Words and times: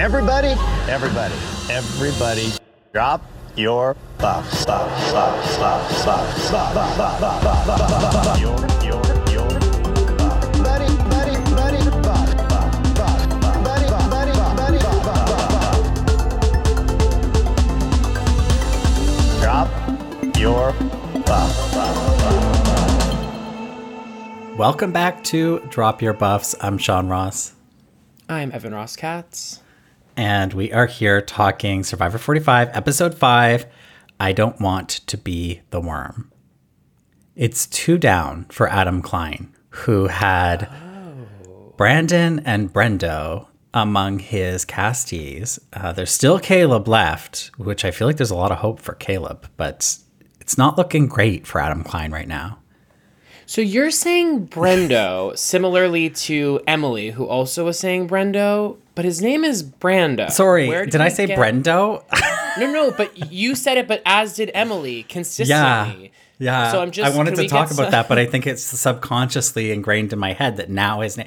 Everybody, 0.00 0.54
everybody, 0.88 1.34
everybody, 1.68 2.52
drop 2.94 3.20
your 3.54 3.94
buffs. 4.16 4.64
Buff, 4.64 4.88
buff, 5.12 5.58
buff, 5.60 6.02
buff, 6.50 6.74
buff, 6.96 6.96
buff, 6.96 7.20
buff, 7.20 7.44
buff, 7.44 7.66
buff, 7.66 8.12
buff. 8.24 8.40
Your, 8.40 8.56
your, 8.82 9.04
your 9.30 9.44
buff. 10.16 10.40
Buddy, 10.64 10.88
buddy, 11.04 11.36
buddy, 11.50 11.84
buff, 12.00 12.32
buff, 12.48 12.96
buff, 12.96 13.28
buff. 13.42 13.56
Buddy, 13.62 13.86
buff, 13.90 14.08
buddy, 14.10 14.32
buff, 14.32 14.56
buddy, 14.56 14.78
buff, 14.78 15.04
buff, 15.04 15.26
buff, 15.28 15.48
buff. 15.52 15.82
Drop 19.42 19.68
your 20.38 20.72
buff, 21.26 21.74
buff, 21.74 21.74
buff, 21.74 22.64
buff. 24.48 24.58
Welcome 24.58 24.92
back 24.92 25.22
to 25.24 25.60
Drop 25.68 26.00
Your 26.00 26.14
Buffs. 26.14 26.54
I'm 26.62 26.78
Sean 26.78 27.08
Ross, 27.08 27.52
I'm 28.30 28.50
Evan 28.52 28.72
Ross 28.72 28.96
Katz. 28.96 29.60
And 30.16 30.52
we 30.52 30.72
are 30.72 30.86
here 30.86 31.20
talking 31.20 31.82
Survivor 31.82 32.18
45, 32.18 32.70
Episode 32.72 33.14
5 33.14 33.66
I 34.18 34.32
Don't 34.32 34.60
Want 34.60 34.88
to 34.88 35.16
Be 35.16 35.62
the 35.70 35.80
Worm. 35.80 36.30
It's 37.36 37.66
two 37.66 37.98
down 37.98 38.46
for 38.50 38.68
Adam 38.68 39.02
Klein, 39.02 39.54
who 39.70 40.08
had 40.08 40.70
Brandon 41.76 42.40
and 42.44 42.72
Brendo 42.72 43.48
among 43.72 44.18
his 44.18 44.64
castees. 44.64 45.58
Uh, 45.72 45.92
there's 45.92 46.10
still 46.12 46.38
Caleb 46.38 46.86
left, 46.86 47.50
which 47.56 47.84
I 47.84 47.90
feel 47.90 48.06
like 48.06 48.16
there's 48.16 48.30
a 48.30 48.36
lot 48.36 48.52
of 48.52 48.58
hope 48.58 48.80
for 48.80 48.94
Caleb, 48.94 49.48
but 49.56 49.96
it's 50.40 50.58
not 50.58 50.78
looking 50.78 51.06
great 51.06 51.46
for 51.46 51.60
Adam 51.60 51.82
Klein 51.82 52.12
right 52.12 52.28
now. 52.28 52.59
So 53.50 53.60
you're 53.60 53.90
saying 53.90 54.46
Brendo, 54.46 55.36
similarly 55.36 56.08
to 56.10 56.60
Emily, 56.68 57.10
who 57.10 57.26
also 57.26 57.64
was 57.64 57.80
saying 57.80 58.08
Brendo, 58.08 58.76
but 58.94 59.04
his 59.04 59.20
name 59.20 59.42
is 59.42 59.64
Brando. 59.64 60.30
Sorry, 60.30 60.68
Where 60.68 60.86
did 60.86 61.00
I 61.00 61.08
say 61.08 61.26
get- 61.26 61.36
Brendo? 61.36 62.04
No, 62.60 62.70
no, 62.70 62.92
but 62.92 63.32
you 63.32 63.56
said 63.56 63.76
it, 63.76 63.88
but 63.88 64.02
as 64.06 64.34
did 64.34 64.52
Emily 64.54 65.02
consistently. 65.02 66.12
Yeah. 66.38 66.66
Yeah. 66.66 66.70
So 66.70 66.80
I'm 66.80 66.92
just- 66.92 67.12
I 67.12 67.16
wanted 67.16 67.34
to 67.34 67.48
talk 67.48 67.72
about 67.72 67.90
that, 67.90 68.08
but 68.08 68.20
I 68.20 68.26
think 68.30 68.46
it's 68.46 68.62
subconsciously 68.62 69.72
ingrained 69.72 70.12
in 70.12 70.20
my 70.20 70.32
head 70.32 70.56
that 70.58 70.70
now 70.70 71.00
his 71.00 71.16
name, 71.16 71.26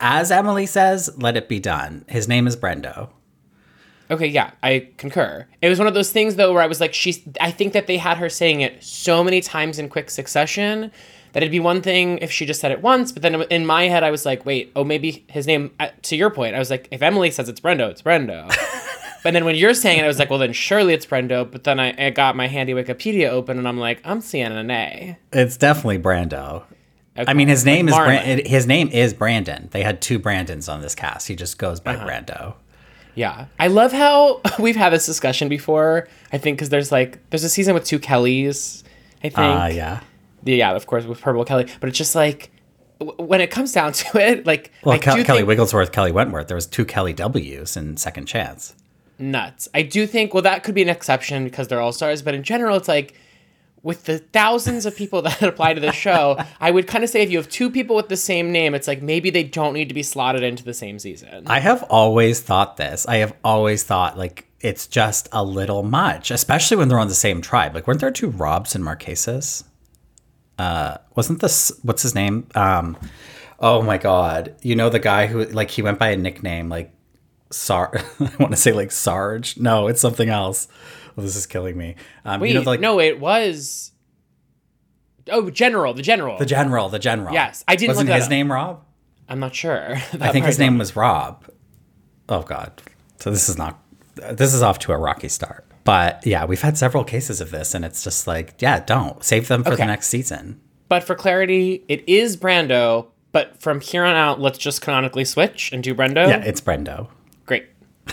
as 0.00 0.30
Emily 0.30 0.64
says, 0.64 1.10
let 1.18 1.36
it 1.36 1.46
be 1.46 1.60
done. 1.60 2.06
His 2.08 2.26
name 2.26 2.46
is 2.46 2.56
Brendo. 2.56 3.10
Okay, 4.10 4.28
yeah, 4.28 4.52
I 4.62 4.88
concur. 4.96 5.46
It 5.60 5.68
was 5.68 5.78
one 5.78 5.86
of 5.88 5.92
those 5.92 6.10
things 6.10 6.36
though 6.36 6.54
where 6.54 6.62
I 6.62 6.66
was 6.66 6.80
like, 6.80 6.94
she's. 6.94 7.20
I 7.38 7.50
think 7.50 7.74
that 7.74 7.86
they 7.86 7.98
had 7.98 8.16
her 8.16 8.30
saying 8.30 8.62
it 8.62 8.82
so 8.82 9.22
many 9.22 9.42
times 9.42 9.78
in 9.78 9.90
quick 9.90 10.10
succession 10.10 10.90
that 11.32 11.42
it'd 11.42 11.50
be 11.52 11.60
one 11.60 11.80
thing 11.82 12.18
if 12.18 12.30
she 12.30 12.44
just 12.46 12.60
said 12.60 12.72
it 12.72 12.82
once, 12.82 13.12
but 13.12 13.22
then 13.22 13.42
in 13.42 13.64
my 13.66 13.84
head 13.84 14.02
I 14.02 14.10
was 14.10 14.24
like, 14.26 14.44
wait, 14.46 14.72
oh 14.76 14.84
maybe 14.84 15.24
his 15.28 15.46
name. 15.46 15.70
uh, 15.80 15.88
To 16.02 16.16
your 16.16 16.30
point, 16.30 16.54
I 16.54 16.58
was 16.58 16.70
like, 16.70 16.88
if 16.90 17.02
Emily 17.02 17.30
says 17.30 17.48
it's 17.48 17.60
Brendo, 17.60 17.88
it's 17.90 18.02
Brendo. 18.02 18.48
but 19.22 19.32
then 19.32 19.44
when 19.44 19.54
you're 19.54 19.74
saying 19.74 19.98
it, 20.00 20.04
I 20.04 20.08
was 20.08 20.18
like, 20.18 20.30
well 20.30 20.38
then 20.38 20.52
surely 20.52 20.92
it's 20.94 21.06
Brendo. 21.06 21.50
But 21.50 21.64
then 21.64 21.78
I, 21.80 22.06
I 22.06 22.10
got 22.10 22.36
my 22.36 22.46
handy 22.48 22.72
Wikipedia 22.72 23.28
open 23.28 23.58
and 23.58 23.66
I'm 23.68 23.78
like, 23.78 24.00
I'm 24.04 24.20
seeing 24.20 24.46
an 24.46 24.70
A. 24.70 25.16
It's 25.32 25.56
definitely 25.56 25.98
Brando. 25.98 26.64
I 27.16 27.34
mean, 27.34 27.48
his 27.48 27.64
name 27.66 27.86
Like 27.86 28.00
is. 28.00 28.24
Bran- 28.36 28.46
his 28.46 28.66
name 28.66 28.88
is 28.88 29.12
Brandon. 29.12 29.68
They 29.72 29.82
had 29.82 30.00
two 30.00 30.18
Brandons 30.18 30.68
on 30.72 30.80
this 30.80 30.94
cast. 30.94 31.28
He 31.28 31.34
just 31.36 31.58
goes 31.58 31.80
Uh-huh. 31.84 32.04
by 32.06 32.10
Brando. 32.12 32.54
Yeah, 33.16 33.46
I 33.58 33.66
love 33.66 33.92
how 33.92 34.40
we've 34.58 34.76
had 34.76 34.90
this 34.92 35.04
discussion 35.06 35.48
before. 35.48 36.08
I 36.32 36.38
think 36.38 36.56
because 36.56 36.70
there's 36.70 36.90
like 36.92 37.18
there's 37.30 37.44
a 37.44 37.48
season 37.48 37.74
with 37.74 37.84
two 37.84 37.98
Kellys. 37.98 38.84
I 39.18 39.28
think. 39.28 39.38
Ah, 39.38 39.66
yeah. 39.66 40.00
Yeah, 40.44 40.72
of 40.72 40.86
course 40.86 41.04
with 41.04 41.20
Purple 41.20 41.44
Kelly, 41.44 41.66
but 41.80 41.88
it's 41.88 41.98
just 41.98 42.14
like 42.14 42.50
w- 42.98 43.16
when 43.22 43.40
it 43.40 43.50
comes 43.50 43.72
down 43.72 43.92
to 44.00 44.18
it, 44.18 44.46
like 44.46 44.72
Well, 44.84 44.94
I 44.94 44.98
Kel- 44.98 45.16
do 45.16 45.24
Kelly 45.24 45.40
think 45.40 45.48
Wiglesworth, 45.48 45.92
Kelly 45.92 46.12
Wentworth. 46.12 46.48
There 46.48 46.54
was 46.54 46.66
two 46.66 46.84
Kelly 46.84 47.12
W's 47.12 47.76
in 47.76 47.96
Second 47.96 48.26
Chance. 48.26 48.74
nuts. 49.18 49.68
I 49.74 49.82
do 49.82 50.06
think 50.06 50.32
well 50.34 50.42
that 50.44 50.62
could 50.64 50.74
be 50.74 50.82
an 50.82 50.88
exception 50.88 51.44
because 51.44 51.68
they're 51.68 51.80
all 51.80 51.92
stars, 51.92 52.22
but 52.22 52.34
in 52.34 52.42
general, 52.42 52.76
it's 52.76 52.88
like 52.88 53.14
with 53.82 54.04
the 54.04 54.18
thousands 54.18 54.84
of 54.84 54.94
people 54.94 55.22
that 55.28 55.42
apply 55.42 55.72
to 55.74 55.80
the 55.80 55.90
show, 55.92 56.38
I 56.60 56.70
would 56.70 56.86
kind 56.86 57.02
of 57.02 57.08
say 57.10 57.22
if 57.22 57.30
you 57.30 57.38
have 57.38 57.48
two 57.48 57.70
people 57.70 57.96
with 57.96 58.08
the 58.10 58.16
same 58.16 58.52
name, 58.52 58.74
it's 58.74 58.86
like 58.86 59.00
maybe 59.02 59.30
they 59.30 59.42
don't 59.44 59.72
need 59.72 59.88
to 59.88 59.94
be 59.94 60.02
slotted 60.02 60.42
into 60.42 60.64
the 60.64 60.74
same 60.74 60.98
season. 60.98 61.44
I 61.46 61.60
have 61.60 61.82
always 61.84 62.40
thought 62.40 62.76
this. 62.76 63.06
I 63.08 63.16
have 63.16 63.34
always 63.42 63.82
thought 63.82 64.18
like 64.18 64.46
it's 64.60 64.86
just 64.86 65.28
a 65.32 65.42
little 65.42 65.82
much, 65.82 66.30
especially 66.30 66.76
when 66.76 66.88
they're 66.88 66.98
on 66.98 67.08
the 67.08 67.14
same 67.14 67.40
tribe. 67.40 67.74
Like, 67.74 67.86
weren't 67.86 68.00
there 68.00 68.10
two 68.10 68.28
Robs 68.28 68.74
and 68.74 68.84
Marquesas? 68.84 69.64
Uh, 70.60 70.98
wasn't 71.16 71.40
this 71.40 71.72
what's 71.82 72.02
his 72.02 72.14
name? 72.14 72.46
Um, 72.54 72.94
oh 73.60 73.80
my 73.80 73.96
god, 73.96 74.54
you 74.60 74.76
know 74.76 74.90
the 74.90 74.98
guy 74.98 75.26
who 75.26 75.44
like 75.46 75.70
he 75.70 75.80
went 75.80 75.98
by 75.98 76.10
a 76.10 76.16
nickname 76.16 76.68
like 76.68 76.92
Sar. 77.50 77.92
I 78.20 78.30
want 78.38 78.52
to 78.52 78.58
say 78.58 78.72
like 78.72 78.90
Sarge. 78.92 79.56
No, 79.56 79.88
it's 79.88 80.02
something 80.02 80.28
else. 80.28 80.68
Oh, 81.16 81.22
this 81.22 81.34
is 81.34 81.46
killing 81.46 81.78
me. 81.78 81.94
Um, 82.26 82.42
Wait, 82.42 82.48
you 82.48 82.54
know, 82.54 82.60
like 82.60 82.80
no, 82.80 83.00
it 83.00 83.18
was. 83.18 83.92
Oh, 85.30 85.48
General, 85.48 85.94
the 85.94 86.02
General. 86.02 86.36
the 86.36 86.44
general, 86.44 86.90
the 86.90 86.98
general. 86.98 87.32
Yes, 87.32 87.64
I 87.66 87.76
didn't 87.76 87.96
Wasn't 87.96 88.10
his 88.10 88.24
up. 88.24 88.30
name 88.30 88.52
Rob? 88.52 88.84
I'm 89.30 89.40
not 89.40 89.54
sure. 89.54 89.92
I 90.20 90.30
think 90.30 90.44
his 90.44 90.58
name 90.58 90.76
was 90.76 90.94
Rob. 90.94 91.46
Oh 92.28 92.42
God. 92.42 92.82
So 93.16 93.30
this 93.30 93.48
is 93.48 93.56
not. 93.56 93.82
This 94.32 94.52
is 94.52 94.60
off 94.60 94.78
to 94.80 94.92
a 94.92 94.98
rocky 94.98 95.28
start. 95.28 95.64
But 95.84 96.24
yeah, 96.26 96.44
we've 96.44 96.60
had 96.60 96.76
several 96.76 97.04
cases 97.04 97.40
of 97.40 97.50
this, 97.50 97.74
and 97.74 97.84
it's 97.84 98.04
just 98.04 98.26
like, 98.26 98.54
yeah, 98.60 98.80
don't 98.80 99.22
save 99.24 99.48
them 99.48 99.64
for 99.64 99.70
Okay. 99.72 99.82
the 99.82 99.86
next 99.86 100.08
season. 100.08 100.60
But 100.88 101.04
for 101.04 101.14
clarity, 101.14 101.84
it 101.88 102.04
is 102.08 102.36
Brando. 102.36 103.06
But 103.32 103.60
from 103.62 103.80
here 103.80 104.04
on 104.04 104.16
out, 104.16 104.40
let's 104.40 104.58
just 104.58 104.82
canonically 104.82 105.24
switch 105.24 105.72
and 105.72 105.82
do 105.82 105.94
Brando. 105.94 106.28
Yeah, 106.28 106.42
it's 106.44 106.60
Brendo. 106.60 107.08
Great. 107.46 107.66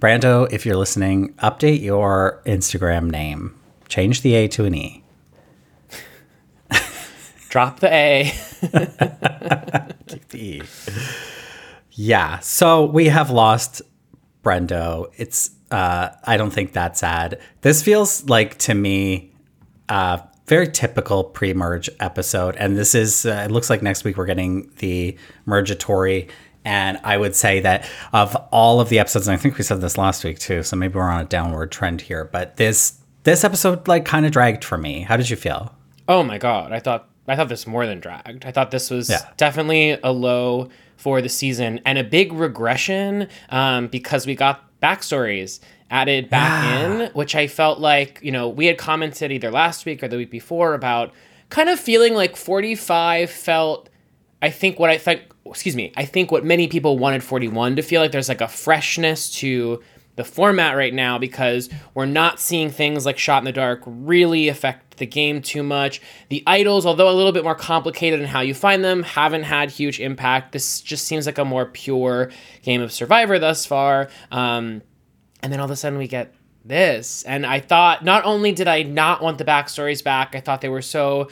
Brando, 0.00 0.50
if 0.52 0.64
you're 0.64 0.76
listening, 0.76 1.34
update 1.34 1.82
your 1.82 2.40
Instagram 2.46 3.10
name. 3.10 3.54
Change 3.88 4.22
the 4.22 4.34
A 4.34 4.48
to 4.48 4.64
an 4.64 4.74
E. 4.74 5.04
Drop 7.48 7.80
the 7.80 7.92
A. 7.92 8.32
The 10.28 10.38
E. 10.38 10.62
Yeah. 11.92 12.38
So 12.40 12.84
we 12.84 13.06
have 13.08 13.30
lost 13.30 13.82
Brendo. 14.44 15.10
It's 15.16 15.50
uh 15.72 16.10
I 16.24 16.36
don't 16.36 16.52
think 16.52 16.72
that's 16.72 17.00
sad. 17.00 17.40
This 17.62 17.82
feels 17.82 18.28
like 18.28 18.58
to 18.58 18.74
me 18.74 19.32
uh 19.88 20.18
very 20.46 20.68
typical 20.68 21.24
pre-merge 21.24 21.88
episode 22.00 22.56
and 22.56 22.76
this 22.76 22.94
is 22.94 23.24
uh, 23.26 23.44
it 23.46 23.50
looks 23.50 23.70
like 23.70 23.80
next 23.82 24.04
week 24.04 24.16
we're 24.16 24.26
getting 24.26 24.70
the 24.78 25.16
mergatory 25.46 26.28
and 26.64 26.98
I 27.04 27.16
would 27.16 27.34
say 27.34 27.60
that 27.60 27.88
of 28.12 28.36
all 28.52 28.80
of 28.80 28.88
the 28.88 28.98
episodes 28.98 29.26
and 29.28 29.34
I 29.34 29.38
think 29.40 29.56
we 29.56 29.64
said 29.64 29.80
this 29.80 29.96
last 29.98 30.24
week 30.24 30.38
too 30.38 30.62
so 30.62 30.76
maybe 30.76 30.94
we're 30.94 31.02
on 31.10 31.20
a 31.20 31.24
downward 31.24 31.70
trend 31.72 32.00
here 32.00 32.24
but 32.24 32.56
this 32.56 32.98
this 33.24 33.44
episode 33.44 33.86
like 33.86 34.04
kind 34.04 34.26
of 34.26 34.32
dragged 34.32 34.64
for 34.64 34.76
me. 34.76 35.02
How 35.02 35.16
did 35.16 35.30
you 35.30 35.36
feel? 35.36 35.72
Oh 36.08 36.24
my 36.24 36.38
god, 36.38 36.72
I 36.72 36.80
thought 36.80 37.08
I 37.28 37.36
thought 37.36 37.48
this 37.48 37.68
more 37.68 37.86
than 37.86 38.00
dragged. 38.00 38.44
I 38.44 38.50
thought 38.50 38.72
this 38.72 38.90
was 38.90 39.08
Yeah. 39.08 39.20
definitely 39.36 39.92
a 40.02 40.10
low 40.10 40.70
for 40.96 41.22
the 41.22 41.28
season 41.28 41.80
and 41.86 41.98
a 41.98 42.04
big 42.04 42.32
regression 42.32 43.28
um, 43.50 43.86
because 43.86 44.26
we 44.26 44.34
got 44.34 44.68
backstories 44.82 45.60
added 45.90 46.30
back 46.30 46.82
in, 46.84 47.10
which 47.12 47.34
I 47.34 47.46
felt 47.46 47.78
like 47.78 48.18
you 48.22 48.32
know 48.32 48.48
we 48.48 48.66
had 48.66 48.78
commented 48.78 49.30
either 49.30 49.50
last 49.50 49.86
week 49.86 50.02
or 50.02 50.08
the 50.08 50.16
week 50.16 50.30
before 50.30 50.74
about 50.74 51.12
kind 51.50 51.68
of 51.68 51.78
feeling 51.78 52.14
like 52.14 52.36
45 52.36 53.30
felt. 53.30 53.88
I 54.40 54.50
think 54.50 54.78
what 54.80 54.90
I 54.90 54.98
think, 54.98 55.22
excuse 55.46 55.76
me, 55.76 55.92
I 55.96 56.04
think 56.04 56.32
what 56.32 56.44
many 56.44 56.66
people 56.66 56.98
wanted 56.98 57.22
41 57.22 57.76
to 57.76 57.82
feel 57.82 58.00
like 58.00 58.10
there's 58.10 58.28
like 58.28 58.40
a 58.40 58.48
freshness 58.48 59.30
to 59.36 59.80
the 60.16 60.24
format 60.24 60.76
right 60.76 60.92
now 60.92 61.18
because 61.18 61.70
we're 61.94 62.06
not 62.06 62.38
seeing 62.38 62.70
things 62.70 63.06
like 63.06 63.18
shot 63.18 63.38
in 63.38 63.44
the 63.44 63.52
dark 63.52 63.82
really 63.86 64.48
affect 64.48 64.98
the 64.98 65.06
game 65.06 65.40
too 65.40 65.62
much. 65.62 66.00
The 66.28 66.42
idols, 66.46 66.84
although 66.84 67.08
a 67.08 67.14
little 67.16 67.32
bit 67.32 67.44
more 67.44 67.54
complicated 67.54 68.20
in 68.20 68.26
how 68.26 68.40
you 68.40 68.54
find 68.54 68.84
them, 68.84 69.02
haven't 69.02 69.44
had 69.44 69.70
huge 69.70 70.00
impact. 70.00 70.52
This 70.52 70.80
just 70.80 71.06
seems 71.06 71.26
like 71.26 71.38
a 71.38 71.44
more 71.44 71.66
pure 71.66 72.30
game 72.62 72.82
of 72.82 72.92
Survivor 72.92 73.38
thus 73.38 73.64
far. 73.64 74.10
Um, 74.30 74.82
and 75.42 75.52
then 75.52 75.60
all 75.60 75.64
of 75.64 75.70
a 75.70 75.76
sudden 75.76 75.98
we 75.98 76.08
get 76.08 76.34
this. 76.64 77.22
And 77.24 77.46
I 77.46 77.60
thought 77.60 78.04
not 78.04 78.24
only 78.24 78.52
did 78.52 78.68
I 78.68 78.82
not 78.82 79.22
want 79.22 79.38
the 79.38 79.44
backstories 79.44 80.04
back, 80.04 80.34
I 80.34 80.40
thought 80.40 80.60
they 80.60 80.68
were 80.68 80.82
so 80.82 81.28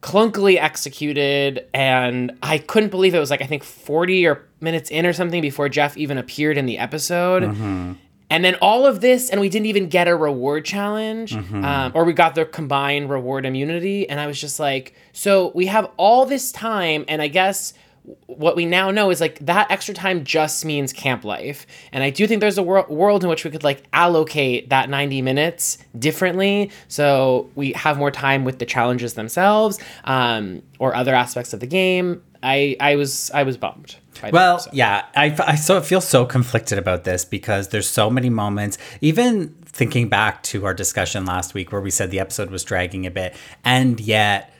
clunkily 0.00 0.56
executed 0.60 1.64
and 1.72 2.32
I 2.42 2.58
couldn't 2.58 2.88
believe 2.90 3.14
it 3.14 3.20
was 3.20 3.30
like 3.30 3.40
I 3.40 3.46
think 3.46 3.62
40 3.62 4.26
or 4.26 4.48
minutes 4.60 4.90
in 4.90 5.06
or 5.06 5.12
something 5.12 5.40
before 5.40 5.68
Jeff 5.68 5.96
even 5.96 6.18
appeared 6.18 6.58
in 6.58 6.66
the 6.66 6.78
episode. 6.78 7.44
And 8.32 8.44
then 8.44 8.56
all 8.62 8.86
of 8.86 9.00
this, 9.00 9.30
and 9.30 9.40
we 9.40 9.48
didn't 9.48 9.66
even 9.66 9.88
get 9.88 10.08
a 10.08 10.16
reward 10.16 10.64
challenge, 10.64 11.34
um, 11.34 11.92
or 11.94 12.04
we 12.04 12.12
got 12.14 12.34
the 12.34 12.44
combined 12.46 13.10
reward 13.10 13.44
immunity. 13.46 14.08
And 14.08 14.18
I 14.18 14.26
was 14.26 14.40
just 14.40 14.58
like, 14.58 14.94
so 15.12 15.52
we 15.54 15.66
have 15.66 15.90
all 15.98 16.24
this 16.26 16.50
time, 16.50 17.04
and 17.08 17.20
I 17.20 17.28
guess 17.28 17.74
what 18.26 18.56
we 18.56 18.66
now 18.66 18.90
know 18.90 19.10
is 19.10 19.20
like 19.20 19.38
that 19.40 19.70
extra 19.70 19.94
time 19.94 20.24
just 20.24 20.64
means 20.64 20.92
camp 20.92 21.24
life. 21.24 21.66
And 21.92 22.02
I 22.02 22.10
do 22.10 22.26
think 22.26 22.40
there's 22.40 22.58
a 22.58 22.62
wor- 22.62 22.86
world 22.88 23.22
in 23.22 23.30
which 23.30 23.44
we 23.44 23.50
could 23.50 23.62
like 23.62 23.84
allocate 23.92 24.70
that 24.70 24.88
90 24.90 25.22
minutes 25.22 25.78
differently. 25.96 26.70
So 26.88 27.48
we 27.54 27.72
have 27.74 27.98
more 27.98 28.10
time 28.10 28.44
with 28.44 28.58
the 28.58 28.66
challenges 28.66 29.14
themselves 29.14 29.78
um, 30.04 30.62
or 30.80 30.96
other 30.96 31.14
aspects 31.14 31.52
of 31.52 31.60
the 31.60 31.66
game. 31.66 32.22
I 32.42 32.76
I 32.80 32.96
was 32.96 33.30
I 33.32 33.42
was 33.42 33.56
bummed. 33.56 33.96
by 34.20 34.30
the 34.30 34.34
Well, 34.34 34.66
yeah, 34.72 35.04
I, 35.14 35.34
I 35.46 35.54
so 35.56 35.80
feel 35.80 36.00
so 36.00 36.24
conflicted 36.24 36.78
about 36.78 37.04
this 37.04 37.24
because 37.24 37.68
there's 37.68 37.88
so 37.88 38.10
many 38.10 38.30
moments. 38.30 38.78
Even 39.00 39.54
thinking 39.64 40.08
back 40.08 40.42
to 40.44 40.66
our 40.66 40.74
discussion 40.74 41.24
last 41.24 41.54
week 41.54 41.72
where 41.72 41.80
we 41.80 41.90
said 41.90 42.10
the 42.10 42.20
episode 42.20 42.50
was 42.50 42.64
dragging 42.64 43.06
a 43.06 43.10
bit, 43.10 43.34
and 43.64 44.00
yet, 44.00 44.52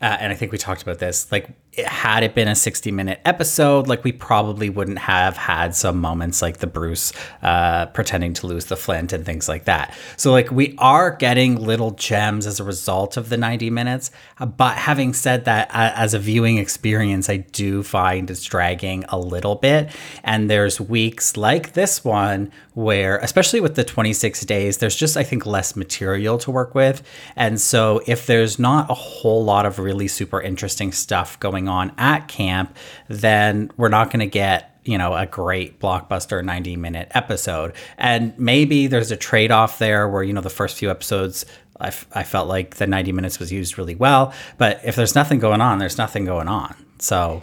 uh, 0.00 0.16
and 0.20 0.32
I 0.32 0.36
think 0.36 0.52
we 0.52 0.58
talked 0.58 0.82
about 0.82 0.98
this. 0.98 1.30
Like, 1.30 1.50
had 1.78 2.22
it 2.22 2.34
been 2.34 2.48
a 2.48 2.54
60 2.54 2.90
minute 2.90 3.20
episode, 3.24 3.86
like 3.86 4.04
we 4.04 4.12
probably 4.12 4.70
wouldn't 4.70 4.98
have 4.98 5.36
had 5.36 5.74
some 5.74 6.00
moments 6.00 6.42
like 6.42 6.58
the 6.58 6.66
Bruce 6.66 7.12
uh, 7.42 7.86
pretending 7.86 8.32
to 8.34 8.46
lose 8.46 8.66
the 8.66 8.76
Flint 8.76 9.12
and 9.12 9.24
things 9.24 9.48
like 9.48 9.64
that. 9.64 9.94
So, 10.16 10.30
like, 10.32 10.50
we 10.50 10.74
are 10.78 11.10
getting 11.10 11.56
little 11.56 11.92
gems 11.92 12.46
as 12.46 12.60
a 12.60 12.64
result 12.64 13.16
of 13.16 13.28
the 13.28 13.36
90 13.36 13.70
minutes. 13.70 14.10
But 14.38 14.76
having 14.76 15.12
said 15.12 15.44
that, 15.44 15.70
as 15.72 16.14
a 16.14 16.18
viewing 16.18 16.58
experience, 16.58 17.28
I 17.28 17.38
do 17.38 17.82
find 17.82 18.30
it's 18.30 18.44
dragging 18.44 19.04
a 19.08 19.18
little 19.18 19.54
bit. 19.54 19.90
And 20.22 20.50
there's 20.50 20.80
weeks 20.80 21.36
like 21.36 21.72
this 21.72 22.04
one 22.04 22.52
where, 22.74 23.18
especially 23.18 23.60
with 23.60 23.76
the 23.76 23.84
26 23.84 24.44
days, 24.46 24.78
there's 24.78 24.96
just, 24.96 25.16
I 25.16 25.22
think, 25.22 25.46
less 25.46 25.76
material 25.76 26.38
to 26.38 26.50
work 26.50 26.74
with. 26.74 27.02
And 27.36 27.60
so, 27.60 28.00
if 28.06 28.26
there's 28.26 28.58
not 28.58 28.90
a 28.90 28.94
whole 28.94 29.44
lot 29.44 29.66
of 29.66 29.78
really 29.78 30.08
super 30.08 30.40
interesting 30.40 30.92
stuff 30.92 31.38
going 31.40 31.63
on 31.68 31.92
at 31.98 32.28
camp, 32.28 32.76
then 33.08 33.70
we're 33.76 33.88
not 33.88 34.10
going 34.10 34.20
to 34.20 34.26
get 34.26 34.70
you 34.84 34.98
know 34.98 35.14
a 35.14 35.24
great 35.24 35.80
blockbuster 35.80 36.44
90 36.44 36.76
minute 36.76 37.08
episode 37.12 37.72
and 37.96 38.38
maybe 38.38 38.86
there's 38.86 39.10
a 39.10 39.16
trade-off 39.16 39.78
there 39.78 40.06
where 40.06 40.22
you 40.22 40.34
know 40.34 40.42
the 40.42 40.50
first 40.50 40.76
few 40.76 40.90
episodes 40.90 41.46
I, 41.80 41.86
f- 41.86 42.06
I 42.12 42.22
felt 42.22 42.48
like 42.48 42.74
the 42.74 42.86
90 42.86 43.12
minutes 43.12 43.38
was 43.38 43.50
used 43.50 43.78
really 43.78 43.94
well 43.94 44.34
but 44.58 44.82
if 44.84 44.94
there's 44.94 45.14
nothing 45.14 45.38
going 45.38 45.62
on 45.62 45.78
there's 45.78 45.96
nothing 45.96 46.26
going 46.26 46.48
on 46.48 46.76
so 46.98 47.42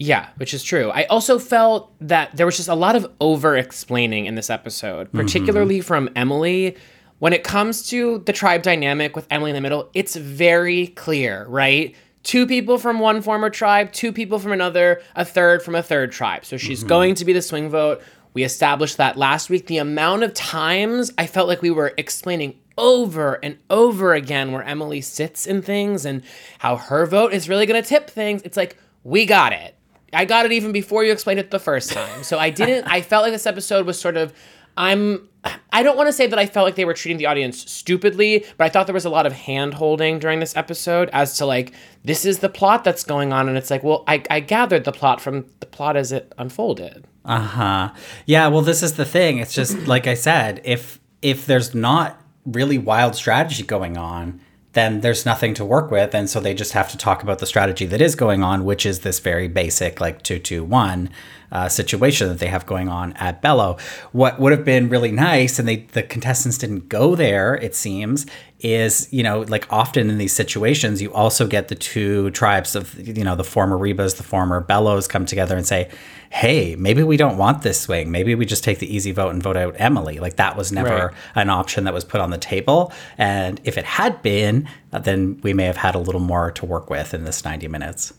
Yeah, 0.00 0.28
which 0.36 0.54
is 0.54 0.62
true. 0.62 0.90
I 0.92 1.06
also 1.06 1.40
felt 1.40 1.92
that 2.00 2.36
there 2.36 2.46
was 2.46 2.56
just 2.56 2.68
a 2.68 2.74
lot 2.74 2.94
of 2.94 3.10
over 3.20 3.56
explaining 3.56 4.26
in 4.26 4.36
this 4.36 4.48
episode, 4.48 5.08
mm-hmm. 5.08 5.18
particularly 5.18 5.80
from 5.80 6.08
Emily. 6.14 6.76
When 7.18 7.32
it 7.32 7.42
comes 7.42 7.88
to 7.88 8.18
the 8.18 8.32
tribe 8.32 8.62
dynamic 8.62 9.16
with 9.16 9.26
Emily 9.28 9.50
in 9.50 9.56
the 9.56 9.60
middle, 9.60 9.90
it's 9.94 10.14
very 10.14 10.86
clear, 10.88 11.46
right? 11.48 11.96
Two 12.28 12.46
people 12.46 12.76
from 12.76 12.98
one 12.98 13.22
former 13.22 13.48
tribe, 13.48 13.90
two 13.90 14.12
people 14.12 14.38
from 14.38 14.52
another, 14.52 15.00
a 15.16 15.24
third 15.24 15.62
from 15.62 15.74
a 15.74 15.82
third 15.82 16.12
tribe. 16.12 16.44
So 16.44 16.58
she's 16.58 16.80
mm-hmm. 16.80 16.88
going 16.88 17.14
to 17.14 17.24
be 17.24 17.32
the 17.32 17.40
swing 17.40 17.70
vote. 17.70 18.02
We 18.34 18.44
established 18.44 18.98
that 18.98 19.16
last 19.16 19.48
week. 19.48 19.66
The 19.66 19.78
amount 19.78 20.24
of 20.24 20.34
times 20.34 21.10
I 21.16 21.26
felt 21.26 21.48
like 21.48 21.62
we 21.62 21.70
were 21.70 21.94
explaining 21.96 22.60
over 22.76 23.42
and 23.42 23.56
over 23.70 24.12
again 24.12 24.52
where 24.52 24.62
Emily 24.62 25.00
sits 25.00 25.46
in 25.46 25.62
things 25.62 26.04
and 26.04 26.22
how 26.58 26.76
her 26.76 27.06
vote 27.06 27.32
is 27.32 27.48
really 27.48 27.64
going 27.64 27.82
to 27.82 27.88
tip 27.88 28.10
things. 28.10 28.42
It's 28.42 28.58
like, 28.58 28.76
we 29.04 29.24
got 29.24 29.54
it. 29.54 29.74
I 30.12 30.26
got 30.26 30.44
it 30.44 30.52
even 30.52 30.70
before 30.70 31.04
you 31.04 31.12
explained 31.12 31.40
it 31.40 31.50
the 31.50 31.58
first 31.58 31.92
time. 31.92 32.24
So 32.24 32.38
I 32.38 32.50
didn't, 32.50 32.86
I 32.88 33.00
felt 33.00 33.22
like 33.22 33.32
this 33.32 33.46
episode 33.46 33.86
was 33.86 33.98
sort 33.98 34.18
of, 34.18 34.34
I'm, 34.76 35.30
I 35.72 35.82
don't 35.82 35.96
want 35.96 36.08
to 36.08 36.12
say 36.12 36.26
that 36.26 36.38
I 36.38 36.46
felt 36.46 36.64
like 36.66 36.74
they 36.74 36.84
were 36.84 36.94
treating 36.94 37.18
the 37.18 37.26
audience 37.26 37.70
stupidly, 37.70 38.44
but 38.56 38.64
I 38.64 38.68
thought 38.68 38.86
there 38.86 38.94
was 38.94 39.04
a 39.04 39.10
lot 39.10 39.26
of 39.26 39.32
hand 39.32 39.74
holding 39.74 40.18
during 40.18 40.40
this 40.40 40.56
episode 40.56 41.10
as 41.12 41.36
to 41.38 41.46
like, 41.46 41.72
this 42.04 42.24
is 42.24 42.38
the 42.38 42.48
plot 42.48 42.84
that's 42.84 43.04
going 43.04 43.32
on. 43.32 43.48
And 43.48 43.56
it's 43.56 43.70
like, 43.70 43.82
well, 43.82 44.04
I, 44.06 44.22
I 44.30 44.40
gathered 44.40 44.84
the 44.84 44.92
plot 44.92 45.20
from 45.20 45.46
the 45.60 45.66
plot 45.66 45.96
as 45.96 46.12
it 46.12 46.32
unfolded. 46.38 47.06
Uh-huh. 47.24 47.92
Yeah, 48.26 48.48
well 48.48 48.62
this 48.62 48.82
is 48.82 48.94
the 48.94 49.04
thing. 49.04 49.38
It's 49.38 49.52
just 49.52 49.86
like 49.86 50.06
I 50.06 50.14
said, 50.14 50.60
if 50.64 50.98
if 51.20 51.46
there's 51.46 51.74
not 51.74 52.20
really 52.44 52.78
wild 52.78 53.14
strategy 53.14 53.62
going 53.62 53.96
on, 53.96 54.40
then 54.78 55.00
there's 55.00 55.26
nothing 55.26 55.52
to 55.54 55.64
work 55.64 55.90
with 55.90 56.14
and 56.14 56.30
so 56.30 56.38
they 56.38 56.54
just 56.54 56.72
have 56.72 56.88
to 56.90 56.96
talk 56.96 57.22
about 57.22 57.40
the 57.40 57.46
strategy 57.46 57.84
that 57.86 58.00
is 58.00 58.14
going 58.14 58.42
on, 58.42 58.64
which 58.64 58.86
is 58.86 59.00
this 59.00 59.18
very 59.18 59.48
basic 59.48 60.00
like 60.00 60.22
221 60.22 61.10
uh, 61.50 61.68
situation 61.68 62.28
that 62.28 62.38
they 62.38 62.46
have 62.46 62.66
going 62.66 62.88
on 62.88 63.12
at 63.14 63.42
Belo. 63.42 63.80
What 64.12 64.38
would 64.38 64.52
have 64.52 64.64
been 64.64 64.88
really 64.88 65.12
nice 65.12 65.58
and 65.58 65.66
they 65.66 65.76
the 65.92 66.02
contestants 66.02 66.58
didn't 66.58 66.88
go 66.88 67.14
there, 67.14 67.56
it 67.56 67.74
seems, 67.74 68.26
is 68.60 69.08
you 69.12 69.22
know 69.22 69.42
like 69.42 69.66
often 69.70 70.10
in 70.10 70.18
these 70.18 70.32
situations 70.32 71.00
you 71.00 71.12
also 71.12 71.46
get 71.46 71.68
the 71.68 71.76
two 71.76 72.28
tribes 72.30 72.74
of 72.74 72.98
you 73.06 73.22
know 73.22 73.36
the 73.36 73.44
former 73.44 73.78
rebas 73.78 74.16
the 74.16 74.24
former 74.24 74.60
Belos 74.64 75.08
come 75.08 75.24
together 75.24 75.56
and 75.56 75.64
say 75.66 75.88
hey 76.30 76.74
maybe 76.76 77.02
we 77.02 77.16
don't 77.16 77.38
want 77.38 77.62
this 77.62 77.80
swing. 77.80 78.10
Maybe 78.10 78.34
we 78.34 78.44
just 78.44 78.62
take 78.64 78.80
the 78.80 78.94
easy 78.94 79.12
vote 79.12 79.30
and 79.30 79.42
vote 79.42 79.56
out 79.56 79.74
emily. 79.78 80.18
Like 80.18 80.36
that 80.36 80.56
was 80.56 80.70
never 80.72 80.88
Right. 81.06 81.14
an 81.36 81.50
option 81.50 81.84
that 81.84 81.94
was 81.94 82.04
put 82.04 82.20
on 82.20 82.30
the 82.30 82.38
table. 82.38 82.92
And 83.16 83.60
if 83.64 83.78
it 83.78 83.84
had 83.84 84.20
been 84.22 84.68
then 84.90 85.38
we 85.42 85.54
may 85.54 85.64
have 85.64 85.76
had 85.76 85.94
a 85.94 85.98
little 85.98 86.20
more 86.20 86.50
to 86.50 86.66
work 86.66 86.90
with 86.90 87.14
in 87.14 87.24
this 87.24 87.44
90 87.44 87.68
minutes 87.68 88.12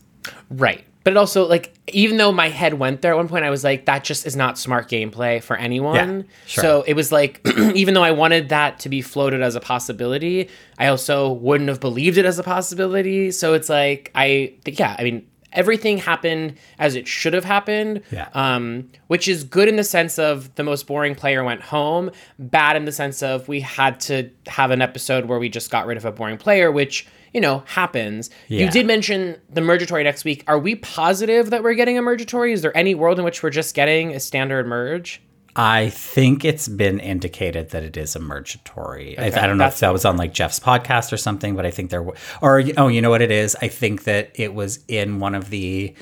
Right. 0.50 0.84
But 1.02 1.14
it 1.14 1.16
also 1.16 1.48
like 1.48 1.74
even 1.88 2.18
though 2.18 2.30
my 2.30 2.48
head 2.48 2.74
went 2.74 3.00
there 3.00 3.12
at 3.12 3.16
one 3.16 3.28
point, 3.28 3.44
I 3.44 3.50
was 3.50 3.64
like, 3.64 3.86
that 3.86 4.04
just 4.04 4.26
is 4.26 4.36
not 4.36 4.58
smart 4.58 4.88
gameplay 4.88 5.42
for 5.42 5.56
anyone. 5.56 6.20
Yeah, 6.20 6.22
sure. 6.46 6.62
So 6.62 6.82
it 6.86 6.94
was 6.94 7.10
like, 7.10 7.40
even 7.74 7.94
though 7.94 8.02
I 8.02 8.10
wanted 8.10 8.50
that 8.50 8.80
to 8.80 8.88
be 8.88 9.00
floated 9.00 9.40
as 9.40 9.54
a 9.54 9.60
possibility, 9.60 10.50
I 10.78 10.88
also 10.88 11.32
wouldn't 11.32 11.68
have 11.68 11.80
believed 11.80 12.18
it 12.18 12.26
as 12.26 12.38
a 12.38 12.42
possibility. 12.42 13.30
So 13.30 13.54
it's 13.54 13.68
like 13.68 14.10
I 14.14 14.54
yeah, 14.66 14.94
I 14.98 15.04
mean 15.04 15.26
everything 15.52 15.98
happened 15.98 16.56
as 16.78 16.94
it 16.94 17.08
should 17.08 17.34
have 17.34 17.44
happened. 17.44 18.02
Yeah. 18.10 18.28
Um, 18.34 18.90
which 19.08 19.28
is 19.28 19.44
good 19.44 19.68
in 19.68 19.76
the 19.76 19.84
sense 19.84 20.18
of 20.18 20.54
the 20.54 20.62
most 20.62 20.86
boring 20.86 21.14
player 21.14 21.42
went 21.42 21.62
home, 21.62 22.10
bad 22.38 22.76
in 22.76 22.84
the 22.84 22.92
sense 22.92 23.22
of 23.22 23.48
we 23.48 23.60
had 23.60 24.00
to 24.00 24.30
have 24.46 24.70
an 24.70 24.82
episode 24.82 25.24
where 25.24 25.38
we 25.38 25.48
just 25.48 25.70
got 25.70 25.86
rid 25.86 25.96
of 25.96 26.04
a 26.04 26.12
boring 26.12 26.38
player, 26.38 26.70
which 26.70 27.06
you 27.32 27.40
know 27.40 27.62
happens. 27.66 28.30
You 28.48 28.70
did 28.70 28.86
mention 28.86 29.40
the 29.48 29.60
mergatory 29.60 30.04
next 30.04 30.24
week. 30.24 30.44
Are 30.46 30.58
we 30.58 30.74
positive 30.76 31.50
that 31.50 31.62
we're 31.62 31.74
getting 31.74 31.98
a 31.98 32.02
mergatory? 32.02 32.52
Is 32.52 32.62
there 32.62 32.76
any 32.76 32.94
world 32.94 33.18
in 33.18 33.24
which 33.24 33.42
we're 33.42 33.50
just 33.50 33.74
getting 33.74 34.14
a 34.14 34.20
standard 34.20 34.66
merge? 34.66 35.22
I 35.56 35.88
think 35.90 36.44
it's 36.44 36.68
been 36.68 37.00
indicated 37.00 37.70
that 37.70 37.82
it 37.82 37.96
is 37.96 38.14
a 38.14 38.20
mergatory. 38.20 39.18
I, 39.18 39.28
Okay, 39.28 39.40
I 39.40 39.46
don't 39.48 39.58
know 39.58 39.66
if 39.66 39.80
that 39.80 39.92
was 39.92 40.04
on 40.04 40.16
like 40.16 40.32
Jeff's 40.32 40.60
podcast 40.60 41.12
or 41.12 41.16
something, 41.16 41.56
but 41.56 41.66
I 41.66 41.72
think 41.72 41.90
there, 41.90 42.04
w- 42.04 42.16
or 42.40 42.62
oh, 42.76 42.86
you 42.86 43.02
know 43.02 43.10
what 43.10 43.20
it 43.20 43.32
is? 43.32 43.56
I 43.60 43.66
think 43.66 44.04
that 44.04 44.30
it 44.34 44.54
was 44.54 44.78
in 44.86 45.18
one 45.18 45.34
of 45.34 45.50
the 45.50 45.92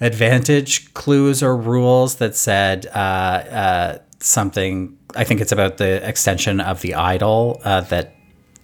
advantage 0.00 0.92
clues 0.94 1.42
or 1.44 1.56
rules 1.56 2.16
that 2.16 2.34
said 2.34 2.86
uh, 2.88 2.98
uh, 2.98 3.98
something. 4.18 4.98
I 5.14 5.22
think 5.22 5.40
it's 5.40 5.52
about 5.52 5.76
the 5.76 6.06
extension 6.06 6.60
of 6.60 6.80
the 6.80 6.94
idol 6.94 7.60
uh, 7.64 7.82
that. 7.82 8.14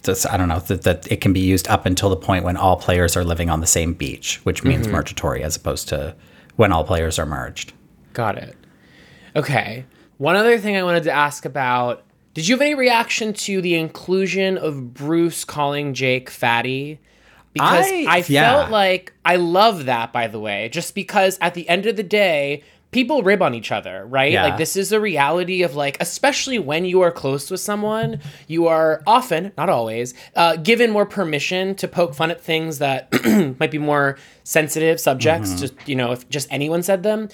That's, 0.05 0.25
I 0.25 0.37
don't 0.37 0.47
know 0.47 0.59
that, 0.59 0.83
that 0.83 1.11
it 1.11 1.21
can 1.21 1.33
be 1.33 1.39
used 1.39 1.67
up 1.67 1.85
until 1.85 2.09
the 2.09 2.15
point 2.15 2.45
when 2.45 2.57
all 2.57 2.77
players 2.77 3.15
are 3.17 3.23
living 3.23 3.49
on 3.49 3.59
the 3.59 3.67
same 3.67 3.93
beach, 3.93 4.39
which 4.43 4.63
means 4.63 4.85
mm-hmm. 4.85 4.95
mergatory 4.95 5.43
as 5.43 5.55
opposed 5.55 5.89
to 5.89 6.15
when 6.55 6.71
all 6.71 6.83
players 6.83 7.19
are 7.19 7.25
merged. 7.25 7.73
Got 8.13 8.37
it. 8.37 8.55
Okay. 9.35 9.85
One 10.17 10.35
other 10.35 10.57
thing 10.57 10.77
I 10.77 10.83
wanted 10.83 11.03
to 11.03 11.11
ask 11.11 11.45
about 11.45 12.03
did 12.33 12.49
you 12.49 12.55
have 12.55 12.61
any 12.61 12.75
reaction 12.75 13.31
to 13.31 13.61
the 13.61 13.75
inclusion 13.75 14.57
of 14.57 14.93
Bruce 14.93 15.45
calling 15.45 15.93
Jake 15.93 16.29
fatty? 16.29 16.99
Because 17.53 17.85
I- 17.85 18.05
I, 18.09 18.25
yeah. 18.27 18.51
felt 18.51 18.71
like 18.71 19.13
I 19.23 19.37
love 19.37 19.85
that, 19.85 20.11
by 20.11 20.27
the 20.27 20.39
way, 20.39 20.67
just 20.69 20.95
because 20.95 21.37
at 21.39 21.53
the 21.53 21.67
end 21.69 21.85
of 21.85 21.95
the 21.95 22.03
day, 22.03 22.61
people 22.95 23.21
rib 23.21 23.43
on 23.43 23.53
each 23.53 23.71
other, 23.71 24.05
right? 24.07 24.31
Yeah. 24.31 24.45
Like, 24.45 24.57
this 24.57 24.75
is 24.75 24.91
a 24.91 24.99
reality 24.99 25.61
of 25.61 25.75
like, 25.75 25.97
especially 25.99 26.57
when 26.57 26.85
you 26.85 27.01
are 27.01 27.11
close 27.11 27.51
with 27.51 27.59
someone, 27.59 28.19
you 28.47 28.65
are 28.67 29.03
often, 29.05 29.51
not 29.55 29.69
always, 29.69 30.15
uh, 30.35 30.55
given 30.55 30.89
more 30.89 31.05
permission 31.05 31.75
to 31.75 31.87
poke 31.87 32.15
fun 32.15 32.31
at 32.31 32.41
things 32.41 32.79
that 32.79 33.09
might 33.59 33.69
be 33.71 33.77
more 33.77 34.17
sensitive 34.43 34.99
subjects, 34.99 35.59
just, 35.59 35.73
you 35.85 35.95
know, 35.95 36.11
if 36.13 36.27
just 36.29 36.47
anyone 36.51 36.81
said 36.81 37.03
them 37.03 37.29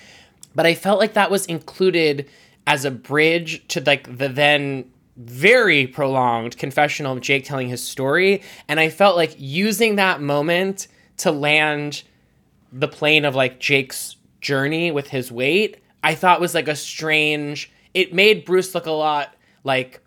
but 0.55 0.65
I 0.65 0.73
felt 0.73 0.99
like 0.99 1.13
that 1.13 1.31
was 1.31 1.45
included 1.45 2.29
as 2.67 2.85
a 2.85 2.91
bridge 2.91 3.67
to 3.69 3.81
like 3.81 4.17
the 4.17 4.29
then 4.29 4.91
very 5.17 5.87
prolonged 5.87 6.57
confessional 6.57 7.13
of 7.13 7.21
Jake 7.21 7.43
telling 7.45 7.67
his 7.67 7.83
story 7.83 8.41
and 8.67 8.79
I 8.79 8.89
felt 8.89 9.15
like 9.15 9.35
using 9.37 9.95
that 9.95 10.21
moment 10.21 10.87
to 11.17 11.31
land 11.31 12.03
the 12.71 12.87
plane 12.87 13.25
of 13.25 13.35
like 13.35 13.59
Jake's 13.59 14.15
journey 14.41 14.91
with 14.91 15.07
his 15.07 15.31
weight 15.31 15.81
I 16.03 16.15
thought 16.15 16.41
was 16.41 16.53
like 16.53 16.67
a 16.67 16.75
strange 16.75 17.71
it 17.93 18.13
made 18.13 18.45
Bruce 18.45 18.73
look 18.75 18.85
a 18.85 18.91
lot 18.91 19.35
like 19.63 20.01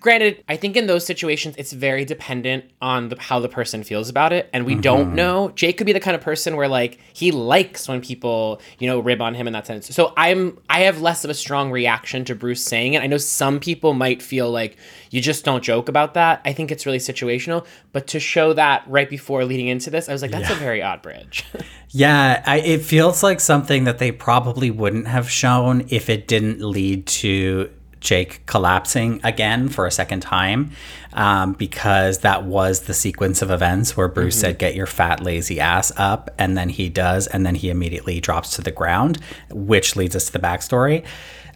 granted, 0.00 0.42
I 0.48 0.56
think 0.56 0.76
in 0.76 0.86
those 0.86 1.04
situations 1.04 1.54
it's 1.58 1.72
very 1.72 2.04
dependent 2.04 2.64
on 2.80 3.08
the, 3.08 3.16
how 3.18 3.40
the 3.40 3.48
person 3.48 3.82
feels 3.82 4.08
about 4.08 4.32
it, 4.32 4.48
and 4.52 4.66
we 4.66 4.74
don't 4.74 5.06
mm-hmm. 5.06 5.14
know. 5.14 5.52
Jake 5.54 5.78
could 5.78 5.86
be 5.86 5.92
the 5.92 6.00
kind 6.00 6.14
of 6.14 6.20
person 6.20 6.56
where 6.56 6.68
like 6.68 6.98
he 7.12 7.32
likes 7.32 7.88
when 7.88 8.00
people 8.00 8.60
you 8.78 8.86
know 8.86 8.98
rib 8.98 9.20
on 9.20 9.34
him 9.34 9.46
in 9.46 9.52
that 9.52 9.66
sense. 9.66 9.94
So 9.94 10.12
I'm 10.16 10.58
I 10.68 10.80
have 10.80 11.00
less 11.00 11.24
of 11.24 11.30
a 11.30 11.34
strong 11.34 11.70
reaction 11.70 12.24
to 12.26 12.34
Bruce 12.34 12.64
saying 12.64 12.94
it. 12.94 13.02
I 13.02 13.06
know 13.06 13.18
some 13.18 13.60
people 13.60 13.94
might 13.94 14.22
feel 14.22 14.50
like 14.50 14.76
you 15.10 15.20
just 15.20 15.44
don't 15.44 15.62
joke 15.62 15.88
about 15.88 16.14
that. 16.14 16.40
I 16.44 16.52
think 16.52 16.70
it's 16.70 16.86
really 16.86 16.98
situational, 16.98 17.66
but 17.92 18.06
to 18.08 18.20
show 18.20 18.52
that 18.54 18.84
right 18.86 19.08
before 19.08 19.44
leading 19.44 19.68
into 19.68 19.90
this, 19.90 20.08
I 20.08 20.12
was 20.12 20.22
like, 20.22 20.30
that's 20.30 20.50
a 20.50 20.54
very 20.54 20.82
odd 20.82 21.02
bridge. 21.02 21.44
Yeah, 21.94 22.42
I, 22.46 22.60
it 22.60 22.80
feels 22.80 23.22
like 23.22 23.38
something 23.38 23.84
that 23.84 23.98
they 23.98 24.12
probably 24.12 24.70
wouldn't 24.70 25.08
have 25.08 25.28
shown 25.28 25.84
if 25.90 26.08
it 26.08 26.26
didn't 26.26 26.62
lead 26.62 27.06
to 27.06 27.70
Jake 28.02 28.44
collapsing 28.46 29.20
again 29.24 29.68
for 29.68 29.86
a 29.86 29.90
second 29.90 30.20
time. 30.20 30.72
um, 31.14 31.52
because 31.52 32.18
that 32.20 32.44
was 32.44 32.82
the 32.82 32.94
sequence 32.94 33.42
of 33.42 33.50
events 33.50 33.96
where 33.96 34.08
Bruce 34.08 34.38
said, 34.38 34.58
Get 34.58 34.74
your 34.74 34.86
fat, 34.86 35.20
lazy 35.22 35.60
ass 35.60 35.92
up. 35.96 36.30
And 36.38 36.56
then 36.56 36.68
he 36.68 36.88
does. 36.88 37.26
And 37.26 37.44
then 37.44 37.54
he 37.54 37.70
immediately 37.70 38.20
drops 38.20 38.56
to 38.56 38.62
the 38.62 38.70
ground, 38.70 39.18
which 39.50 39.96
leads 39.96 40.16
us 40.16 40.26
to 40.26 40.32
the 40.32 40.38
backstory. 40.38 41.04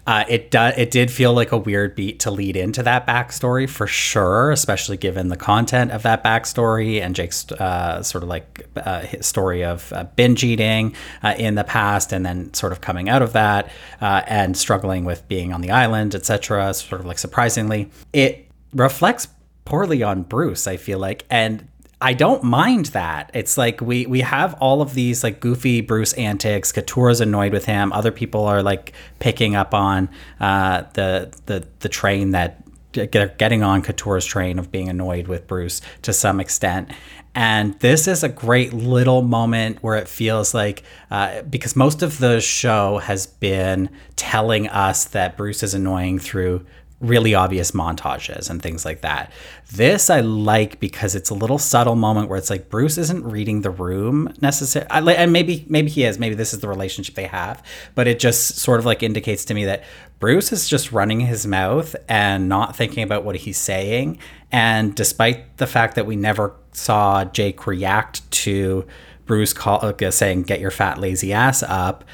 Uh, 0.06 0.25
it 0.28 0.50
do, 0.50 0.58
it 0.76 0.90
did 0.90 1.10
feel 1.10 1.32
like 1.32 1.50
a 1.52 1.56
weird 1.56 1.94
beat 1.94 2.20
to 2.20 2.30
lead 2.30 2.56
into 2.56 2.82
that 2.82 3.06
backstory 3.06 3.68
for 3.68 3.86
sure, 3.86 4.50
especially 4.50 4.96
given 4.96 5.28
the 5.28 5.36
content 5.36 5.90
of 5.90 6.02
that 6.02 6.22
backstory 6.22 7.00
and 7.00 7.14
Jake's 7.14 7.50
uh, 7.52 8.02
sort 8.02 8.22
of 8.22 8.28
like 8.28 8.66
uh, 8.76 9.04
story 9.20 9.64
of 9.64 9.92
uh, 9.92 10.04
binge 10.14 10.44
eating 10.44 10.94
uh, 11.22 11.34
in 11.36 11.56
the 11.56 11.64
past, 11.64 12.12
and 12.12 12.25
then 12.25 12.52
sort 12.54 12.72
of 12.72 12.80
coming 12.80 13.08
out 13.08 13.22
of 13.22 13.32
that 13.32 13.70
uh, 14.00 14.22
and 14.26 14.56
struggling 14.56 15.04
with 15.04 15.26
being 15.28 15.52
on 15.52 15.60
the 15.60 15.70
island, 15.70 16.14
etc. 16.14 16.72
Sort 16.75 17.00
of 17.00 17.06
like 17.06 17.18
surprisingly, 17.18 17.90
it 18.12 18.48
reflects 18.72 19.28
poorly 19.64 20.02
on 20.02 20.22
Bruce. 20.22 20.66
I 20.66 20.76
feel 20.76 20.98
like, 20.98 21.25
and 21.30 21.66
I 22.00 22.12
don't 22.12 22.43
mind 22.43 22.87
that. 22.87 23.31
It's 23.33 23.57
like 23.57 23.81
we 23.81 24.05
we 24.07 24.21
have 24.21 24.55
all 24.55 24.83
of 24.83 24.93
these 24.93 25.25
like 25.25 25.41
goofy 25.41 25.81
Bruce 25.81 26.12
antics. 26.15 26.71
Katurah's 26.71 27.23
annoyed 27.23 27.53
with 27.53 27.65
him. 27.65 27.93
Other 27.93 28.12
people 28.12 28.45
are 28.45 28.62
like 28.62 28.93
picking 29.19 29.57
up 29.57 29.73
on 29.73 30.11
uh, 30.38 30.85
the 30.93 31.35
the 31.47 31.67
the 31.81 31.88
train 31.88 32.33
that 32.33 32.62
get, 32.93 33.38
getting 33.38 33.62
on 33.62 33.83
Katurah's 33.83 34.26
train 34.26 34.59
of 34.59 34.71
being 34.71 34.88
annoyed 34.88 35.26
with 35.26 35.47
Bruce 35.47 35.81
to 36.03 36.12
some 36.12 36.41
extent. 36.41 36.91
And 37.35 37.79
this 37.81 38.09
is 38.09 38.25
a 38.25 38.31
great 38.31 38.73
little 38.73 39.21
moment 39.21 39.83
where 39.83 39.97
it 39.97 40.09
feels 40.09 40.55
like, 40.55 40.83
uh, 41.11 41.43
because 41.43 41.76
most 41.76 42.03
of 42.03 42.17
the 42.17 42.41
show 42.41 42.97
has 42.99 43.26
been 43.26 43.91
telling 44.17 44.69
us 44.69 45.05
that 45.07 45.37
Bruce 45.37 45.62
is 45.62 45.75
annoying 45.75 46.19
through 46.19 46.65
really 47.00 47.35
obvious 47.35 47.73
montages 47.73 48.49
and 48.49 48.62
things 48.62 48.85
like 48.85 49.03
that. 49.03 49.31
This 49.73 50.09
I 50.09 50.21
like 50.21 50.81
because 50.81 51.15
it's 51.15 51.29
a 51.29 51.35
little 51.35 51.59
subtle 51.59 51.95
moment 51.95 52.29
where 52.29 52.38
it's 52.38 52.49
like 52.49 52.71
Bruce 52.71 52.97
isn't 52.97 53.25
reading 53.25 53.61
the 53.61 53.71
room 53.71 54.33
necessarily, 54.41 55.15
and 55.15 55.33
maybe 55.33 55.67
maybe 55.69 55.91
he 55.91 56.05
is. 56.05 56.19
Maybe 56.19 56.35
this 56.35 56.55
is 56.55 56.61
the 56.61 56.69
relationship 56.69 57.15
they 57.15 57.26
have, 57.26 57.62
but 57.95 58.09
it 58.09 58.19
just 58.19 58.59
sort 58.59 58.81
of 58.81 58.87
like 58.87 59.03
indicates 59.03 59.45
to 59.47 59.55
me 59.55 59.67
that 59.67 59.85
Bruce 60.19 60.53
is 60.53 60.69
just 60.69 60.93
running 60.93 61.21
his 61.21 61.47
mouth 61.47 61.95
and 62.09 62.49
not 62.49 62.75
thinking 62.75 63.03
about 63.03 63.25
what 63.25 63.37
he's 63.37 63.59
saying. 63.59 64.19
And 64.50 64.95
despite 64.95 65.59
the 65.59 65.67
fact 65.67 65.97
that 65.97 66.07
we 66.07 66.17
never 66.17 66.55
saw 66.73 67.25
Jake 67.25 67.67
react 67.67 68.29
to 68.31 68.87
Bruce 69.26 69.53
call, 69.53 69.85
uh, 69.85 70.11
saying 70.11 70.45
"Get 70.45 70.61
your 70.61 70.71
fat 70.71 70.99
lazy 70.99 71.33
ass 71.33 71.62
up," 71.62 72.05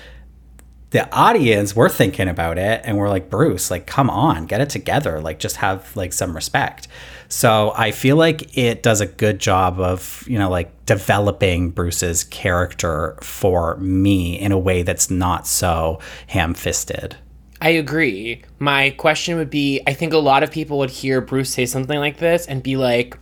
the 0.93 1.13
audience 1.15 1.75
we're 1.75 1.89
thinking 1.89 2.29
about 2.29 2.59
it 2.59 2.81
and 2.85 2.97
we're 2.97 3.09
like 3.09 3.29
bruce 3.29 3.71
like 3.71 3.87
come 3.87 4.09
on 4.09 4.47
get 4.47 4.61
it 4.61 4.71
together 4.71 5.21
like 5.21 5.39
just 5.39 5.57
have 5.57 5.95
like 5.97 6.13
some 6.13 6.35
respect 6.35 6.87
so 7.29 7.73
i 7.77 7.91
feel 7.91 8.17
like 8.17 8.57
it 8.57 8.83
does 8.83 9.01
a 9.01 9.07
good 9.07 9.39
job 9.39 9.81
of 9.81 10.25
you 10.29 10.39
know 10.39 10.51
like 10.51 10.85
developing 10.87 11.71
bruce's 11.71 12.25
character 12.25 13.17
for 13.23 13.77
me 13.79 14.39
in 14.39 14.53
a 14.53 14.59
way 14.59 14.83
that's 14.83 15.11
not 15.11 15.47
so 15.47 15.99
ham-fisted 16.29 17.17
I 17.65 17.69
agree. 17.69 18.43
My 18.59 18.91
question 18.91 19.37
would 19.37 19.49
be 19.49 19.81
I 19.87 19.95
think 19.95 20.13
a 20.13 20.19
lot 20.19 20.43
of 20.43 20.51
people 20.51 20.79
would 20.79 20.91
hear 20.91 21.21
Bruce 21.21 21.51
say 21.51 21.65
something 21.65 21.97
like 21.97 22.17
this 22.17 22.45
and 22.47 22.61
be 22.61 22.77
like 22.77 23.17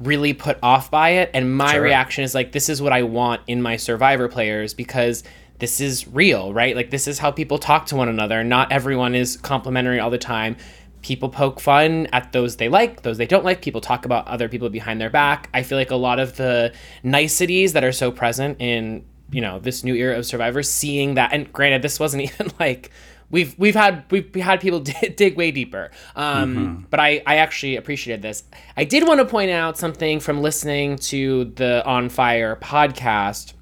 really 0.00 0.32
put 0.32 0.58
off 0.60 0.90
by 0.90 1.10
it. 1.10 1.30
And 1.34 1.56
my 1.56 1.74
Sure. 1.74 1.82
reaction 1.82 2.24
is 2.24 2.34
like, 2.34 2.50
this 2.50 2.68
is 2.68 2.82
what 2.82 2.92
I 2.92 3.04
want 3.04 3.42
in 3.46 3.62
my 3.62 3.76
survivor 3.76 4.26
players 4.26 4.74
because 4.74 5.22
this 5.60 5.80
is 5.80 6.08
real, 6.08 6.52
right? 6.52 6.74
Like, 6.74 6.90
this 6.90 7.06
is 7.06 7.18
how 7.18 7.30
people 7.30 7.58
talk 7.58 7.86
to 7.86 7.96
one 7.96 8.08
another. 8.08 8.42
Not 8.42 8.72
everyone 8.72 9.14
is 9.14 9.36
complimentary 9.36 10.00
all 10.00 10.10
the 10.10 10.18
time. 10.18 10.56
People 11.02 11.28
poke 11.28 11.60
fun 11.60 12.08
at 12.12 12.32
those 12.32 12.56
they 12.56 12.68
like, 12.68 13.02
those 13.02 13.18
they 13.18 13.26
don't 13.26 13.44
like. 13.44 13.62
People 13.62 13.80
talk 13.80 14.04
about 14.04 14.26
other 14.26 14.48
people 14.48 14.68
behind 14.68 15.00
their 15.00 15.10
back. 15.10 15.48
I 15.54 15.62
feel 15.62 15.78
like 15.78 15.90
a 15.90 15.96
lot 15.96 16.18
of 16.18 16.36
the 16.36 16.74
niceties 17.02 17.74
that 17.74 17.84
are 17.84 17.92
so 17.92 18.10
present 18.10 18.60
in, 18.60 19.04
you 19.30 19.40
know, 19.40 19.58
this 19.58 19.84
new 19.84 19.94
era 19.94 20.18
of 20.18 20.26
survivors, 20.26 20.68
seeing 20.70 21.14
that, 21.14 21.32
and 21.32 21.50
granted, 21.52 21.82
this 21.82 22.00
wasn't 22.00 22.22
even 22.32 22.50
like, 22.58 22.90
we've 23.30 23.56
we've 23.58 23.76
had 23.76 24.04
we've 24.10 24.34
had 24.34 24.60
people 24.60 24.80
dig, 25.00 25.16
dig 25.16 25.36
way 25.36 25.50
deeper 25.50 25.90
um, 26.16 26.86
but 26.90 26.98
I, 26.98 27.22
I 27.26 27.36
actually 27.36 27.76
appreciated 27.76 28.22
this 28.22 28.42
i 28.76 28.82
did 28.82 29.06
want 29.06 29.20
to 29.20 29.24
point 29.24 29.52
out 29.52 29.78
something 29.78 30.18
from 30.18 30.42
listening 30.42 30.96
to 30.96 31.44
the 31.44 31.86
on 31.86 32.08
fire 32.08 32.56
podcast 32.56 33.52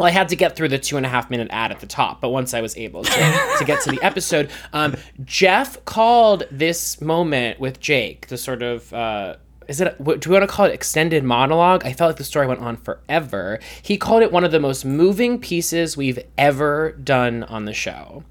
well, 0.00 0.06
I 0.06 0.12
had 0.12 0.30
to 0.30 0.36
get 0.36 0.56
through 0.56 0.68
the 0.68 0.78
two 0.78 0.96
and 0.96 1.04
a 1.04 1.10
half 1.10 1.28
minute 1.28 1.48
ad 1.50 1.70
at 1.72 1.80
the 1.80 1.86
top, 1.86 2.22
but 2.22 2.30
once 2.30 2.54
I 2.54 2.62
was 2.62 2.74
able 2.78 3.04
to, 3.04 3.54
to 3.58 3.64
get 3.66 3.82
to 3.82 3.90
the 3.90 4.00
episode, 4.02 4.50
um, 4.72 4.96
Jeff 5.26 5.84
called 5.84 6.44
this 6.50 7.02
moment 7.02 7.60
with 7.60 7.80
Jake 7.80 8.28
the 8.28 8.38
sort 8.38 8.62
of. 8.62 8.90
Uh, 8.94 9.36
is 9.68 9.78
it 9.78 10.00
what 10.00 10.20
do 10.20 10.30
we 10.30 10.34
want 10.34 10.42
to 10.42 10.52
call 10.52 10.66
it 10.66 10.72
extended 10.72 11.22
monologue 11.22 11.84
i 11.84 11.92
felt 11.92 12.08
like 12.08 12.16
the 12.16 12.24
story 12.24 12.44
went 12.44 12.58
on 12.58 12.76
forever 12.76 13.60
he 13.82 13.96
called 13.96 14.20
it 14.20 14.32
one 14.32 14.42
of 14.42 14.50
the 14.50 14.58
most 14.58 14.84
moving 14.84 15.38
pieces 15.38 15.96
we've 15.96 16.18
ever 16.36 16.90
done 17.04 17.44
on 17.44 17.66
the 17.66 17.72
show 17.72 18.24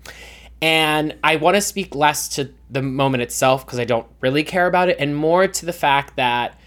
and 0.62 1.16
I 1.24 1.38
want 1.38 1.56
to 1.56 1.62
speak 1.62 1.96
less 1.96 2.28
to 2.30 2.52
the 2.70 2.82
moment 2.82 3.24
itself 3.24 3.66
because 3.66 3.80
I 3.80 3.86
don't 3.86 4.08
really 4.20 4.44
care 4.44 4.68
about 4.68 4.90
it, 4.90 4.98
and 5.00 5.16
more 5.16 5.48
to 5.48 5.66
the 5.66 5.74
fact 5.74 6.18
that 6.18 6.59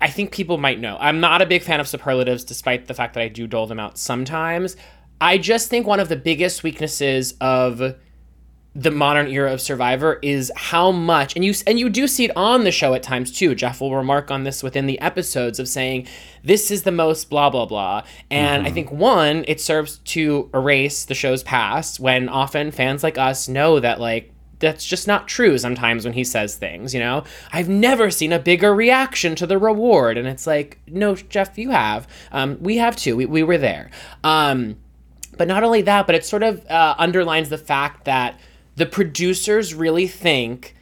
I 0.00 0.08
think 0.08 0.32
people 0.32 0.56
might 0.56 0.80
know. 0.80 0.96
I'm 0.98 1.20
not 1.20 1.42
a 1.42 1.46
big 1.46 1.62
fan 1.62 1.80
of 1.80 1.88
superlatives, 1.88 2.44
despite 2.44 2.86
the 2.86 2.94
fact 2.94 3.14
that 3.14 3.22
I 3.22 3.28
do 3.28 3.46
dole 3.46 3.66
them 3.66 3.80
out 3.80 3.98
sometimes. 3.98 4.76
I 5.20 5.36
just 5.36 5.68
think 5.68 5.86
one 5.86 6.00
of 6.00 6.08
the 6.08 6.16
biggest 6.16 6.62
weaknesses 6.62 7.34
of 7.40 7.96
the 8.74 8.90
modern 8.90 9.26
era 9.26 9.52
of 9.52 9.60
Survivor 9.60 10.18
is 10.22 10.52
how 10.54 10.92
much, 10.92 11.34
and 11.34 11.44
you 11.44 11.52
and 11.66 11.78
you 11.78 11.90
do 11.90 12.06
see 12.06 12.24
it 12.24 12.36
on 12.36 12.62
the 12.62 12.70
show 12.70 12.94
at 12.94 13.02
times 13.02 13.32
too. 13.32 13.54
Jeff 13.54 13.80
will 13.80 13.94
remark 13.94 14.30
on 14.30 14.44
this 14.44 14.62
within 14.62 14.86
the 14.86 15.00
episodes 15.00 15.58
of 15.58 15.68
saying 15.68 16.06
this 16.44 16.70
is 16.70 16.84
the 16.84 16.92
most 16.92 17.28
blah 17.28 17.50
blah 17.50 17.66
blah, 17.66 18.04
and 18.30 18.62
I 18.62 18.66
mm-hmm. 18.66 18.74
think 18.74 18.92
one 18.92 19.44
it 19.48 19.60
serves 19.60 19.98
to 19.98 20.48
erase 20.54 21.04
the 21.04 21.14
show's 21.14 21.42
past 21.42 21.98
when 21.98 22.28
often 22.28 22.70
fans 22.70 23.02
like 23.02 23.18
us 23.18 23.48
know 23.48 23.80
that 23.80 24.00
like 24.00 24.32
that's 24.60 24.86
just 24.86 25.08
not 25.08 25.26
true 25.26 25.58
sometimes 25.58 26.04
when 26.04 26.12
he 26.12 26.22
says 26.22 26.56
things, 26.56 26.94
you 26.94 27.00
know? 27.00 27.24
I've 27.52 27.68
never 27.68 28.10
seen 28.10 28.32
a 28.32 28.38
bigger 28.38 28.74
reaction 28.74 29.34
to 29.36 29.46
the 29.46 29.58
reward. 29.58 30.16
And 30.16 30.28
it's 30.28 30.46
like, 30.46 30.78
no, 30.86 31.16
Jeff, 31.16 31.58
you 31.58 31.70
have. 31.70 32.06
Um, 32.30 32.58
we 32.60 32.76
have 32.76 32.94
too. 32.94 33.16
We, 33.16 33.26
we 33.26 33.42
were 33.42 33.58
there. 33.58 33.90
Um, 34.22 34.76
but 35.36 35.48
not 35.48 35.64
only 35.64 35.82
that, 35.82 36.06
but 36.06 36.14
it 36.14 36.24
sort 36.24 36.42
of 36.42 36.64
uh, 36.70 36.94
underlines 36.98 37.48
the 37.48 37.58
fact 37.58 38.04
that 38.04 38.38
the 38.76 38.86
producers 38.86 39.74
really 39.74 40.06
think 40.06 40.76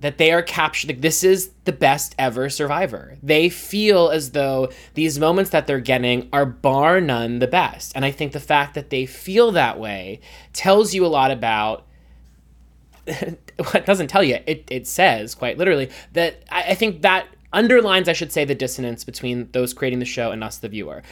that 0.00 0.18
they 0.18 0.30
are 0.30 0.42
capturing 0.42 1.00
this 1.00 1.24
is 1.24 1.50
the 1.64 1.72
best 1.72 2.14
ever 2.18 2.50
survivor 2.50 3.16
they 3.22 3.48
feel 3.48 4.10
as 4.10 4.32
though 4.32 4.70
these 4.94 5.18
moments 5.18 5.50
that 5.50 5.66
they're 5.66 5.80
getting 5.80 6.28
are 6.32 6.44
bar 6.44 7.00
none 7.00 7.38
the 7.38 7.46
best 7.46 7.92
and 7.96 8.04
i 8.04 8.10
think 8.10 8.32
the 8.32 8.40
fact 8.40 8.74
that 8.74 8.90
they 8.90 9.06
feel 9.06 9.50
that 9.52 9.78
way 9.78 10.20
tells 10.52 10.94
you 10.94 11.04
a 11.04 11.08
lot 11.08 11.30
about 11.30 11.85
what 13.72 13.86
doesn't 13.86 14.08
tell 14.08 14.22
you 14.22 14.38
it, 14.46 14.64
it 14.70 14.86
says 14.86 15.34
quite 15.34 15.58
literally 15.58 15.90
that 16.12 16.42
I, 16.50 16.62
I 16.70 16.74
think 16.74 17.02
that 17.02 17.26
underlines 17.52 18.08
i 18.08 18.12
should 18.12 18.32
say 18.32 18.44
the 18.44 18.54
dissonance 18.54 19.04
between 19.04 19.48
those 19.52 19.72
creating 19.72 20.00
the 20.00 20.04
show 20.04 20.30
and 20.30 20.42
us 20.42 20.58
the 20.58 20.68
viewer 20.68 21.02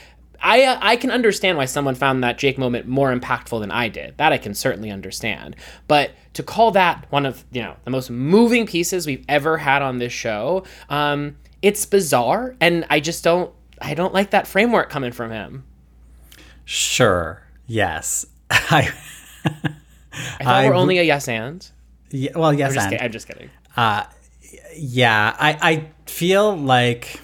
I, 0.40 0.64
uh, 0.64 0.78
I 0.82 0.96
can 0.96 1.10
understand 1.10 1.56
why 1.56 1.64
someone 1.64 1.94
found 1.94 2.22
that 2.22 2.36
Jake 2.36 2.58
moment 2.58 2.86
more 2.86 3.16
impactful 3.16 3.60
than 3.60 3.70
I 3.70 3.88
did. 3.88 4.18
That 4.18 4.30
I 4.30 4.36
can 4.36 4.52
certainly 4.52 4.90
understand. 4.90 5.56
But 5.88 6.10
to 6.34 6.42
call 6.42 6.70
that 6.72 7.06
one 7.10 7.24
of 7.24 7.44
you 7.50 7.62
know 7.62 7.76
the 7.84 7.90
most 7.90 8.10
moving 8.10 8.66
pieces 8.66 9.06
we've 9.06 9.24
ever 9.26 9.56
had 9.56 9.80
on 9.80 9.98
this 9.98 10.12
show, 10.12 10.64
um, 10.90 11.36
it's 11.62 11.86
bizarre, 11.86 12.56
and 12.60 12.84
I 12.90 13.00
just 13.00 13.24
don't 13.24 13.54
I 13.80 13.94
don't 13.94 14.12
like 14.12 14.30
that 14.30 14.46
framework 14.46 14.90
coming 14.90 15.12
from 15.12 15.30
him. 15.30 15.64
Sure. 16.66 17.42
Yes. 17.66 18.26
I. 18.50 18.92
I 20.38 20.44
thought 20.44 20.54
I 20.54 20.68
we're 20.68 20.74
only 20.74 20.98
a 20.98 21.02
yes 21.02 21.26
and. 21.26 21.68
Yeah, 22.14 22.30
well, 22.36 22.52
yes, 22.52 22.76
I'm 22.76 22.90
just. 22.90 23.02
I'm 23.02 23.12
just 23.12 23.26
kidding. 23.26 23.50
Yeah, 24.76 25.36
I, 25.38 25.58
I 25.60 25.88
feel 26.06 26.56
like. 26.56 27.20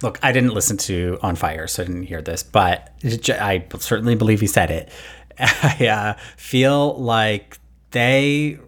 Look, 0.00 0.18
I 0.22 0.32
didn't 0.32 0.54
listen 0.54 0.76
to 0.78 1.18
On 1.22 1.36
Fire, 1.36 1.66
so 1.66 1.82
I 1.82 1.86
didn't 1.86 2.04
hear 2.04 2.22
this, 2.22 2.42
but 2.42 2.92
I 3.04 3.64
certainly 3.78 4.14
believe 4.14 4.40
he 4.40 4.46
said 4.46 4.70
it. 4.70 4.88
I 5.38 5.86
uh, 5.86 6.20
feel 6.36 6.94
like 6.98 7.58
they 7.90 8.58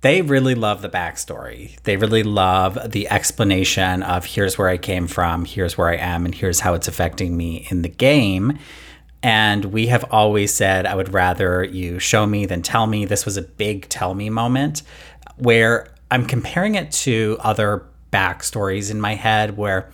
they 0.00 0.22
really 0.22 0.56
love 0.56 0.82
the 0.82 0.88
backstory. 0.88 1.80
They 1.82 1.96
really 1.96 2.24
love 2.24 2.90
the 2.90 3.08
explanation 3.08 4.02
of 4.02 4.24
here's 4.24 4.58
where 4.58 4.68
I 4.68 4.76
came 4.76 5.06
from, 5.06 5.44
here's 5.44 5.78
where 5.78 5.88
I 5.88 5.96
am, 5.96 6.24
and 6.24 6.34
here's 6.34 6.60
how 6.60 6.74
it's 6.74 6.88
affecting 6.88 7.36
me 7.36 7.66
in 7.70 7.82
the 7.82 7.88
game. 7.88 8.58
And 9.22 9.66
we 9.66 9.86
have 9.86 10.04
always 10.10 10.52
said, 10.52 10.84
I 10.84 10.94
would 10.94 11.12
rather 11.12 11.62
you 11.62 11.98
show 11.98 12.26
me 12.26 12.46
than 12.46 12.62
tell 12.62 12.86
me. 12.86 13.04
This 13.04 13.24
was 13.24 13.36
a 13.36 13.42
big 13.42 13.88
tell 13.88 14.14
me 14.14 14.30
moment 14.30 14.82
where 15.36 15.88
I'm 16.10 16.26
comparing 16.26 16.74
it 16.74 16.90
to 16.92 17.36
other 17.40 17.86
backstories 18.12 18.90
in 18.90 19.00
my 19.00 19.14
head 19.14 19.56
where 19.56 19.90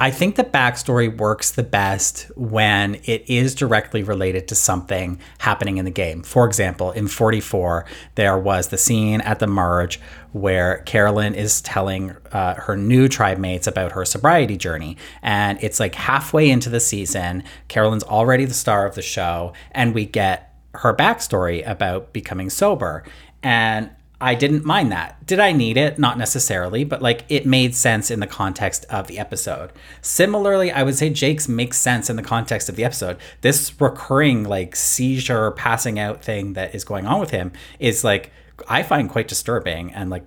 I 0.00 0.10
think 0.10 0.36
the 0.36 0.44
backstory 0.44 1.14
works 1.14 1.50
the 1.50 1.62
best 1.62 2.30
when 2.36 2.96
it 3.04 3.28
is 3.28 3.54
directly 3.54 4.02
related 4.02 4.46
to 4.48 4.54
something 4.54 5.18
happening 5.38 5.78
in 5.78 5.84
the 5.84 5.90
game. 5.90 6.22
For 6.22 6.46
example, 6.46 6.92
in 6.92 7.08
44, 7.08 7.84
there 8.14 8.38
was 8.38 8.68
the 8.68 8.78
scene 8.78 9.20
at 9.22 9.40
the 9.40 9.46
merge 9.46 9.98
where 10.32 10.78
Carolyn 10.86 11.34
is 11.34 11.60
telling 11.60 12.14
uh, 12.32 12.54
her 12.54 12.76
new 12.76 13.08
tribe 13.08 13.38
mates 13.38 13.66
about 13.66 13.92
her 13.92 14.04
sobriety 14.04 14.56
journey. 14.56 14.96
And 15.22 15.58
it's 15.62 15.80
like 15.80 15.94
halfway 15.94 16.50
into 16.50 16.68
the 16.68 16.80
season, 16.80 17.44
Carolyn's 17.68 18.04
already 18.04 18.44
the 18.44 18.54
star 18.54 18.86
of 18.86 18.94
the 18.94 19.02
show, 19.02 19.52
and 19.72 19.94
we 19.94 20.04
get 20.04 20.54
her 20.74 20.94
backstory 20.94 21.68
about 21.68 22.12
becoming 22.12 22.50
sober. 22.50 23.04
And 23.42 23.90
I 24.20 24.34
didn't 24.34 24.64
mind 24.64 24.90
that. 24.90 25.24
Did 25.26 25.38
I 25.38 25.52
need 25.52 25.76
it? 25.76 25.98
Not 25.98 26.18
necessarily, 26.18 26.82
but 26.82 27.00
like 27.00 27.24
it 27.28 27.46
made 27.46 27.76
sense 27.76 28.10
in 28.10 28.18
the 28.18 28.26
context 28.26 28.84
of 28.90 29.06
the 29.06 29.18
episode. 29.18 29.72
Similarly, 30.02 30.72
I 30.72 30.82
would 30.82 30.96
say 30.96 31.08
Jake's 31.08 31.48
makes 31.48 31.78
sense 31.78 32.10
in 32.10 32.16
the 32.16 32.22
context 32.22 32.68
of 32.68 32.74
the 32.74 32.84
episode. 32.84 33.16
This 33.42 33.80
recurring 33.80 34.42
like 34.42 34.74
seizure 34.74 35.52
passing 35.52 36.00
out 36.00 36.24
thing 36.24 36.54
that 36.54 36.74
is 36.74 36.82
going 36.82 37.06
on 37.06 37.20
with 37.20 37.30
him 37.30 37.52
is 37.78 38.02
like 38.02 38.32
I 38.68 38.82
find 38.82 39.08
quite 39.08 39.28
disturbing 39.28 39.92
and 39.92 40.10
like 40.10 40.24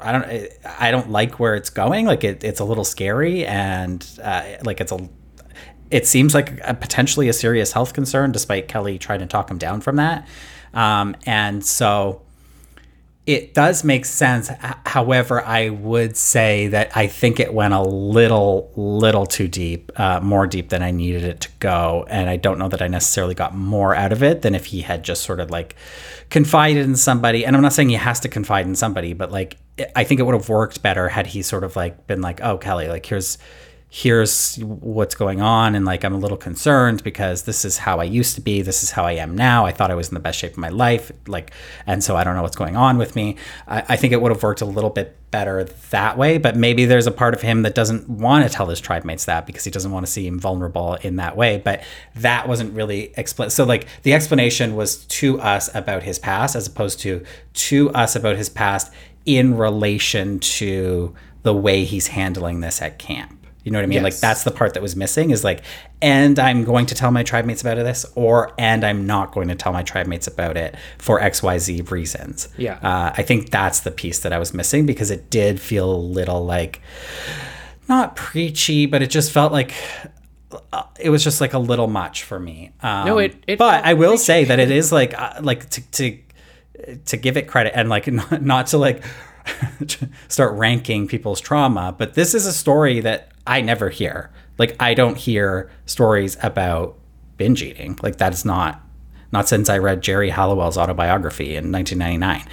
I 0.00 0.12
don't 0.12 0.48
I 0.80 0.90
don't 0.90 1.10
like 1.10 1.38
where 1.38 1.54
it's 1.54 1.70
going. 1.70 2.06
Like 2.06 2.24
it, 2.24 2.42
it's 2.42 2.60
a 2.60 2.64
little 2.64 2.84
scary 2.84 3.46
and 3.46 4.06
uh, 4.22 4.44
like 4.64 4.80
it's 4.80 4.92
a 4.92 5.08
it 5.90 6.06
seems 6.06 6.34
like 6.34 6.60
a 6.64 6.74
potentially 6.74 7.28
a 7.28 7.32
serious 7.32 7.72
health 7.72 7.94
concern 7.94 8.32
despite 8.32 8.68
Kelly 8.68 8.98
trying 8.98 9.20
to 9.20 9.26
talk 9.26 9.50
him 9.50 9.58
down 9.58 9.80
from 9.80 9.96
that. 9.96 10.26
Um, 10.74 11.16
and 11.24 11.64
so 11.64 12.22
it 13.26 13.54
does 13.54 13.82
make 13.82 14.04
sense. 14.04 14.48
However, 14.86 15.42
I 15.42 15.70
would 15.70 16.16
say 16.16 16.68
that 16.68 16.96
I 16.96 17.08
think 17.08 17.40
it 17.40 17.52
went 17.52 17.74
a 17.74 17.82
little, 17.82 18.72
little 18.76 19.26
too 19.26 19.48
deep, 19.48 19.90
uh, 19.96 20.20
more 20.20 20.46
deep 20.46 20.68
than 20.68 20.80
I 20.80 20.92
needed 20.92 21.24
it 21.24 21.40
to 21.40 21.48
go. 21.58 22.06
And 22.08 22.30
I 22.30 22.36
don't 22.36 22.56
know 22.56 22.68
that 22.68 22.80
I 22.80 22.86
necessarily 22.86 23.34
got 23.34 23.52
more 23.52 23.96
out 23.96 24.12
of 24.12 24.22
it 24.22 24.42
than 24.42 24.54
if 24.54 24.66
he 24.66 24.82
had 24.82 25.02
just 25.02 25.24
sort 25.24 25.40
of 25.40 25.50
like 25.50 25.74
confided 26.30 26.84
in 26.84 26.94
somebody. 26.94 27.44
And 27.44 27.56
I'm 27.56 27.62
not 27.62 27.72
saying 27.72 27.88
he 27.88 27.96
has 27.96 28.20
to 28.20 28.28
confide 28.28 28.66
in 28.66 28.76
somebody, 28.76 29.12
but 29.12 29.32
like, 29.32 29.56
I 29.96 30.04
think 30.04 30.20
it 30.20 30.22
would 30.22 30.34
have 30.34 30.48
worked 30.48 30.80
better 30.80 31.08
had 31.08 31.26
he 31.26 31.42
sort 31.42 31.64
of 31.64 31.74
like 31.74 32.06
been 32.06 32.22
like, 32.22 32.40
oh, 32.42 32.58
Kelly, 32.58 32.86
like, 32.86 33.04
here's, 33.04 33.38
here's 33.88 34.56
what's 34.56 35.14
going 35.14 35.40
on 35.40 35.76
and 35.76 35.84
like 35.84 36.04
i'm 36.04 36.12
a 36.12 36.18
little 36.18 36.36
concerned 36.36 37.02
because 37.04 37.42
this 37.44 37.64
is 37.64 37.78
how 37.78 38.00
i 38.00 38.04
used 38.04 38.34
to 38.34 38.40
be 38.40 38.60
this 38.60 38.82
is 38.82 38.90
how 38.90 39.04
i 39.04 39.12
am 39.12 39.36
now 39.36 39.64
i 39.64 39.70
thought 39.70 39.92
i 39.92 39.94
was 39.94 40.08
in 40.08 40.14
the 40.14 40.20
best 40.20 40.38
shape 40.38 40.52
of 40.52 40.58
my 40.58 40.68
life 40.68 41.12
like 41.28 41.52
and 41.86 42.02
so 42.02 42.16
i 42.16 42.24
don't 42.24 42.34
know 42.34 42.42
what's 42.42 42.56
going 42.56 42.76
on 42.76 42.98
with 42.98 43.14
me. 43.14 43.36
I, 43.68 43.84
I 43.90 43.96
think 43.96 44.12
it 44.12 44.20
would 44.20 44.32
have 44.32 44.42
worked 44.42 44.60
a 44.60 44.66
little 44.66 44.90
bit 44.90 45.16
better 45.30 45.62
that 45.90 46.18
way 46.18 46.36
but 46.36 46.56
maybe 46.56 46.84
there's 46.84 47.06
a 47.06 47.12
part 47.12 47.32
of 47.32 47.42
him 47.42 47.62
that 47.62 47.76
doesn't 47.76 48.08
want 48.08 48.44
to 48.44 48.50
tell 48.50 48.66
his 48.66 48.80
tribe 48.80 49.04
mates 49.04 49.24
that 49.26 49.46
because 49.46 49.62
he 49.62 49.70
doesn't 49.70 49.92
want 49.92 50.04
to 50.04 50.10
seem 50.10 50.40
vulnerable 50.40 50.94
in 50.96 51.16
that 51.16 51.36
way 51.36 51.58
but 51.58 51.82
that 52.16 52.48
wasn't 52.48 52.72
really 52.74 53.12
explained 53.16 53.52
so 53.52 53.64
like 53.64 53.86
the 54.02 54.12
explanation 54.12 54.74
was 54.74 55.04
to 55.06 55.40
us 55.40 55.72
about 55.76 56.02
his 56.02 56.18
past 56.18 56.56
as 56.56 56.66
opposed 56.66 56.98
to 56.98 57.24
to 57.54 57.88
us 57.90 58.16
about 58.16 58.36
his 58.36 58.48
past 58.48 58.92
in 59.24 59.56
relation 59.56 60.40
to 60.40 61.14
the 61.42 61.54
way 61.54 61.84
he's 61.84 62.08
handling 62.08 62.60
this 62.60 62.82
at 62.82 62.98
camp 62.98 63.35
you 63.66 63.72
know 63.72 63.78
what 63.78 63.82
I 63.82 63.86
mean? 63.86 64.04
Yes. 64.04 64.04
Like 64.04 64.20
that's 64.20 64.44
the 64.44 64.52
part 64.52 64.74
that 64.74 64.82
was 64.82 64.94
missing 64.94 65.30
is 65.30 65.42
like, 65.42 65.60
and 66.00 66.38
I'm 66.38 66.62
going 66.62 66.86
to 66.86 66.94
tell 66.94 67.10
my 67.10 67.24
tribe 67.24 67.46
mates 67.46 67.62
about 67.62 67.74
this, 67.74 68.06
or 68.14 68.52
and 68.56 68.84
I'm 68.84 69.08
not 69.08 69.32
going 69.32 69.48
to 69.48 69.56
tell 69.56 69.72
my 69.72 69.82
tribe 69.82 70.06
mates 70.06 70.28
about 70.28 70.56
it 70.56 70.76
for 70.98 71.20
X 71.20 71.42
Y 71.42 71.58
Z 71.58 71.80
reasons. 71.90 72.48
Yeah, 72.56 72.78
uh, 72.80 73.12
I 73.16 73.24
think 73.24 73.50
that's 73.50 73.80
the 73.80 73.90
piece 73.90 74.20
that 74.20 74.32
I 74.32 74.38
was 74.38 74.54
missing 74.54 74.86
because 74.86 75.10
it 75.10 75.30
did 75.30 75.60
feel 75.60 75.92
a 75.92 75.98
little 75.98 76.44
like 76.44 76.80
not 77.88 78.14
preachy, 78.14 78.86
but 78.86 79.02
it 79.02 79.10
just 79.10 79.32
felt 79.32 79.50
like 79.50 79.74
uh, 80.72 80.84
it 81.00 81.10
was 81.10 81.24
just 81.24 81.40
like 81.40 81.52
a 81.52 81.58
little 81.58 81.88
much 81.88 82.22
for 82.22 82.38
me. 82.38 82.70
Um, 82.82 83.06
no, 83.06 83.18
it. 83.18 83.34
it 83.48 83.58
but 83.58 83.84
I 83.84 83.94
will 83.94 84.10
preachy. 84.10 84.22
say 84.22 84.44
that 84.44 84.60
it 84.60 84.70
is 84.70 84.92
like 84.92 85.20
uh, 85.20 85.40
like 85.42 85.68
to 85.70 85.90
to 85.90 86.18
to 87.06 87.16
give 87.16 87.36
it 87.36 87.48
credit 87.48 87.72
and 87.74 87.88
like 87.88 88.06
not, 88.12 88.42
not 88.42 88.66
to 88.68 88.78
like 88.78 89.02
start 90.28 90.54
ranking 90.54 91.08
people's 91.08 91.40
trauma, 91.40 91.92
but 91.98 92.14
this 92.14 92.32
is 92.32 92.46
a 92.46 92.52
story 92.52 93.00
that 93.00 93.32
I 93.46 93.60
never 93.60 93.90
hear. 93.90 94.30
Like 94.58 94.76
I 94.80 94.94
don't 94.94 95.16
hear 95.16 95.70
stories 95.84 96.36
about 96.42 96.96
binge 97.36 97.62
eating. 97.62 97.98
Like 98.02 98.16
that 98.16 98.32
is 98.32 98.44
not 98.44 98.82
not 99.32 99.48
since 99.48 99.68
I 99.68 99.78
read 99.78 100.02
Geri 100.02 100.30
Halliwell's 100.30 100.78
autobiography 100.78 101.56
in 101.56 101.72
1999. 101.72 102.48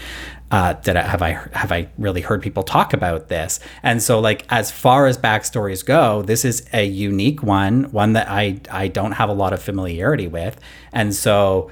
Uh, 0.51 0.73
that 0.83 0.95
I, 0.95 1.01
have 1.01 1.21
I 1.23 1.29
have 1.53 1.71
I 1.71 1.87
really 1.97 2.21
heard 2.21 2.43
people 2.43 2.61
talk 2.61 2.93
about 2.93 3.27
this? 3.27 3.59
And 3.81 4.03
so, 4.03 4.19
like 4.19 4.45
as 4.49 4.69
far 4.69 5.07
as 5.07 5.17
backstories 5.17 5.83
go, 5.83 6.21
this 6.21 6.45
is 6.45 6.67
a 6.73 6.85
unique 6.85 7.41
one, 7.41 7.85
one 7.85 8.13
that 8.13 8.29
I 8.29 8.59
I 8.69 8.87
don't 8.87 9.13
have 9.13 9.29
a 9.29 9.33
lot 9.33 9.53
of 9.53 9.63
familiarity 9.63 10.27
with, 10.27 10.59
and 10.91 11.15
so 11.15 11.71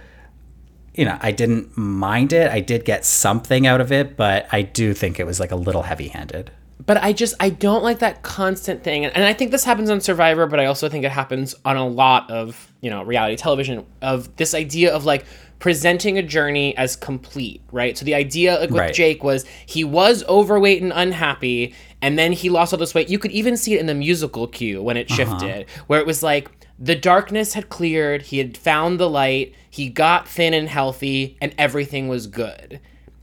you 0.96 1.06
know 1.06 1.16
I 1.22 1.32
didn't 1.32 1.78
mind 1.78 2.34
it. 2.34 2.50
I 2.50 2.60
did 2.60 2.84
get 2.84 3.06
something 3.06 3.68
out 3.68 3.82
of 3.82 3.92
it, 3.92 4.18
but 4.18 4.48
I 4.52 4.64
do 4.64 4.96
think 4.96 5.20
it 5.20 5.28
was 5.28 5.40
like 5.40 5.52
a 5.52 5.56
little 5.56 5.84
heavy 5.84 6.08
handed 6.08 6.50
but 6.86 6.98
I 6.98 7.14
just 7.14 7.36
I 7.40 7.50
don't 7.50 7.84
like 7.84 8.00
that 8.00 8.24
constant 8.24 8.84
thing, 8.84 9.06
and 9.06 9.24
I 9.24 9.34
think 9.34 9.52
this 9.52 9.64
happens 9.64 9.90
on 9.90 10.02
Survivor, 10.02 10.48
but 10.48 10.60
I 10.60 10.66
also 10.66 10.90
think 10.90 11.06
it 11.06 11.12
happens 11.12 11.54
on 11.64 11.78
a 11.78 11.88
lot 11.88 12.30
of 12.32 12.72
you 12.82 12.90
know 12.90 13.04
reality 13.04 13.36
television 13.36 13.86
of 14.02 14.36
this 14.38 14.54
idea 14.54 14.94
of 14.94 15.06
like 15.06 15.26
presenting 15.60 16.18
a 16.18 16.24
journey 16.24 16.76
as 16.76 16.96
complete, 16.96 17.62
right? 17.72 17.96
So 17.98 18.04
the 18.04 18.16
idea 18.16 18.60
like 18.60 18.72
with 18.72 18.80
right. 18.80 18.94
Jake 18.94 19.24
was 19.24 19.46
he 19.66 19.84
was 19.84 20.24
overweight 20.28 20.82
and 20.82 20.92
unhappy, 20.94 21.76
and 22.02 22.18
then 22.18 22.32
he 22.32 22.50
lost 22.50 22.74
all 22.74 22.80
this 22.80 22.96
weight. 22.96 23.10
You 23.10 23.20
could 23.20 23.32
even 23.32 23.58
see 23.58 23.76
it 23.76 23.80
in 23.80 23.86
the 23.86 23.94
musical 23.94 24.48
cue 24.48 24.82
when 24.82 24.98
it 24.98 25.12
uh-huh. 25.12 25.16
shifted, 25.16 25.66
uh-huh. 25.68 25.84
where 25.88 26.00
it 26.00 26.08
was 26.08 26.24
like 26.24 26.50
the 26.80 26.96
darkness 26.96 27.54
had 27.54 27.70
cleared, 27.70 28.24
he 28.24 28.40
had 28.40 28.58
found 28.58 29.00
the 29.00 29.10
light, 29.10 29.54
he 29.70 29.88
got 29.88 30.28
thin 30.28 30.54
and 30.56 30.68
healthy, 30.68 31.38
and 31.40 31.54
everything 31.58 32.08
was 32.08 32.26
good. 32.26 32.80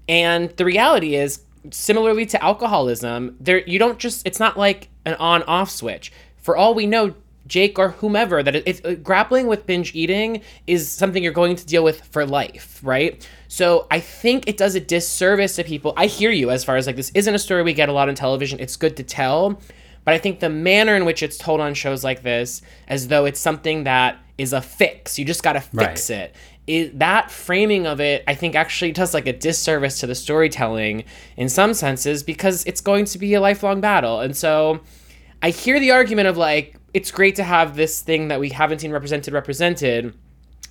And 0.08 0.50
the 0.50 0.64
reality 0.64 1.16
is 1.16 1.40
similarly 1.70 2.26
to 2.26 2.42
alcoholism, 2.42 3.36
there 3.40 3.66
you 3.66 3.78
don't 3.78 3.98
just 3.98 4.26
it's 4.26 4.40
not 4.40 4.56
like 4.56 4.88
an 5.04 5.14
on 5.14 5.42
off 5.44 5.70
switch. 5.70 6.12
For 6.36 6.56
all 6.56 6.74
we 6.74 6.86
know, 6.86 7.14
Jake 7.46 7.78
or 7.78 7.90
whomever 7.90 8.42
that 8.42 8.54
it's 8.54 8.80
it, 8.80 9.02
grappling 9.02 9.46
with 9.46 9.66
binge 9.66 9.94
eating 9.94 10.42
is 10.66 10.90
something 10.90 11.22
you're 11.22 11.32
going 11.32 11.56
to 11.56 11.66
deal 11.66 11.82
with 11.82 12.04
for 12.04 12.26
life, 12.26 12.80
right? 12.82 13.26
So 13.48 13.86
I 13.90 14.00
think 14.00 14.46
it 14.46 14.56
does 14.56 14.74
a 14.74 14.80
disservice 14.80 15.56
to 15.56 15.64
people. 15.64 15.94
I 15.96 16.06
hear 16.06 16.30
you 16.30 16.50
as 16.50 16.62
far 16.64 16.76
as 16.76 16.86
like 16.86 16.96
this 16.96 17.10
isn't 17.14 17.34
a 17.34 17.38
story 17.38 17.62
we 17.62 17.72
get 17.72 17.88
a 17.88 17.92
lot 17.92 18.08
on 18.08 18.14
television. 18.14 18.60
It's 18.60 18.76
good 18.76 18.96
to 18.98 19.02
tell, 19.02 19.60
but 20.04 20.14
I 20.14 20.18
think 20.18 20.40
the 20.40 20.50
manner 20.50 20.94
in 20.94 21.04
which 21.04 21.22
it's 21.22 21.38
told 21.38 21.60
on 21.60 21.74
shows 21.74 22.04
like 22.04 22.22
this, 22.22 22.62
as 22.86 23.08
though 23.08 23.24
it's 23.24 23.40
something 23.40 23.84
that 23.84 24.18
is 24.36 24.52
a 24.52 24.60
fix, 24.60 25.18
you 25.18 25.24
just 25.24 25.42
got 25.42 25.54
to 25.54 25.60
fix 25.60 26.10
right. 26.10 26.20
it, 26.20 26.34
is 26.68 26.90
that 26.94 27.30
framing 27.30 27.86
of 27.86 27.98
it 28.00 28.22
i 28.28 28.34
think 28.34 28.54
actually 28.54 28.92
does 28.92 29.14
like 29.14 29.26
a 29.26 29.32
disservice 29.32 29.98
to 29.98 30.06
the 30.06 30.14
storytelling 30.14 31.02
in 31.36 31.48
some 31.48 31.74
senses 31.74 32.22
because 32.22 32.64
it's 32.66 32.80
going 32.80 33.04
to 33.04 33.18
be 33.18 33.34
a 33.34 33.40
lifelong 33.40 33.80
battle 33.80 34.20
and 34.20 34.36
so 34.36 34.78
i 35.42 35.50
hear 35.50 35.80
the 35.80 35.90
argument 35.90 36.28
of 36.28 36.36
like 36.36 36.76
it's 36.94 37.10
great 37.10 37.34
to 37.34 37.42
have 37.42 37.74
this 37.74 38.02
thing 38.02 38.28
that 38.28 38.38
we 38.38 38.50
haven't 38.50 38.80
seen 38.80 38.92
represented 38.92 39.34
represented 39.34 40.14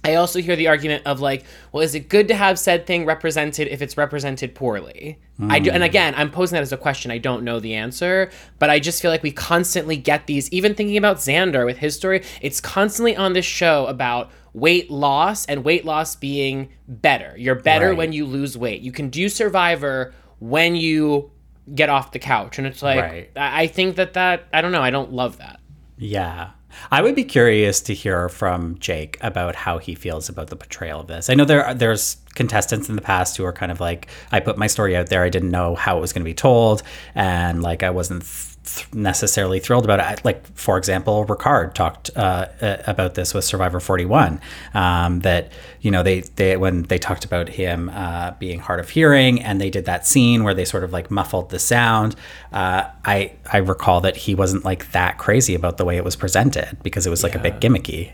I 0.03 0.15
also 0.15 0.39
hear 0.39 0.55
the 0.55 0.67
argument 0.67 1.05
of 1.05 1.19
like, 1.19 1.43
well, 1.71 1.83
is 1.83 1.93
it 1.93 2.07
good 2.07 2.29
to 2.29 2.35
have 2.35 2.57
said 2.57 2.85
thing 2.85 3.05
represented 3.05 3.67
if 3.67 3.81
it's 3.81 3.97
represented 3.97 4.55
poorly? 4.55 5.19
Mm. 5.39 5.51
I 5.51 5.59
do, 5.59 5.69
and 5.69 5.83
again, 5.83 6.13
I'm 6.15 6.31
posing 6.31 6.55
that 6.55 6.61
as 6.61 6.71
a 6.71 6.77
question. 6.77 7.11
I 7.11 7.17
don't 7.17 7.43
know 7.43 7.59
the 7.59 7.73
answer, 7.73 8.31
but 8.57 8.69
I 8.69 8.79
just 8.79 9.01
feel 9.01 9.11
like 9.11 9.23
we 9.23 9.31
constantly 9.31 9.97
get 9.97 10.27
these. 10.27 10.49
Even 10.51 10.75
thinking 10.75 10.97
about 10.97 11.17
Xander 11.17 11.65
with 11.65 11.79
his 11.79 11.95
story, 11.95 12.23
it's 12.41 12.61
constantly 12.61 13.17
on 13.17 13.33
this 13.33 13.45
show 13.45 13.85
about 13.87 14.31
weight 14.53 14.89
loss 14.89 15.45
and 15.45 15.63
weight 15.63 15.85
loss 15.85 16.15
being 16.15 16.69
better. 16.87 17.35
You're 17.37 17.55
better 17.55 17.89
right. 17.89 17.97
when 17.97 18.13
you 18.13 18.25
lose 18.25 18.57
weight. 18.57 18.81
You 18.81 18.91
can 18.91 19.09
do 19.09 19.29
Survivor 19.29 20.13
when 20.39 20.75
you 20.75 21.31
get 21.73 21.89
off 21.89 22.11
the 22.11 22.19
couch, 22.19 22.57
and 22.57 22.67
it's 22.67 22.81
like 22.81 23.01
right. 23.01 23.31
I 23.35 23.67
think 23.67 23.95
that 23.97 24.13
that 24.13 24.47
I 24.53 24.61
don't 24.61 24.71
know. 24.71 24.81
I 24.81 24.89
don't 24.89 25.11
love 25.11 25.37
that. 25.37 25.59
Yeah. 25.97 26.51
I 26.91 27.01
would 27.01 27.15
be 27.15 27.23
curious 27.23 27.81
to 27.81 27.93
hear 27.93 28.29
from 28.29 28.77
Jake 28.79 29.17
about 29.21 29.55
how 29.55 29.77
he 29.79 29.95
feels 29.95 30.29
about 30.29 30.47
the 30.47 30.55
portrayal 30.55 30.99
of 30.99 31.07
this. 31.07 31.29
I 31.29 31.33
know 31.33 31.45
there 31.45 31.65
are, 31.65 31.73
there's 31.73 32.17
contestants 32.35 32.87
in 32.87 32.95
the 32.95 33.01
past 33.01 33.35
who 33.35 33.45
are 33.45 33.53
kind 33.53 33.71
of 33.71 33.79
like, 33.79 34.09
I 34.31 34.39
put 34.39 34.57
my 34.57 34.67
story 34.67 34.95
out 34.95 35.07
there, 35.07 35.23
I 35.23 35.29
didn't 35.29 35.49
know 35.49 35.75
how 35.75 35.97
it 35.97 36.01
was 36.01 36.13
going 36.13 36.21
to 36.21 36.29
be 36.29 36.35
told, 36.35 36.83
and 37.15 37.63
like 37.63 37.83
I 37.83 37.89
wasn't 37.89 38.23
th- 38.23 38.56
necessarily 38.93 39.59
thrilled 39.59 39.85
about 39.85 39.99
it. 39.99 40.23
Like 40.23 40.45
for 40.55 40.77
example, 40.77 41.25
Ricard 41.25 41.73
talked 41.73 42.09
uh, 42.15 42.47
about 42.61 43.15
this 43.15 43.33
with 43.33 43.43
Survivor 43.43 43.79
41. 43.79 44.39
Um, 44.73 45.19
that 45.21 45.51
you 45.81 45.91
know 45.91 46.03
they 46.03 46.21
they 46.21 46.57
when 46.57 46.83
they 46.83 46.97
talked 46.97 47.25
about 47.25 47.49
him 47.49 47.89
uh, 47.89 48.31
being 48.39 48.59
hard 48.59 48.79
of 48.79 48.89
hearing, 48.89 49.41
and 49.41 49.59
they 49.61 49.69
did 49.69 49.85
that 49.85 50.05
scene 50.05 50.43
where 50.43 50.53
they 50.53 50.65
sort 50.65 50.83
of 50.83 50.93
like 50.93 51.11
muffled 51.11 51.49
the 51.49 51.59
sound. 51.59 52.15
Uh, 52.51 52.83
I 53.05 53.33
I 53.51 53.57
recall 53.57 54.01
that 54.01 54.17
he 54.17 54.35
wasn't 54.35 54.65
like 54.65 54.91
that 54.91 55.17
crazy 55.17 55.55
about 55.55 55.77
the 55.77 55.85
way 55.85 55.97
it 55.97 56.03
was 56.03 56.15
presented 56.15 56.77
because 56.83 57.05
it 57.07 57.09
was 57.09 57.23
like 57.23 57.33
yeah. 57.33 57.39
a 57.39 57.43
bit 57.43 57.59
gimmicky. 57.59 58.11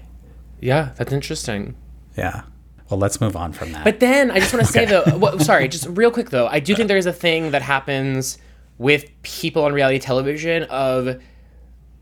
Yeah, 0.60 0.92
that's 0.96 1.12
interesting. 1.12 1.76
Yeah. 2.18 2.44
Well, 2.90 3.00
let's 3.00 3.20
move 3.20 3.36
on 3.36 3.54
from 3.54 3.72
that. 3.72 3.84
But 3.84 4.00
then 4.00 4.30
I 4.30 4.40
just 4.40 4.54
want 4.54 4.66
to 4.66 4.72
say 4.72 4.86
though, 4.86 5.18
well, 5.18 5.40
sorry, 5.40 5.68
just 5.68 5.88
real 5.90 6.12
quick 6.12 6.30
though, 6.30 6.48
I 6.48 6.60
do 6.60 6.76
think 6.76 6.88
there's 6.88 7.06
a 7.06 7.14
thing 7.14 7.52
that 7.52 7.62
happens 7.62 8.38
with 8.78 9.10
people 9.22 9.64
on 9.64 9.74
reality 9.74 10.00
television 10.00 10.64
of 10.64 11.22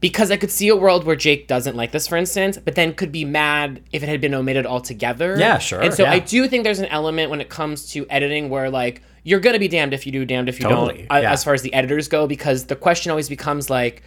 because 0.02 0.32
I 0.32 0.38
could 0.38 0.50
see 0.50 0.68
a 0.68 0.76
world 0.76 1.04
where 1.06 1.16
Jake 1.16 1.48
doesn't 1.48 1.76
like 1.76 1.92
this, 1.92 2.08
for 2.08 2.18
instance, 2.18 2.58
but 2.58 2.74
then 2.74 2.94
could 2.94 3.12
be 3.12 3.24
mad 3.24 3.84
if 3.92 4.02
it 4.02 4.10
had 4.10 4.20
been 4.20 4.34
omitted 4.34 4.66
altogether. 4.66 5.38
Yeah, 5.38 5.60
sure, 5.60 5.80
And 5.80 5.94
so 5.94 6.04
yeah. 6.04 6.12
I 6.12 6.20
do 6.20 6.48
think 6.48 6.64
there's 6.64 6.80
an 6.80 6.88
element 6.88 7.30
when 7.30 7.40
it 7.40 7.50
comes 7.50 7.92
to 7.92 8.08
editing 8.10 8.50
where 8.50 8.70
like 8.72 9.04
you're 9.24 9.40
gonna 9.40 9.60
be 9.60 9.68
damned 9.68 9.94
if 9.94 10.08
you 10.08 10.12
do, 10.12 10.26
damned 10.26 10.50
if 10.50 10.60
you 10.60 10.68
Totally, 10.68 11.06
don't, 11.08 11.22
yeah. 11.22 11.32
as 11.32 11.44
far 11.44 11.54
as 11.54 11.62
the 11.62 11.72
editors 11.74 12.08
go, 12.08 12.26
because 12.26 12.66
the 12.66 12.76
question 12.76 13.12
always 13.12 13.30
becomes 13.30 13.70
like, 13.70 14.02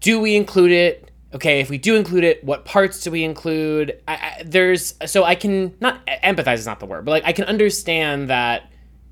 do 0.00 0.18
we 0.18 0.34
include 0.34 0.72
it? 0.72 1.10
Okay, 1.34 1.60
if 1.60 1.68
we 1.68 1.76
do 1.76 1.96
include 1.96 2.24
it, 2.24 2.42
what 2.42 2.64
parts 2.64 3.02
do 3.02 3.10
we 3.10 3.22
include? 3.22 4.00
I, 4.08 4.14
I, 4.14 4.42
there's 4.46 4.94
so 5.04 5.24
I 5.24 5.34
can 5.34 5.74
not 5.78 6.06
empathize 6.06 6.54
is 6.54 6.66
not 6.66 6.80
the 6.80 6.86
word, 6.86 7.04
but 7.04 7.10
like 7.10 7.24
I 7.26 7.32
can 7.32 7.44
understand 7.44 8.30
that. 8.30 8.70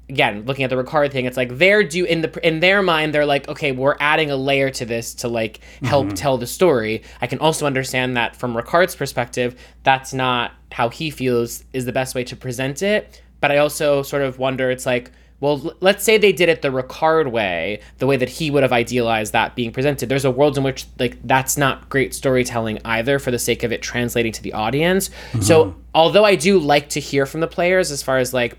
Again, 0.09 0.45
looking 0.45 0.65
at 0.65 0.71
the 0.71 0.77
Ricard 0.77 1.13
thing, 1.13 1.25
it's 1.25 1.37
like 1.37 1.57
they're 1.57 1.83
do 1.83 2.05
in 2.05 2.21
the 2.21 2.47
in 2.47 2.61
their 2.61 2.83
mind 2.83 3.15
they're 3.15 3.25
like, 3.25 3.49
okay, 3.49 3.73
we're 3.73 3.97
adding 4.01 4.31
a 4.31 4.37
layer 4.37 4.69
to 4.71 4.85
this 4.85 5.15
to 5.15 5.29
like 5.29 5.61
help 5.83 6.07
mm-hmm. 6.09 6.15
tell 6.15 6.37
the 6.37 6.47
story. 6.47 7.03
I 7.23 7.27
can 7.27 7.39
also 7.39 7.67
understand 7.67 8.17
that 8.17 8.37
from 8.37 8.55
Ricard's 8.55 8.95
perspective, 8.95 9.59
that's 9.83 10.13
not 10.13 10.53
how 10.73 10.89
he 10.89 11.11
feels 11.11 11.65
is 11.73 11.85
the 11.85 11.93
best 11.93 12.15
way 12.15 12.25
to 12.25 12.37
present 12.37 12.83
it. 12.83 13.23
But 13.41 13.51
I 13.53 13.59
also 13.59 14.03
sort 14.03 14.23
of 14.23 14.39
wonder, 14.39 14.71
it's 14.71 14.87
like, 14.87 15.11
well, 15.41 15.61
l- 15.65 15.75
let's 15.81 16.03
say 16.03 16.17
they 16.17 16.33
did 16.33 16.49
it 16.49 16.63
the 16.63 16.69
Ricard 16.69 17.31
way, 17.31 17.81
the 17.99 18.07
way 18.07 18.17
that 18.17 18.29
he 18.29 18.51
would 18.51 18.63
have 18.63 18.73
idealized 18.73 19.33
that 19.33 19.55
being 19.55 19.73
presented. 19.73 20.09
There's 20.09 20.25
a 20.25 20.31
world 20.31 20.57
in 20.57 20.65
which 20.65 20.87
like 20.99 21.19
that's 21.25 21.57
not 21.57 21.89
great 21.89 22.15
storytelling 22.15 22.79
either 22.85 23.19
for 23.19 23.31
the 23.31 23.39
sake 23.39 23.63
of 23.63 23.73
it 23.73 23.83
translating 23.83 24.33
to 24.33 24.43
the 24.43 24.53
audience. 24.53 25.11
So, 25.41 25.67
mm-hmm. 25.67 25.81
although 25.95 26.25
I 26.25 26.37
do 26.37 26.59
like 26.59 26.89
to 26.91 27.01
hear 27.01 27.27
from 27.27 27.41
the 27.41 27.47
players 27.47 27.91
as 27.91 28.03
far 28.03 28.19
as 28.19 28.33
like 28.33 28.57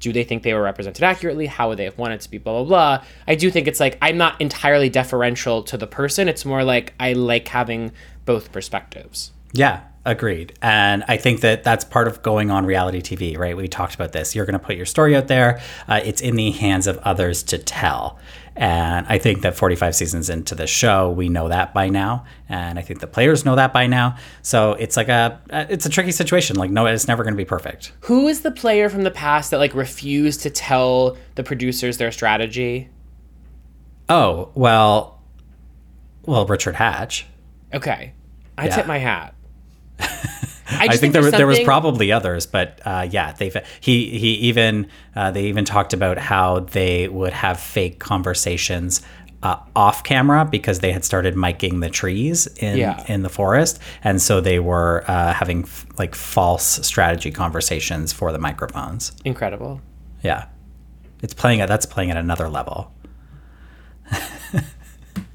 do 0.00 0.12
they 0.12 0.24
think 0.24 0.42
they 0.42 0.54
were 0.54 0.62
represented 0.62 1.02
accurately? 1.02 1.46
How 1.46 1.68
would 1.68 1.78
they 1.78 1.84
have 1.84 1.98
wanted 1.98 2.20
to 2.20 2.30
be? 2.30 2.38
Blah 2.38 2.64
blah 2.64 2.98
blah. 2.98 3.04
I 3.26 3.34
do 3.34 3.50
think 3.50 3.66
it's 3.66 3.80
like 3.80 3.98
I'm 4.00 4.16
not 4.16 4.40
entirely 4.40 4.88
deferential 4.88 5.62
to 5.64 5.76
the 5.76 5.86
person. 5.86 6.28
It's 6.28 6.44
more 6.44 6.64
like 6.64 6.94
I 7.00 7.12
like 7.14 7.48
having 7.48 7.92
both 8.24 8.52
perspectives. 8.52 9.32
Yeah, 9.52 9.82
agreed. 10.04 10.52
And 10.62 11.04
I 11.08 11.16
think 11.16 11.40
that 11.40 11.64
that's 11.64 11.84
part 11.84 12.08
of 12.08 12.22
going 12.22 12.50
on 12.50 12.66
reality 12.66 13.00
TV, 13.00 13.36
right? 13.38 13.56
We 13.56 13.68
talked 13.68 13.94
about 13.94 14.12
this. 14.12 14.34
You're 14.34 14.46
going 14.46 14.58
to 14.58 14.64
put 14.64 14.76
your 14.76 14.86
story 14.86 15.16
out 15.16 15.28
there. 15.28 15.60
Uh, 15.86 16.00
it's 16.04 16.20
in 16.20 16.36
the 16.36 16.50
hands 16.50 16.86
of 16.86 16.98
others 16.98 17.42
to 17.44 17.58
tell. 17.58 18.18
And 18.56 19.06
I 19.08 19.18
think 19.18 19.42
that 19.42 19.56
45 19.56 19.94
seasons 19.94 20.28
into 20.28 20.56
the 20.56 20.66
show, 20.66 21.10
we 21.12 21.28
know 21.28 21.48
that 21.48 21.72
by 21.72 21.88
now, 21.88 22.24
and 22.48 22.76
I 22.76 22.82
think 22.82 22.98
the 22.98 23.06
players 23.06 23.44
know 23.44 23.54
that 23.54 23.72
by 23.72 23.86
now. 23.86 24.16
So 24.42 24.72
it's 24.72 24.96
like 24.96 25.08
a 25.08 25.40
uh, 25.50 25.66
it's 25.68 25.86
a 25.86 25.88
tricky 25.88 26.10
situation. 26.10 26.56
Like 26.56 26.70
no, 26.72 26.86
it's 26.86 27.06
never 27.06 27.22
going 27.22 27.34
to 27.34 27.38
be 27.38 27.44
perfect. 27.44 27.92
Who 28.00 28.26
is 28.26 28.40
the 28.40 28.50
player 28.50 28.88
from 28.88 29.04
the 29.04 29.12
past 29.12 29.52
that 29.52 29.58
like 29.58 29.74
refused 29.76 30.40
to 30.40 30.50
tell 30.50 31.16
the 31.36 31.44
producers 31.44 31.98
their 31.98 32.10
strategy? 32.10 32.88
Oh 34.08 34.50
well, 34.56 35.20
well 36.24 36.44
Richard 36.46 36.74
Hatch. 36.74 37.26
Okay, 37.72 38.12
I 38.56 38.66
Yeah. 38.66 38.74
tip 38.74 38.86
my 38.88 38.98
hat. 38.98 39.34
I, 40.00 40.88
I 40.90 40.96
think 40.96 41.12
there 41.14 41.22
was, 41.22 41.32
there 41.32 41.46
was 41.46 41.60
probably 41.60 42.12
others, 42.12 42.46
but 42.46 42.80
uh, 42.84 43.08
yeah, 43.10 43.32
they 43.32 43.50
he 43.80 44.18
he 44.18 44.34
even 44.34 44.86
uh, 45.16 45.30
they 45.30 45.44
even 45.46 45.64
talked 45.64 45.92
about 45.92 46.18
how 46.18 46.60
they 46.60 47.08
would 47.08 47.32
have 47.32 47.58
fake 47.58 47.98
conversations 47.98 49.00
uh, 49.42 49.56
off 49.74 50.04
camera 50.04 50.44
because 50.44 50.80
they 50.80 50.92
had 50.92 51.04
started 51.04 51.34
miking 51.36 51.80
the 51.80 51.88
trees 51.88 52.46
in 52.58 52.76
Yeah. 52.76 53.02
in 53.08 53.22
the 53.22 53.28
forest, 53.30 53.80
and 54.04 54.20
so 54.20 54.40
they 54.42 54.58
were 54.58 55.04
uh, 55.08 55.32
having 55.32 55.62
f- 55.62 55.86
like 55.98 56.14
false 56.14 56.86
strategy 56.86 57.30
conversations 57.30 58.12
for 58.12 58.30
the 58.30 58.38
microphones. 58.38 59.12
incredible. 59.24 59.80
Yeah, 60.22 60.46
it's 61.22 61.32
playing 61.34 61.60
at 61.62 61.68
that's 61.68 61.86
playing 61.86 62.10
at 62.10 62.16
another 62.18 62.48
level. 62.50 62.92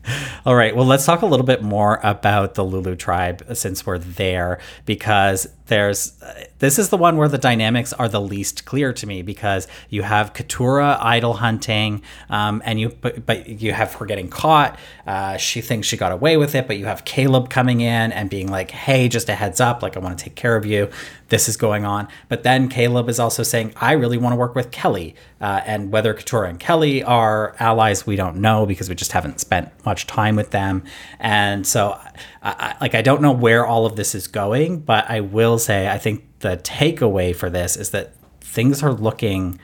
All 0.46 0.56
right. 0.56 0.76
Well, 0.76 0.86
let's 0.86 1.06
talk 1.06 1.22
a 1.22 1.26
little 1.26 1.46
bit 1.46 1.62
more 1.62 2.00
about 2.04 2.56
the 2.56 2.64
Lulu 2.64 2.96
tribe 2.96 3.46
since 3.56 3.86
we're 3.86 3.98
there, 4.00 4.60
because 4.86 5.48
there's 5.68 6.22
uh, 6.22 6.46
this 6.60 6.78
is 6.78 6.90
the 6.90 6.98
one 6.98 7.18
where 7.18 7.28
the 7.28 7.38
dynamics 7.38 7.94
are 7.94 8.10
the 8.10 8.20
least 8.20 8.66
clear 8.66 8.92
to 8.94 9.08
me 9.08 9.22
because 9.22 9.68
you 9.90 10.02
have 10.02 10.34
Katurah 10.34 10.98
idol 11.02 11.34
hunting, 11.34 12.02
um, 12.30 12.62
and 12.66 12.80
you 12.80 12.90
but, 12.90 13.26
but 13.26 13.48
you 13.48 13.72
have 13.74 13.94
her 13.96 14.06
getting 14.06 14.30
caught. 14.30 14.78
Uh, 15.08 15.38
she 15.38 15.62
thinks 15.62 15.88
she 15.88 15.98
got 15.98 16.12
away 16.12 16.38
with 16.38 16.56
it, 16.56 16.68
but 16.68 16.78
you 16.78 16.86
have 16.86 17.06
Caleb 17.06 17.50
coming 17.50 17.82
in 17.82 18.12
and 18.12 18.30
being 18.30 18.50
like, 18.50 18.72
"Hey, 18.72 19.08
just 19.08 19.30
a 19.30 19.36
heads 19.36 19.62
up, 19.62 19.82
like 19.82 19.96
I 19.96 20.00
want 20.00 20.18
to 20.18 20.24
take 20.24 20.36
care 20.36 20.56
of 20.56 20.66
you. 20.66 20.90
This 21.30 21.48
is 21.48 21.56
going 21.56 21.86
on." 21.86 22.08
But 22.28 22.44
then 22.44 22.68
Caleb 22.68 23.08
is 23.10 23.20
also 23.20 23.44
saying, 23.44 23.74
"I 23.78 23.94
really 23.94 24.18
want 24.18 24.34
to 24.34 24.38
work 24.38 24.56
with 24.56 24.72
Kelly," 24.72 25.16
uh, 25.40 25.62
and 25.66 25.92
whether 25.92 26.14
Katurah 26.14 26.50
and 26.50 26.60
Kelly 26.60 27.04
are 27.04 27.56
allies, 27.60 28.06
we 28.06 28.16
don't 28.16 28.38
know 28.38 28.66
because 28.66 28.90
we 28.90 28.96
just 28.96 29.14
haven't 29.14 29.40
spent 29.40 29.70
much 29.86 30.08
time 30.08 30.36
with 30.36 30.52
them. 30.52 30.84
And 31.20 31.66
so, 31.66 32.00
I, 32.42 32.52
I, 32.52 32.76
like, 32.82 32.96
I 32.96 33.02
don't 33.02 33.22
know 33.22 33.32
where 33.32 33.66
all 33.66 33.86
of 33.86 33.96
this 33.96 34.16
is 34.16 34.28
going, 34.28 34.80
but 34.80 35.10
I 35.10 35.22
will 35.22 35.53
say 35.58 35.88
I 35.88 35.98
think 35.98 36.26
the 36.40 36.58
takeaway 36.58 37.36
for 37.36 37.50
this 37.50 37.76
is 37.76 37.92
that 37.92 38.14
things 38.42 38.84
are 38.84 38.94
looking 38.94 39.60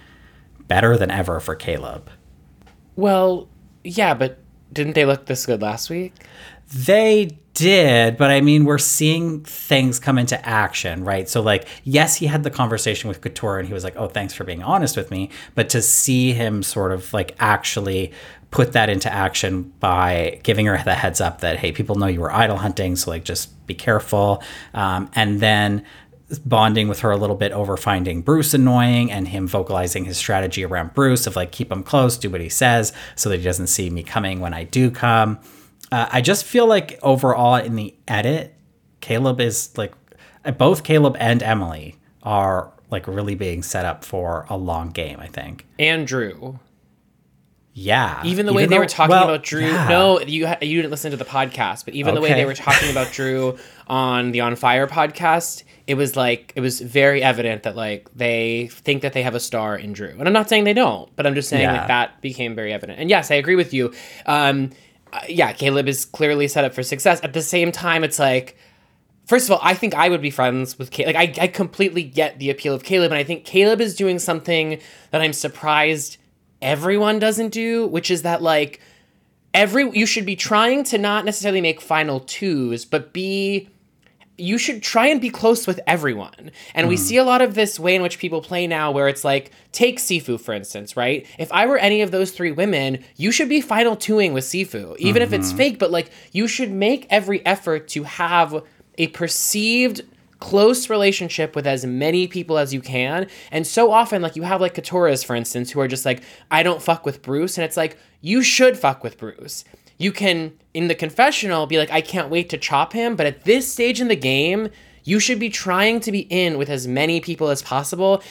better 0.68 0.98
than 0.98 1.12
ever 1.12 1.40
for 1.40 1.56
Caleb. 1.56 2.10
Well, 2.96 3.48
yeah, 3.84 4.14
but 4.14 4.40
didn't 4.72 4.94
they 4.94 5.06
look 5.06 5.26
this 5.26 5.46
good 5.46 5.62
last 5.62 5.90
week? 5.90 6.14
They 6.72 7.40
did, 7.56 8.16
but 8.16 8.30
I 8.30 8.42
mean, 8.42 8.64
we're 8.64 8.78
seeing 8.78 9.44
things 9.44 10.00
come 10.00 10.18
into 10.18 10.44
action, 10.48 11.04
right? 11.04 11.28
So, 11.28 11.42
like, 11.42 11.68
yes, 11.84 12.16
he 12.16 12.28
had 12.28 12.44
the 12.44 12.52
conversation 12.52 13.08
with 13.08 13.22
Katurah 13.22 13.60
and 13.60 13.68
he 13.68 13.74
was 13.74 13.84
like, 13.84 13.96
oh, 13.98 14.08
thanks 14.08 14.34
for 14.34 14.44
being 14.44 14.64
honest 14.64 14.96
with 14.96 15.10
me. 15.12 15.30
But 15.56 15.70
to 15.70 15.82
see 15.82 16.34
him 16.34 16.62
sort 16.62 16.92
of 16.92 17.12
like 17.14 17.36
actually 17.40 18.12
put 18.52 18.74
that 18.74 18.90
into 18.90 19.12
action 19.12 19.74
by 19.80 20.40
giving 20.44 20.66
her 20.66 20.82
the 20.84 20.96
heads 20.96 21.22
up 21.22 21.42
that, 21.42 21.60
hey, 21.60 21.72
people 21.72 21.96
know 21.96 22.08
you 22.08 22.20
were 22.20 22.32
idol 22.32 22.58
hunting, 22.58 22.96
so 22.96 23.12
like, 23.12 23.24
just 23.24 23.66
be 23.68 23.76
careful. 23.76 24.44
Um, 24.74 25.10
and 25.14 25.40
then 25.40 25.86
bonding 26.46 26.88
with 26.88 27.00
her 27.00 27.12
a 27.12 27.18
little 27.18 27.36
bit 27.36 27.52
over 27.52 27.76
finding 27.78 28.22
Bruce 28.22 28.54
annoying 28.54 29.12
and 29.12 29.28
him 29.28 29.48
vocalizing 29.48 30.06
his 30.06 30.18
strategy 30.18 30.64
around 30.64 30.94
Bruce 30.94 31.28
of 31.28 31.36
like, 31.36 31.52
keep 31.52 31.72
him 31.72 31.84
close, 31.84 32.18
do 32.18 32.30
what 32.30 32.42
he 32.42 32.50
says 32.50 32.94
so 33.16 33.30
that 33.30 33.38
he 33.38 33.44
doesn't 33.44 33.68
see 33.68 33.90
me 33.90 34.04
coming 34.04 34.40
when 34.40 34.54
I 34.54 34.64
do 34.64 34.92
come. 34.92 35.40
Uh, 35.92 36.08
I 36.12 36.22
just 36.22 36.46
feel 36.46 36.68
like 36.68 37.00
overall 37.02 37.56
in 37.56 37.76
the 37.76 37.96
edit, 38.08 38.56
Caleb 39.02 39.40
is 39.40 39.76
like 39.78 39.94
both 40.58 40.84
Caleb 40.84 41.18
and 41.20 41.42
Emily 41.42 41.96
are 42.24 42.72
like 42.92 43.08
really 43.08 43.36
being 43.36 43.64
set 43.64 43.86
up 43.86 44.04
for 44.04 44.46
a 44.50 44.58
long 44.58 44.90
game. 44.90 45.20
I 45.20 45.28
think. 45.28 45.66
And 45.80 46.06
Drew. 46.06 46.60
Yeah. 47.82 48.22
Even 48.26 48.46
the 48.46 48.52
way 48.54 48.66
they 48.66 48.76
though- 48.76 48.80
were 48.80 48.86
talking 48.86 49.12
well, 49.12 49.24
about 49.24 49.44
Drew. 49.44 49.62
yeah. 49.66 49.88
No, 49.88 50.20
you 50.20 50.48
you 50.62 50.82
didn't 50.82 50.92
listen 50.92 51.12
to 51.12 51.18
the 51.18 51.26
podcast, 51.26 51.86
but 51.86 51.94
even 51.94 52.14
the 52.14 52.22
way 52.22 52.34
they 52.34 52.46
were 52.46 52.54
talking 52.54 52.92
about 52.92 53.12
Drew 53.14 53.58
on 53.88 54.32
the 54.32 54.42
On 54.42 54.56
Fire 54.58 54.86
podcast, 54.86 55.64
it 55.88 55.96
was 55.96 56.16
like 56.18 56.52
it 56.56 56.62
was 56.62 56.82
very 56.82 57.24
evident 57.24 57.64
that 57.64 57.76
like 57.78 58.10
they 58.14 58.68
think 58.68 59.02
that 59.04 59.14
they 59.14 59.24
have 59.24 59.34
a 59.34 59.40
star 59.40 59.78
in 59.78 59.94
Drew. 59.94 60.10
And 60.10 60.28
I'm 60.28 60.34
not 60.34 60.50
saying 60.50 60.66
they 60.66 60.74
don't, 60.74 61.10
but 61.16 61.26
I'm 61.26 61.36
just 61.36 61.48
saying 61.50 61.64
Yeah. 61.64 61.74
that 61.74 61.88
that 61.88 62.22
became 62.22 62.54
very 62.54 62.74
evident. 62.74 63.00
And 63.00 63.10
yes, 63.10 63.32
I 63.32 63.36
agree 63.36 63.56
with 63.56 63.74
you. 63.74 63.94
Um, 64.26 64.72
uh, 65.14 65.22
yeah, 65.30 65.54
Caleb 65.54 65.88
is 65.88 66.04
clearly 66.06 66.48
set 66.48 66.66
up 66.66 66.74
for 66.74 66.84
success. 66.84 67.20
At 67.24 67.34
the 67.34 67.42
same 67.42 67.72
time, 67.72 68.04
it's 68.04 68.20
like. 68.20 68.58
First 69.26 69.48
of 69.48 69.52
all, 69.52 69.60
I 69.62 69.76
think 69.76 69.94
I 69.94 70.10
would 70.10 70.24
be 70.24 70.32
friends 70.32 70.80
with 70.80 70.90
Caleb. 70.90 71.14
Like, 71.14 71.38
I, 71.38 71.44
I 71.44 71.48
completely 71.50 72.02
get 72.02 72.40
the 72.40 72.50
appeal 72.50 72.74
of 72.74 72.84
Caleb, 72.84 73.12
and 73.12 73.20
I 73.20 73.24
think 73.24 73.46
Caleb 73.46 73.80
is 73.80 73.96
doing 73.96 74.18
something 74.18 74.80
that 75.12 75.22
I'm 75.22 75.34
surprised 75.34 76.18
everyone 76.62 77.20
doesn't 77.20 77.50
do, 77.50 77.88
which 77.88 78.12
is 78.12 78.24
that 78.24 78.42
like 78.42 78.82
every 79.54 79.90
you 79.92 80.06
should 80.06 80.26
be 80.26 80.36
trying 80.36 80.84
to 80.86 80.98
not 80.98 81.26
necessarily 81.26 81.62
make 81.62 81.82
final 81.82 82.20
twos, 82.22 82.86
but 82.86 83.14
be 83.14 83.70
you 84.40 84.58
should 84.58 84.82
try 84.82 85.08
and 85.08 85.20
be 85.20 85.30
close 85.30 85.68
with 85.68 85.80
everyone. 85.86 86.52
And 86.74 86.88
we 86.88 86.96
hmm. 86.96 87.02
see 87.02 87.18
a 87.18 87.24
lot 87.24 87.42
of 87.42 87.56
this 87.56 87.78
way 87.80 87.96
in 87.96 88.02
which 88.02 88.20
people 88.20 88.42
play 88.42 88.68
now 88.68 88.92
where 88.92 89.08
it's 89.08 89.26
like, 89.26 89.52
take 89.74 90.00
Sifu, 90.00 90.40
for 90.40 90.54
instance, 90.54 90.96
right? 90.96 91.28
If 91.38 91.52
I 91.52 91.66
were 91.66 91.78
any 91.78 92.02
of 92.02 92.12
those 92.12 92.32
three 92.32 92.52
women, 92.52 93.04
you 93.18 93.32
should 93.32 93.50
be 93.50 93.60
final 93.60 93.98
twoing 93.98 94.34
with 94.34 94.46
Sifu, 94.46 94.96
even 94.98 95.22
if 95.22 95.34
it's 95.34 95.50
mm-hmm. 95.50 95.58
fake, 95.58 95.80
but 95.80 95.92
like 95.92 96.12
you 96.32 96.48
should 96.48 96.72
make 96.72 97.06
every 97.10 97.46
effort 97.46 97.90
to 97.90 98.04
have 98.04 98.64
a 98.98 99.08
perceived 99.08 100.02
close 100.40 100.90
relationship 100.90 101.56
with 101.56 101.68
as 101.68 101.86
many 101.86 102.28
people 102.28 102.58
as 102.58 102.74
you 102.74 102.82
can. 102.82 103.28
And 103.52 103.68
so 103.68 103.92
often, 103.92 104.22
like 104.22 104.36
you 104.36 104.44
have 104.44 104.62
like 104.62 104.74
Katurahs, 104.74 105.26
for 105.26 105.36
instance, 105.36 105.72
who 105.72 105.80
are 105.80 105.88
just 105.88 106.06
like, 106.06 106.24
I 106.50 106.64
don't 106.64 106.82
fuck 106.82 107.06
with 107.06 107.22
Bruce. 107.22 107.58
And 107.58 107.66
it's 107.66 107.78
like, 107.78 107.98
you 108.22 108.42
should 108.42 108.78
fuck 108.78 109.04
with 109.04 109.18
Bruce. 109.18 109.66
You 109.98 110.12
can, 110.14 110.54
in 110.74 110.88
the 110.88 110.96
confessional, 110.96 111.68
be 111.68 111.78
like, 111.78 111.92
I 111.92 112.02
can't 112.02 112.30
wait 112.30 112.50
to 112.50 112.58
chop 112.58 112.94
him. 112.94 113.16
But 113.16 113.26
at 113.26 113.44
this 113.44 113.72
stage 113.72 114.00
in 114.00 114.08
the 114.08 114.16
game, 114.16 114.70
you 115.04 115.20
should 115.20 115.40
be 115.40 115.50
trying 115.50 116.00
to 116.02 116.12
be 116.12 116.22
in 116.22 116.58
with 116.58 116.70
as 116.70 116.88
many 116.88 117.20
people 117.20 117.50
as 117.50 117.62
possible. 117.62 118.24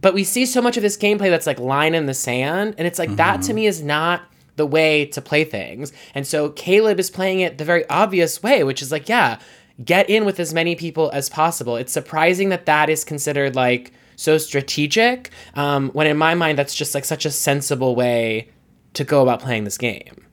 But 0.00 0.14
we 0.14 0.24
see 0.24 0.46
so 0.46 0.60
much 0.60 0.76
of 0.76 0.82
this 0.82 0.96
gameplay 0.96 1.30
that's 1.30 1.46
like 1.46 1.60
line 1.60 1.94
in 1.94 2.06
the 2.06 2.14
sand. 2.14 2.74
And 2.76 2.88
it's 2.88 2.98
like, 2.98 3.14
that 3.16 3.42
to 3.42 3.48
mm-hmm. 3.48 3.54
me 3.56 3.66
is 3.66 3.82
not 3.82 4.22
the 4.56 4.66
way 4.66 5.06
to 5.06 5.22
play 5.22 5.44
things. 5.44 5.92
And 6.14 6.26
so 6.26 6.50
Caleb 6.50 6.98
is 6.98 7.10
playing 7.10 7.40
it 7.40 7.58
the 7.58 7.64
very 7.64 7.88
obvious 7.88 8.42
way, 8.42 8.64
which 8.64 8.82
is 8.82 8.92
like, 8.92 9.08
yeah, 9.08 9.38
get 9.84 10.08
in 10.08 10.24
with 10.24 10.38
as 10.40 10.52
many 10.52 10.74
people 10.74 11.10
as 11.12 11.28
possible. 11.28 11.76
It's 11.76 11.92
surprising 11.92 12.48
that 12.50 12.66
that 12.66 12.88
is 12.90 13.04
considered 13.04 13.54
like 13.54 13.92
so 14.16 14.38
strategic, 14.38 15.30
um, 15.54 15.90
when 15.90 16.06
in 16.06 16.16
my 16.16 16.34
mind, 16.34 16.58
that's 16.58 16.74
just 16.74 16.94
like 16.94 17.04
such 17.04 17.24
a 17.24 17.30
sensible 17.30 17.96
way 17.96 18.48
to 18.94 19.04
go 19.04 19.22
about 19.22 19.40
playing 19.40 19.64
this 19.64 19.78
game. 19.78 20.26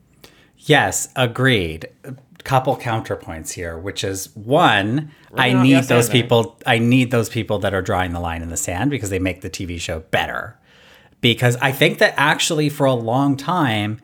Yes, 0.58 1.10
agreed. 1.16 1.88
couple 2.44 2.76
counterpoints 2.78 3.52
here, 3.52 3.78
which 3.78 4.04
is 4.04 4.36
one, 4.36 5.12
I 5.36 5.54
need 5.54 5.84
those 5.86 6.08
and 6.08 6.16
there. 6.16 6.24
people 6.24 6.58
I 6.66 6.80
need 6.80 7.12
those 7.12 7.30
people 7.30 7.60
that 7.60 7.74
are 7.74 7.82
drawing 7.82 8.14
the 8.14 8.20
line 8.20 8.42
in 8.42 8.50
the 8.50 8.58
sand 8.58 8.90
because 8.92 9.10
they 9.10 9.20
make 9.20 9.42
the 9.42 9.50
TV 9.50 9.80
show 9.80 10.00
better. 10.12 10.58
Because 11.22 11.58
I 11.58 11.72
think 11.72 12.00
that 12.00 12.14
actually 12.16 12.70
for 12.70 12.86
a 12.86 12.94
long 12.94 13.36
time 13.36 14.00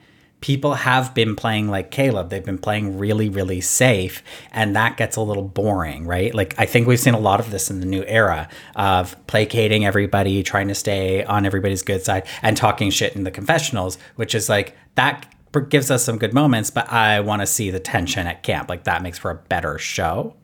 people 0.46 0.76
have 0.76 1.16
been 1.16 1.36
playing 1.36 1.70
like 1.70 1.90
Caleb. 1.90 2.30
They've 2.30 2.46
been 2.46 2.60
playing 2.60 3.00
really 3.00 3.30
really 3.30 3.62
safe 3.62 4.22
and 4.52 4.76
that 4.76 4.96
gets 4.96 5.16
a 5.16 5.22
little 5.22 5.42
boring, 5.42 6.06
right? 6.06 6.36
Like 6.36 6.54
I 6.60 6.68
think 6.68 6.86
we've 6.88 7.00
seen 7.00 7.16
a 7.16 7.20
lot 7.20 7.40
of 7.40 7.50
this 7.50 7.72
in 7.72 7.80
the 7.80 7.88
new 7.88 8.04
era 8.06 8.48
of 8.76 9.16
placating 9.26 9.88
everybody, 9.88 10.44
trying 10.44 10.68
to 10.68 10.76
stay 10.76 11.24
on 11.24 11.48
everybody's 11.48 11.82
good 11.82 12.04
side 12.04 12.28
and 12.44 12.56
talking 12.56 12.92
shit 12.92 13.16
in 13.16 13.24
the 13.24 13.32
confessionals, 13.32 13.98
which 14.18 14.36
is 14.36 14.48
like 14.48 14.76
that 14.94 15.26
gives 15.70 15.90
us 15.90 16.04
some 16.04 16.20
good 16.20 16.34
moments, 16.34 16.70
but 16.70 16.92
I 16.92 17.22
want 17.22 17.42
to 17.42 17.48
see 17.48 17.72
the 17.72 17.80
tension 17.80 18.28
at 18.28 18.44
camp. 18.44 18.70
Like 18.70 18.84
that 18.84 19.02
makes 19.02 19.18
for 19.18 19.32
a 19.32 19.36
better 19.36 19.80
show. 19.80 20.36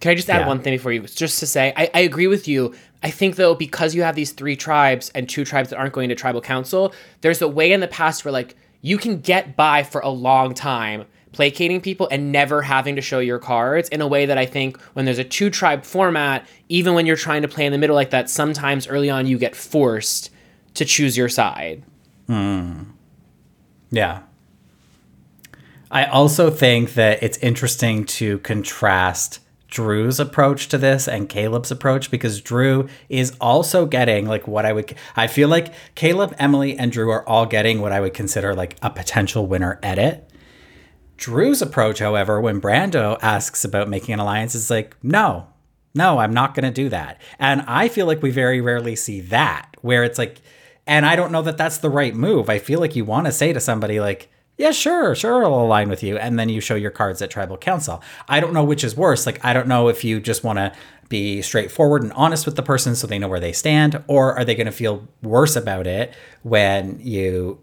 Can 0.00 0.12
I 0.12 0.14
just 0.14 0.30
add 0.30 0.40
Yeah. 0.42 0.46
one 0.48 0.60
thing 0.62 0.72
before 0.74 0.92
you? 0.92 1.02
Just 1.02 1.40
to 1.40 1.46
say, 1.46 1.74
I, 1.76 1.90
I 1.92 2.00
agree 2.00 2.26
with 2.26 2.48
you. 2.48 2.72
I 3.02 3.10
think 3.10 3.36
though, 3.36 3.54
because 3.54 3.94
you 3.94 4.02
have 4.02 4.14
these 4.14 4.32
three 4.32 4.56
tribes 4.56 5.10
and 5.14 5.28
two 5.28 5.44
tribes 5.44 5.68
that 5.70 5.76
aren't 5.76 5.92
going 5.92 6.08
to 6.08 6.14
tribal 6.14 6.40
council, 6.40 6.94
there's 7.20 7.42
a 7.42 7.48
way 7.48 7.72
in 7.72 7.80
the 7.80 7.88
past 7.88 8.24
where 8.24 8.32
like 8.32 8.56
you 8.82 8.98
can 8.98 9.20
get 9.20 9.56
by 9.56 9.82
for 9.84 10.00
a 10.00 10.10
long 10.10 10.52
time 10.52 11.06
placating 11.32 11.80
people 11.80 12.08
and 12.10 12.30
never 12.30 12.62
having 12.62 12.96
to 12.96 13.00
show 13.00 13.18
your 13.18 13.38
cards 13.38 13.88
in 13.88 14.00
a 14.00 14.06
way 14.06 14.26
that 14.26 14.36
I 14.36 14.44
think 14.44 14.78
when 14.92 15.06
there's 15.06 15.18
a 15.18 15.24
two 15.24 15.48
tribe 15.48 15.84
format, 15.84 16.46
even 16.68 16.94
when 16.94 17.06
you're 17.06 17.16
trying 17.16 17.42
to 17.42 17.48
play 17.48 17.64
in 17.64 17.72
the 17.72 17.78
middle 17.78 17.96
like 17.96 18.10
that, 18.10 18.28
sometimes 18.28 18.86
early 18.86 19.08
on 19.08 19.26
you 19.26 19.38
get 19.38 19.56
forced 19.56 20.30
to 20.74 20.84
choose 20.84 21.16
your 21.16 21.28
side. 21.28 21.82
Hmm. 22.26 22.82
Yeah. 23.90 24.22
I 25.90 26.04
also 26.06 26.50
think 26.50 26.94
that 26.94 27.22
it's 27.22 27.38
interesting 27.38 28.04
to 28.06 28.38
contrast 28.38 29.40
Drew's 29.72 30.20
approach 30.20 30.68
to 30.68 30.76
this 30.76 31.08
and 31.08 31.30
Caleb's 31.30 31.70
approach 31.70 32.10
because 32.10 32.42
Drew 32.42 32.90
is 33.08 33.34
also 33.40 33.86
getting 33.86 34.26
like 34.26 34.46
what 34.46 34.66
I 34.66 34.72
would 34.74 34.94
I 35.16 35.28
feel 35.28 35.48
like 35.48 35.72
Caleb, 35.94 36.34
Emily 36.38 36.76
and 36.76 36.92
Drew 36.92 37.10
are 37.10 37.26
all 37.26 37.46
getting 37.46 37.80
what 37.80 37.90
I 37.90 38.00
would 38.00 38.12
consider 38.12 38.54
like 38.54 38.76
a 38.82 38.90
potential 38.90 39.46
winner 39.46 39.80
edit. 39.82 40.30
Drew's 41.16 41.62
approach, 41.62 42.00
however, 42.00 42.38
when 42.38 42.60
Brando 42.60 43.18
asks 43.22 43.64
about 43.64 43.88
making 43.88 44.12
an 44.12 44.20
alliance 44.20 44.54
is 44.54 44.68
like, 44.68 44.94
"No. 45.02 45.46
No, 45.94 46.18
I'm 46.18 46.34
not 46.34 46.54
going 46.54 46.64
to 46.64 46.82
do 46.82 46.90
that." 46.90 47.22
And 47.38 47.62
I 47.66 47.88
feel 47.88 48.04
like 48.04 48.20
we 48.20 48.30
very 48.30 48.60
rarely 48.60 48.94
see 48.94 49.22
that 49.22 49.74
where 49.80 50.04
it's 50.04 50.18
like 50.18 50.42
and 50.86 51.06
I 51.06 51.16
don't 51.16 51.32
know 51.32 51.42
that 51.42 51.56
that's 51.56 51.78
the 51.78 51.88
right 51.88 52.14
move. 52.14 52.50
I 52.50 52.58
feel 52.58 52.80
like 52.80 52.94
you 52.94 53.04
want 53.04 53.26
to 53.26 53.32
say 53.32 53.52
to 53.52 53.60
somebody 53.60 54.00
like, 54.00 54.28
yeah, 54.62 54.70
sure, 54.70 55.12
sure, 55.16 55.44
I'll 55.44 55.60
align 55.60 55.88
with 55.88 56.04
you. 56.04 56.16
And 56.16 56.38
then 56.38 56.48
you 56.48 56.60
show 56.60 56.76
your 56.76 56.92
cards 56.92 57.20
at 57.20 57.30
tribal 57.30 57.56
council. 57.56 58.00
I 58.28 58.38
don't 58.38 58.52
know 58.52 58.62
which 58.62 58.84
is 58.84 58.96
worse. 58.96 59.26
Like, 59.26 59.44
I 59.44 59.52
don't 59.52 59.66
know 59.66 59.88
if 59.88 60.04
you 60.04 60.20
just 60.20 60.44
want 60.44 60.58
to 60.60 60.72
be 61.08 61.42
straightforward 61.42 62.04
and 62.04 62.12
honest 62.12 62.46
with 62.46 62.54
the 62.54 62.62
person 62.62 62.94
so 62.94 63.08
they 63.08 63.18
know 63.18 63.26
where 63.26 63.40
they 63.40 63.52
stand, 63.52 64.04
or 64.06 64.38
are 64.38 64.44
they 64.44 64.54
going 64.54 64.66
to 64.66 64.72
feel 64.72 65.08
worse 65.20 65.56
about 65.56 65.88
it 65.88 66.14
when 66.44 67.00
you 67.00 67.58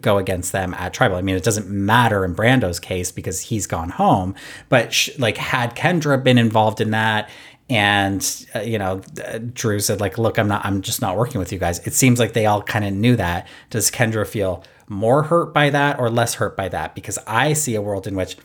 go 0.00 0.16
against 0.18 0.52
them 0.52 0.74
at 0.74 0.94
tribal? 0.94 1.16
I 1.16 1.22
mean, 1.22 1.34
it 1.34 1.42
doesn't 1.42 1.68
matter 1.68 2.24
in 2.24 2.34
Brando's 2.34 2.78
case 2.78 3.10
because 3.10 3.40
he's 3.40 3.66
gone 3.66 3.90
home, 3.90 4.36
but 4.68 4.92
sh- 4.92 5.10
like, 5.18 5.38
had 5.38 5.74
Kendra 5.74 6.22
been 6.22 6.38
involved 6.38 6.80
in 6.80 6.92
that, 6.92 7.28
and 7.70 8.46
uh, 8.54 8.60
you 8.60 8.78
know 8.78 9.00
uh, 9.24 9.38
drew 9.52 9.78
said 9.78 10.00
like 10.00 10.16
look 10.16 10.38
i'm 10.38 10.48
not 10.48 10.64
i'm 10.64 10.80
just 10.80 11.02
not 11.02 11.16
working 11.16 11.38
with 11.38 11.52
you 11.52 11.58
guys. 11.58 11.78
It 11.86 11.92
seems 11.92 12.18
like 12.18 12.32
they 12.32 12.46
all 12.46 12.62
kind 12.62 12.84
of 12.84 12.92
knew 12.92 13.16
that. 13.16 13.46
Does 13.70 13.90
kendra 13.90 14.26
feel 14.26 14.64
more 14.88 15.24
hurt 15.24 15.52
by 15.52 15.70
that 15.70 15.98
or 15.98 16.08
less 16.08 16.34
hurt 16.34 16.56
by 16.56 16.68
that? 16.70 16.94
Because 16.94 17.18
i 17.26 17.52
see 17.52 17.74
a 17.74 17.82
world 17.82 18.06
in 18.06 18.16
which 18.16 18.36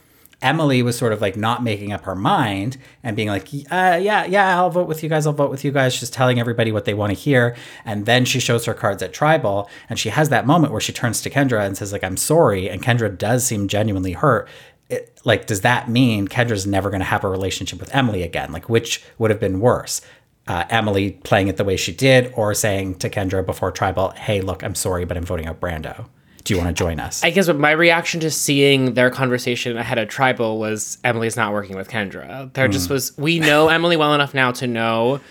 emily 0.41 0.83
was 0.83 0.97
sort 0.97 1.13
of 1.13 1.21
like 1.21 1.37
not 1.37 1.63
making 1.63 1.93
up 1.93 2.03
her 2.03 2.15
mind 2.15 2.75
and 3.01 3.15
being 3.15 3.29
like 3.29 3.47
uh, 3.71 3.97
yeah 4.01 4.25
yeah 4.25 4.57
i'll 4.57 4.69
vote 4.69 4.89
with 4.89 5.01
you 5.01 5.07
guys 5.07 5.25
i'll 5.25 5.31
vote 5.31 5.49
with 5.49 5.63
you 5.63 5.71
guys 5.71 5.97
just 5.97 6.11
telling 6.11 6.37
everybody 6.37 6.69
what 6.71 6.83
they 6.83 6.93
want 6.93 7.09
to 7.11 7.17
hear. 7.17 7.55
And 7.85 8.05
then 8.05 8.25
she 8.25 8.41
shows 8.41 8.65
her 8.65 8.73
cards 8.73 9.01
at 9.01 9.13
tribal 9.13 9.69
and 9.89 9.97
she 9.97 10.09
has 10.09 10.27
that 10.29 10.45
moment 10.45 10.73
where 10.73 10.81
she 10.81 10.91
turns 10.91 11.21
to 11.21 11.29
kendra 11.29 11.65
and 11.65 11.77
says 11.77 11.93
like 11.93 12.03
i'm 12.03 12.17
sorry. 12.17 12.69
And 12.69 12.83
kendra 12.83 13.17
does 13.17 13.45
seem 13.45 13.69
genuinely 13.69 14.11
hurt 14.11 14.49
it, 14.89 15.19
like 15.23 15.47
does 15.47 15.61
that 15.61 15.89
mean 15.89 16.27
Kendra's 16.27 16.67
never 16.67 16.89
going 16.89 16.99
to 16.99 17.05
have 17.05 17.23
a 17.23 17.29
relationship 17.29 17.79
with 17.79 17.93
Emily 17.93 18.23
again? 18.23 18.51
Like 18.51 18.69
which 18.69 19.03
would 19.17 19.31
have 19.31 19.39
been 19.39 19.59
worse? 19.59 20.01
Uh, 20.45 20.65
Emily 20.69 21.11
playing 21.23 21.47
it 21.47 21.55
the 21.55 21.63
way 21.63 21.77
she 21.77 21.93
did, 21.93 22.33
or 22.35 22.53
saying 22.53 22.95
to 22.95 23.09
Kendra 23.09 23.45
before 23.45 23.71
tribal, 23.71 24.09
"Hey, 24.11 24.41
look, 24.41 24.61
I'm 24.61 24.75
sorry, 24.75 25.05
but 25.05 25.15
I'm 25.15 25.23
voting 25.23 25.45
out 25.45 25.61
Brando. 25.61 26.07
Do 26.43 26.53
you 26.53 26.59
want 26.59 26.75
to 26.75 26.83
join 26.83 26.99
us?" 26.99 27.23
I 27.23 27.29
guess 27.29 27.47
what 27.47 27.57
my 27.57 27.71
reaction 27.71 28.19
to 28.19 28.29
seeing 28.29 28.93
their 28.93 29.09
conversation 29.09 29.77
ahead 29.77 29.97
of 29.99 30.09
tribal 30.09 30.59
was 30.59 30.97
Emily's 31.05 31.37
not 31.37 31.53
working 31.53 31.77
with 31.77 31.87
Kendra. 31.87 32.51
There 32.53 32.67
just 32.67 32.89
was 32.89 33.17
we 33.17 33.39
know 33.39 33.69
Emily 33.69 33.95
well 33.95 34.13
enough 34.13 34.33
now 34.33 34.51
to 34.51 34.67
know 34.67 35.21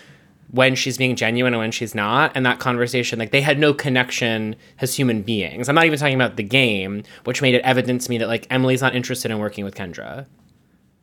when 0.53 0.75
she's 0.75 0.97
being 0.97 1.15
genuine 1.15 1.53
and 1.53 1.59
when 1.59 1.71
she's 1.71 1.93
not. 1.95 2.31
And 2.35 2.45
that 2.45 2.59
conversation, 2.59 3.17
like 3.19 3.31
they 3.31 3.41
had 3.41 3.57
no 3.59 3.73
connection 3.73 4.55
as 4.79 4.95
human 4.95 5.21
beings. 5.23 5.67
I'm 5.67 5.75
not 5.75 5.85
even 5.85 5.97
talking 5.99 6.15
about 6.15 6.35
the 6.37 6.43
game, 6.43 7.03
which 7.25 7.41
made 7.41 7.55
it 7.55 7.61
evident 7.63 8.01
to 8.01 8.09
me 8.11 8.19
that 8.19 8.27
like 8.27 8.45
Emily's 8.51 8.81
not 8.81 8.95
interested 8.95 9.31
in 9.31 9.39
working 9.39 9.65
with 9.65 9.73
Kendra. 9.75 10.27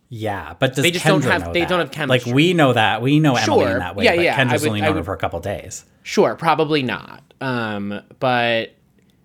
yeah, 0.08 0.54
but 0.58 0.74
does 0.74 0.82
They 0.82 0.90
just 0.90 1.04
don't 1.04 1.20
Kendra 1.22 1.30
have- 1.32 1.46
know 1.46 1.52
they 1.52 1.60
that? 1.60 1.68
don't 1.68 1.78
have 1.80 1.90
chemistry. 1.90 2.30
Like 2.30 2.34
we 2.34 2.52
know 2.54 2.72
that 2.72 3.00
we 3.02 3.20
know 3.20 3.36
Emily 3.36 3.70
in 3.72 3.78
that 3.78 3.94
way, 3.96 4.04
Yeah, 4.04 4.16
but 4.16 4.24
yeah, 4.24 4.36
Kendra's 4.36 4.62
would- 4.62 4.68
only 4.68 4.80
known 4.80 4.96
her 4.96 5.04
for 5.04 5.14
a 5.14 5.18
couple 5.18 5.38
days. 5.40 5.84
Sure, 6.02 6.34
probably 6.34 6.82
not. 6.82 7.22
Um, 7.40 8.00
but 8.18 8.74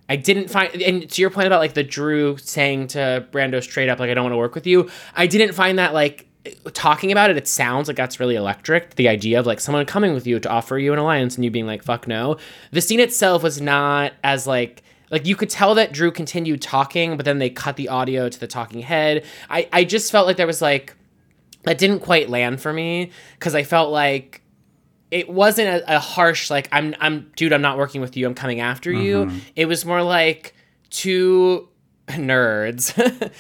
I 0.10 0.16
didn't 0.16 0.50
find, 0.50 0.70
and 0.82 1.10
to 1.10 1.22
your 1.22 1.30
point 1.32 1.48
about 1.48 1.60
like 1.60 1.74
the 1.74 1.84
Drew 1.84 2.38
saying 2.38 2.88
to 2.90 3.26
Brando 3.32 3.62
straight 3.64 3.90
up, 3.90 4.00
like, 4.00 4.10
I 4.10 4.14
don't 4.14 4.24
want 4.26 4.34
to 4.34 4.38
work 4.38 4.54
with 4.56 4.68
you, 4.68 4.90
I 5.16 5.26
didn't 5.28 5.54
find 5.54 5.80
that 5.80 5.94
like 5.94 6.28
talking 6.74 7.12
about 7.12 7.30
it, 7.30 7.38
it 7.38 7.48
sounds 7.48 7.88
like 7.88 7.98
that's 7.98 8.20
really 8.20 8.36
electric. 8.36 8.96
The 8.96 9.08
idea 9.08 9.40
of 9.40 9.46
like 9.46 9.60
someone 9.60 9.86
coming 9.86 10.14
with 10.14 10.28
you 10.28 10.40
to 10.40 10.50
offer 10.50 10.78
you 10.78 10.94
an 10.94 11.00
alliance 11.00 11.36
and 11.36 11.44
you 11.44 11.52
being 11.52 11.68
like, 11.68 11.84
fuck 11.84 12.08
no. 12.08 12.38
The 12.72 12.82
scene 12.82 13.00
itself 13.00 13.44
was 13.44 13.62
not 13.62 14.14
as 14.24 14.48
like, 14.48 14.84
like 15.12 15.26
you 15.26 15.36
could 15.36 15.50
tell 15.50 15.76
that 15.76 15.92
Drew 15.92 16.12
continued 16.12 16.62
talking, 16.62 17.18
but 17.18 17.26
then 17.26 17.40
they 17.40 17.50
cut 17.50 17.76
the 17.76 17.90
audio 17.90 18.30
to 18.30 18.40
the 18.40 18.48
talking 18.48 18.82
head. 18.82 19.26
I, 19.50 19.68
I 19.72 19.84
just 19.84 20.12
felt 20.12 20.28
like 20.28 20.38
there 20.38 20.48
was 20.48 20.62
like, 20.62 20.96
that 21.64 21.78
didn't 21.78 22.00
quite 22.00 22.30
land 22.30 22.62
for 22.62 22.72
me 22.72 23.12
because 23.34 23.56
I 23.56 23.64
felt 23.64 23.92
like 23.92 24.42
it 25.12 25.30
wasn't 25.30 25.68
a, 25.68 25.96
a 25.96 26.00
harsh 26.00 26.50
like 26.50 26.68
I'm 26.72 26.96
I'm 27.00 27.32
dude 27.36 27.54
I'm 27.54 27.62
not 27.62 27.78
working 27.78 28.02
with 28.02 28.18
you 28.18 28.28
I'm 28.28 28.36
coming 28.36 28.60
after 28.60 28.92
you. 28.92 29.26
Mm-hmm. 29.26 29.38
It 29.56 29.66
was 29.66 29.86
more 29.86 30.04
like 30.04 30.56
two 30.90 31.70
nerds 32.08 32.94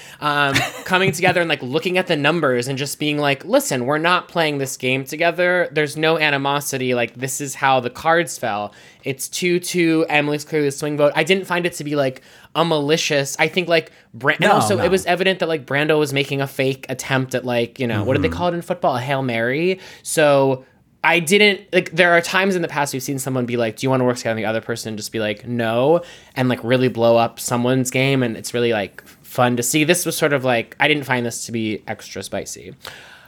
um, 0.21 0.56
coming 0.86 1.12
together 1.12 1.39
and 1.41 1.49
like 1.49 1.62
looking 1.62 1.97
at 1.97 2.08
the 2.08 2.15
numbers 2.15 2.67
and 2.67 2.78
just 2.78 2.99
being 2.99 3.17
like, 3.17 3.45
listen, 3.45 3.86
we're 3.86 3.97
not 3.97 4.28
playing 4.28 4.58
this 4.58 4.75
game 4.78 5.06
together. 5.06 5.69
There's 5.71 5.95
no 5.95 6.17
animosity. 6.17 6.93
Like 6.95 7.13
this 7.15 7.41
is 7.41 7.56
how 7.56 7.80
the 7.80 7.89
cards 7.89 8.38
fell. 8.38 8.73
It's 9.04 9.30
two 9.30 9.60
two. 9.60 10.06
Emily's 10.10 10.43
clearly 10.43 10.67
the 10.69 10.71
swing 10.71 10.97
vote. 10.97 11.13
I 11.15 11.23
didn't 11.23 11.45
find 11.45 11.65
it 11.65 11.73
to 11.73 11.84
be 11.84 11.95
like 11.95 12.21
a 12.56 12.65
malicious. 12.65 13.36
I 13.39 13.47
think 13.47 13.67
like 13.67 13.91
Brand. 14.13 14.41
and 14.41 14.49
No, 14.49 14.56
also 14.56 14.78
no. 14.78 14.84
it 14.84 14.89
was 14.91 15.06
evident 15.06 15.39
that 15.39 15.47
like 15.49 15.65
Brando 15.65 15.99
was 15.99 16.12
making 16.13 16.41
a 16.41 16.47
fake 16.47 16.86
attempt 16.89 17.36
at 17.36 17.45
like 17.45 17.80
you 17.80 17.88
know 17.88 18.04
what 18.04 18.13
did 18.13 18.23
they 18.23 18.30
call 18.30 18.47
it 18.47 18.54
in 18.56 18.62
football 18.62 18.95
a 18.95 19.01
hail 19.01 19.21
mary. 19.21 19.80
So 20.01 20.65
I 21.06 21.20
didn't 21.20 21.72
like. 21.72 21.91
There 21.91 22.13
are 22.13 22.22
times 22.22 22.56
in 22.56 22.63
the 22.63 22.68
past 22.68 22.91
we've 22.91 23.04
seen 23.04 23.20
someone 23.20 23.46
be 23.46 23.58
like, 23.58 23.78
"Do 23.78 23.86
you 23.86 23.91
want 23.91 24.02
to 24.02 24.06
work 24.06 24.18
together?" 24.18 24.32
And 24.32 24.39
the 24.39 24.50
other 24.50 24.60
person 24.60 24.98
just 24.98 25.12
be 25.12 25.20
like, 25.20 25.48
"No," 25.48 26.02
and 26.36 26.50
like 26.50 26.63
really 26.63 26.88
blow 26.88 27.15
up 27.15 27.39
someone's 27.39 27.91
game, 27.91 28.24
and 28.24 28.36
it's 28.36 28.56
really 28.56 28.74
like 28.74 29.06
fun 29.22 29.56
to 29.58 29.63
see. 29.63 29.84
This 29.84 30.04
was 30.04 30.18
sort 30.18 30.34
of 30.34 30.44
like 30.44 30.76
I 30.80 30.88
didn't 30.88 31.04
find 31.04 31.24
this 31.24 31.46
to 31.46 31.52
be 31.52 31.84
extra 31.88 32.24
spicy. 32.24 32.74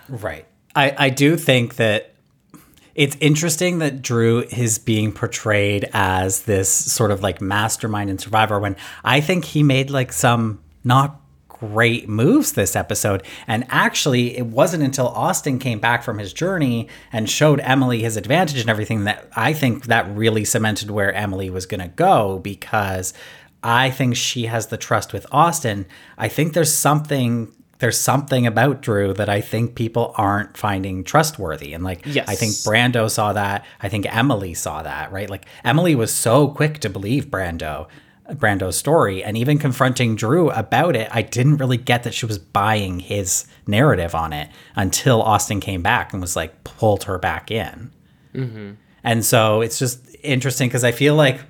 Right. 0.10 0.48
I, 0.76 0.96
I 0.98 1.10
do 1.12 1.38
think 1.38 1.76
that 1.76 2.16
it's 2.96 3.16
interesting 3.20 3.78
that 3.80 4.02
Drew 4.02 4.40
is 4.42 4.80
being 4.80 5.12
portrayed 5.12 5.88
as 5.94 6.44
this 6.44 6.70
sort 6.70 7.12
of 7.12 7.22
like 7.22 7.42
mastermind 7.42 8.10
and 8.10 8.20
survivor 8.20 8.60
when 8.60 8.76
I 9.04 9.22
think 9.22 9.46
he 9.46 9.62
made 9.62 9.92
like 9.92 10.12
some 10.12 10.63
not 10.84 11.22
great 11.60 12.08
moves 12.08 12.54
this 12.54 12.76
episode. 12.76 13.24
And 13.48 13.65
actually, 13.70 14.38
it 14.38 14.46
wasn't 14.46 14.84
until 14.84 15.08
Austin 15.08 15.60
came 15.60 15.80
back 15.80 16.04
from 16.04 16.20
his 16.20 16.34
journey 16.34 16.88
and 17.12 17.30
showed 17.30 17.60
Emily 17.62 18.02
his 18.02 18.17
advantage 18.17 18.60
and 18.60 18.70
everything 18.70 19.06
that 19.06 19.28
I 19.36 19.54
think 19.54 19.86
that 19.86 20.10
really 20.15 20.46
cemented 20.46 20.91
where 20.91 21.13
Emily 21.13 21.50
was 21.50 21.65
going 21.65 21.82
to 21.82 21.88
go 21.88 22.39
because 22.39 23.13
I 23.63 23.89
think 23.89 24.15
she 24.15 24.46
has 24.46 24.67
the 24.67 24.78
trust 24.78 25.13
with 25.13 25.26
Austin. 25.32 25.86
I 26.17 26.28
think 26.28 26.54
there's 26.54 26.74
something 26.74 27.54
there's 27.80 28.00
something 28.00 28.48
about 28.48 28.82
Drew 28.82 29.13
that 29.13 29.30
I 29.30 29.39
think 29.39 29.76
people 29.76 30.13
aren't 30.17 30.58
finding 30.58 31.04
trustworthy. 31.04 31.74
And 31.74 31.84
like 31.84 32.02
Yes. 32.06 32.28
I 32.28 32.36
think 32.36 32.54
Brando 32.54 33.10
saw 33.10 33.34
that. 33.34 33.65
I 33.80 33.89
think 33.89 34.08
Emily 34.13 34.54
saw 34.56 34.82
that, 34.82 35.12
right? 35.12 35.30
Like 35.30 35.46
Emily 35.63 35.93
was 35.93 36.12
so 36.12 36.48
quick 36.48 36.80
to 36.80 36.89
believe 36.89 37.28
Brando 37.28 37.88
Brando's 38.36 38.78
story 38.78 39.24
and 39.24 39.38
even 39.38 39.58
confronting 39.58 40.16
Drew 40.16 40.50
about 40.52 40.96
it, 40.96 41.10
I 41.12 41.22
didn't 41.22 41.58
really 41.58 41.78
get 41.78 42.04
that 42.04 42.13
she 42.13 42.26
was 42.26 42.38
buying 42.38 43.00
his 43.00 43.46
narrative 43.66 44.16
on 44.16 44.34
it 44.34 44.50
until 44.76 45.22
Austin 45.22 45.60
came 45.60 45.82
back 45.82 46.13
and 46.13 46.22
was 46.22 46.36
like 46.36 46.63
pulled 46.63 47.06
her 47.06 47.18
back 47.18 47.52
in. 47.52 47.92
Mm-hmm. 48.34 48.72
And 49.04 49.26
so 49.26 49.62
it's 49.62 49.80
just 49.80 50.16
interesting 50.24 50.68
because 50.68 50.84
I 50.84 50.92
feel 50.92 51.16
like 51.16 51.42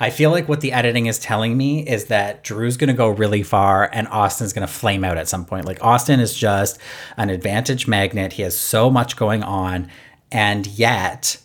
I 0.00 0.10
feel 0.10 0.30
like 0.30 0.48
what 0.48 0.60
the 0.60 0.72
editing 0.72 1.06
is 1.06 1.18
telling 1.18 1.56
me 1.56 1.80
is 1.86 2.04
that 2.04 2.44
Drew's 2.44 2.76
going 2.76 2.88
to 2.88 2.94
go 2.94 3.08
really 3.08 3.42
far 3.42 3.90
and 3.92 4.06
Austin's 4.08 4.52
going 4.52 4.66
to 4.66 4.72
flame 4.72 5.02
out 5.02 5.16
at 5.16 5.26
some 5.26 5.44
point. 5.44 5.64
Like 5.64 5.82
Austin 5.84 6.20
is 6.20 6.34
just 6.34 6.78
an 7.16 7.30
advantage 7.30 7.88
magnet. 7.88 8.34
He 8.34 8.42
has 8.42 8.56
so 8.56 8.90
much 8.90 9.16
going 9.16 9.42
on 9.42 9.90
and 10.30 10.66
yet 10.68 11.38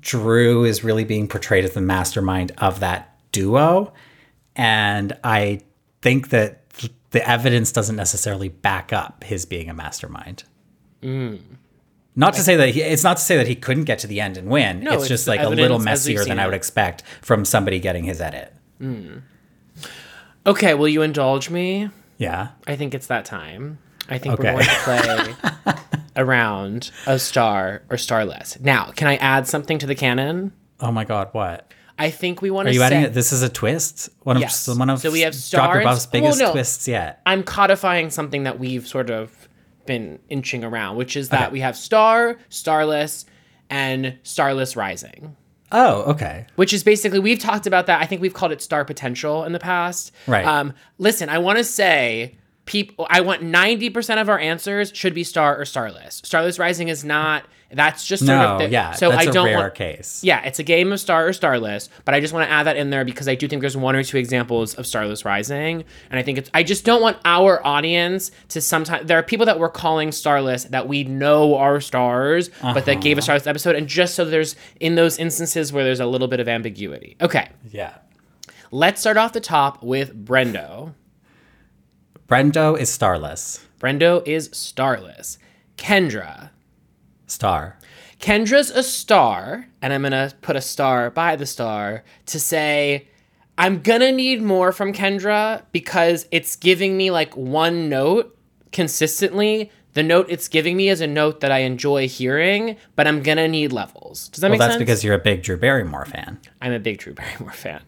Drew 0.00 0.64
is 0.64 0.84
really 0.84 1.04
being 1.04 1.26
portrayed 1.26 1.64
as 1.64 1.72
the 1.72 1.80
mastermind 1.80 2.52
of 2.58 2.80
that 2.80 3.15
duo 3.32 3.92
and 4.54 5.12
I 5.22 5.60
think 6.02 6.30
that 6.30 6.62
the 7.10 7.28
evidence 7.28 7.72
doesn't 7.72 7.96
necessarily 7.96 8.48
back 8.48 8.92
up 8.92 9.24
his 9.24 9.46
being 9.46 9.68
a 9.70 9.74
mastermind. 9.74 10.44
Mm. 11.02 11.40
Not 12.14 12.34
to 12.34 12.40
say 12.40 12.56
that 12.56 12.70
he, 12.70 12.82
it's 12.82 13.04
not 13.04 13.18
to 13.18 13.22
say 13.22 13.36
that 13.36 13.46
he 13.46 13.54
couldn't 13.54 13.84
get 13.84 13.98
to 14.00 14.06
the 14.06 14.20
end 14.20 14.36
and 14.38 14.48
win. 14.48 14.80
No, 14.80 14.92
it's, 14.92 15.02
it's 15.02 15.08
just 15.08 15.26
like 15.28 15.40
a 15.40 15.48
little 15.48 15.76
evidence 15.76 15.86
as 15.86 16.06
we've 16.06 16.16
messier 16.16 16.28
than 16.28 16.38
I 16.38 16.46
would 16.46 16.54
expect 16.54 17.02
from 17.22 17.44
somebody 17.44 17.78
getting 17.78 18.04
his 18.04 18.20
edit. 18.20 18.54
Mm. 18.80 19.22
Okay, 20.46 20.74
will 20.74 20.88
you 20.88 21.02
indulge 21.02 21.50
me? 21.50 21.90
Yeah. 22.18 22.48
I 22.66 22.76
think 22.76 22.94
it's 22.94 23.08
that 23.08 23.24
time. 23.24 23.78
I 24.08 24.18
think 24.18 24.34
Okay. 24.34 24.54
we're 24.54 24.62
going 24.62 25.34
to 25.34 25.34
play 25.64 25.74
around 26.16 26.90
a 27.06 27.18
star 27.18 27.82
or 27.90 27.98
starless. 27.98 28.58
Now, 28.60 28.92
can 28.92 29.08
I 29.08 29.16
add 29.16 29.46
something 29.46 29.78
to 29.78 29.86
the 29.86 29.94
canon? 29.94 30.52
Oh 30.80 30.92
my 30.92 31.04
God, 31.04 31.28
what? 31.32 31.72
I 31.98 32.10
think 32.10 32.42
we 32.42 32.50
want 32.50 32.66
to. 32.66 32.70
Are 32.70 32.74
you 32.74 32.80
say 32.80 32.86
adding 32.86 33.02
it? 33.02 33.14
This 33.14 33.32
is 33.32 33.42
a 33.42 33.48
twist? 33.48 34.10
One 34.22 34.36
of 34.36 34.42
one 34.78 34.90
of 34.90 35.00
So 35.00 35.10
we 35.10 35.20
have 35.22 35.34
stars- 35.34 35.82
Buff's 35.84 36.06
biggest 36.06 36.38
well, 36.40 36.48
no. 36.48 36.52
twists 36.52 36.86
yet. 36.86 37.20
I'm 37.26 37.42
codifying 37.42 38.10
something 38.10 38.44
that 38.44 38.58
we've 38.58 38.86
sort 38.86 39.10
of 39.10 39.48
been 39.86 40.18
inching 40.28 40.64
around, 40.64 40.96
which 40.96 41.16
is 41.16 41.30
that 41.30 41.44
Okay. 41.44 41.52
we 41.52 41.60
have 41.60 41.76
star, 41.76 42.36
starless, 42.48 43.24
and 43.70 44.18
starless 44.24 44.76
rising. 44.76 45.36
Oh, 45.72 46.02
okay. 46.12 46.46
which 46.54 46.72
is 46.72 46.84
basically 46.84 47.18
we've 47.18 47.40
talked 47.40 47.66
about 47.66 47.86
that. 47.86 48.00
I 48.00 48.06
think 48.06 48.20
we've 48.22 48.32
called 48.34 48.52
it 48.52 48.62
star 48.62 48.84
potential 48.84 49.42
in 49.44 49.52
the 49.52 49.58
past. 49.58 50.12
Right. 50.28 50.44
Um, 50.46 50.72
listen, 50.98 51.28
I 51.28 51.38
want 51.38 51.58
to 51.58 51.64
say 51.64 52.36
people. 52.66 53.06
I 53.08 53.20
want 53.22 53.42
ninety 53.42 53.88
percent 53.90 54.20
of 54.20 54.28
our 54.28 54.38
answers 54.38 54.92
should 54.94 55.14
be 55.14 55.24
star 55.24 55.58
or 55.58 55.64
starless. 55.64 56.20
Starless 56.24 56.58
rising 56.58 56.88
is 56.88 57.04
not. 57.04 57.44
That's 57.68 58.06
just 58.06 58.24
sort 58.24 58.38
No, 58.38 58.52
of 58.54 58.58
the, 58.60 58.68
yeah, 58.68 58.92
So 58.92 59.10
that's 59.10 59.26
I 59.26 59.30
a 59.30 59.32
don't 59.32 59.46
rare 59.46 59.58
want. 59.58 59.74
case. 59.74 60.22
Yeah, 60.22 60.40
it's 60.44 60.60
a 60.60 60.62
game 60.62 60.92
of 60.92 61.00
star 61.00 61.26
or 61.26 61.32
starless, 61.32 61.88
but 62.04 62.14
I 62.14 62.20
just 62.20 62.32
want 62.32 62.46
to 62.48 62.52
add 62.52 62.62
that 62.68 62.76
in 62.76 62.90
there 62.90 63.04
because 63.04 63.26
I 63.26 63.34
do 63.34 63.48
think 63.48 63.60
there's 63.60 63.76
one 63.76 63.96
or 63.96 64.04
two 64.04 64.18
examples 64.18 64.74
of 64.74 64.86
starless 64.86 65.24
rising, 65.24 65.82
and 66.08 66.18
I 66.18 66.22
think 66.22 66.38
it's. 66.38 66.48
I 66.54 66.62
just 66.62 66.84
don't 66.84 67.02
want 67.02 67.16
our 67.24 67.64
audience 67.66 68.30
to 68.50 68.60
sometimes. 68.60 69.06
There 69.08 69.18
are 69.18 69.22
people 69.24 69.46
that 69.46 69.58
we're 69.58 69.68
calling 69.68 70.12
starless 70.12 70.62
that 70.66 70.86
we 70.86 71.02
know 71.02 71.56
are 71.56 71.80
stars, 71.80 72.50
but 72.62 72.84
that 72.84 72.88
Uh-huh. 72.88 73.00
gave 73.00 73.18
a 73.18 73.22
starless 73.22 73.48
episode, 73.48 73.74
and 73.74 73.88
just 73.88 74.14
so 74.14 74.24
there's 74.24 74.54
in 74.78 74.94
those 74.94 75.18
instances 75.18 75.72
where 75.72 75.82
there's 75.82 76.00
a 76.00 76.06
little 76.06 76.28
bit 76.28 76.38
of 76.38 76.46
ambiguity. 76.48 77.16
Okay, 77.20 77.48
Yeah. 77.72 77.94
let's 78.70 79.00
start 79.00 79.16
off 79.16 79.32
the 79.32 79.40
top 79.40 79.82
with 79.82 80.24
Brando. 80.24 80.92
Brando 82.26 82.78
is 82.78 82.90
starless. 82.90 83.64
Brando 83.78 84.26
is 84.26 84.50
starless. 84.52 85.38
Kendra. 85.76 86.50
Star. 87.26 87.78
Kendra's 88.20 88.70
a 88.70 88.82
star, 88.82 89.68
and 89.82 89.92
I'm 89.92 90.02
gonna 90.02 90.32
put 90.40 90.56
a 90.56 90.60
star 90.60 91.10
by 91.10 91.36
the 91.36 91.46
star 91.46 92.02
to 92.26 92.40
say 92.40 93.08
I'm 93.58 93.80
gonna 93.80 94.12
need 94.12 94.42
more 94.42 94.72
from 94.72 94.92
Kendra 94.92 95.62
because 95.72 96.26
it's 96.30 96.56
giving 96.56 96.96
me 96.96 97.10
like 97.10 97.36
one 97.36 97.88
note 97.88 98.36
consistently. 98.72 99.70
The 99.92 100.02
note 100.02 100.26
it's 100.28 100.48
giving 100.48 100.76
me 100.76 100.88
is 100.88 101.00
a 101.00 101.06
note 101.06 101.40
that 101.40 101.50
I 101.52 101.58
enjoy 101.60 102.08
hearing, 102.08 102.76
but 102.96 103.06
I'm 103.06 103.22
gonna 103.22 103.48
need 103.48 103.72
levels. 103.72 104.28
Does 104.28 104.40
that 104.40 104.48
Well, 104.50 104.58
make 104.58 104.60
sense? 104.60 104.70
Well, 104.70 104.78
that's 104.78 104.78
because 104.78 105.04
you're 105.04 105.14
a 105.14 105.18
big 105.18 105.42
Drew 105.42 105.56
Barrymore 105.56 106.06
fan. 106.06 106.38
I'm 106.60 106.72
a 106.72 106.78
big 106.78 106.98
Drew 106.98 107.14
Barrymore 107.14 107.52
fan. 107.52 107.82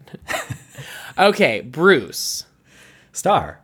okay, 1.17 1.61
Bruce, 1.61 2.45
Star. 3.11 3.59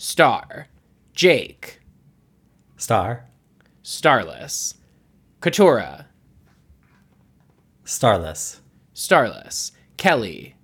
Star, 0.00 0.68
Jake, 1.12 1.80
Star. 2.76 3.26
starless, 3.82 4.74
Katurah, 5.40 6.06
Starless. 7.84 8.60
starless, 8.92 9.72
Kelly, 9.96 10.54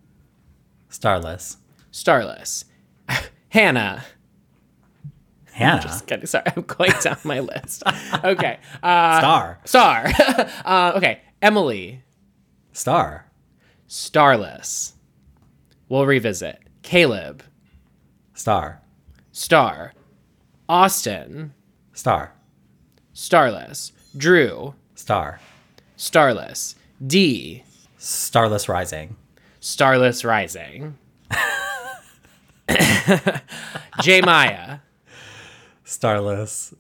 Starless. 0.89 1.57
starless, 1.91 2.65
Hannah. 3.49 4.05
Hannah. 5.53 5.83
Just 5.83 6.07
kidding. 6.07 6.27
Sorry, 6.27 6.45
I'm 6.57 6.63
going 6.63 6.93
down 7.03 7.17
my 7.25 7.41
list. 7.41 7.83
Okay. 8.25 8.59
Uh, 8.83 9.19
Star. 9.21 9.59
star. 9.65 10.07
uh, 10.65 10.93
okay. 10.97 11.21
Emily. 11.43 12.03
Star. 12.73 13.27
Starless. 13.87 14.95
We'll 15.89 16.07
revisit. 16.07 16.59
Caleb. 16.83 17.43
Star. 18.35 18.81
Star. 19.37 19.93
Austin. 20.69 21.55
Star. 21.93 22.35
Starless. 23.13 23.91
Drew. 24.17 24.75
Star. 24.95 25.41
Starless. 25.97 26.77
D. 27.05 27.65
Starless 27.99 28.69
Rising. 28.69 29.17
Starless 29.59 30.25
Rising. 30.25 30.97
J 34.03 34.21
Maya. 34.21 34.79
Starless. 35.83 36.73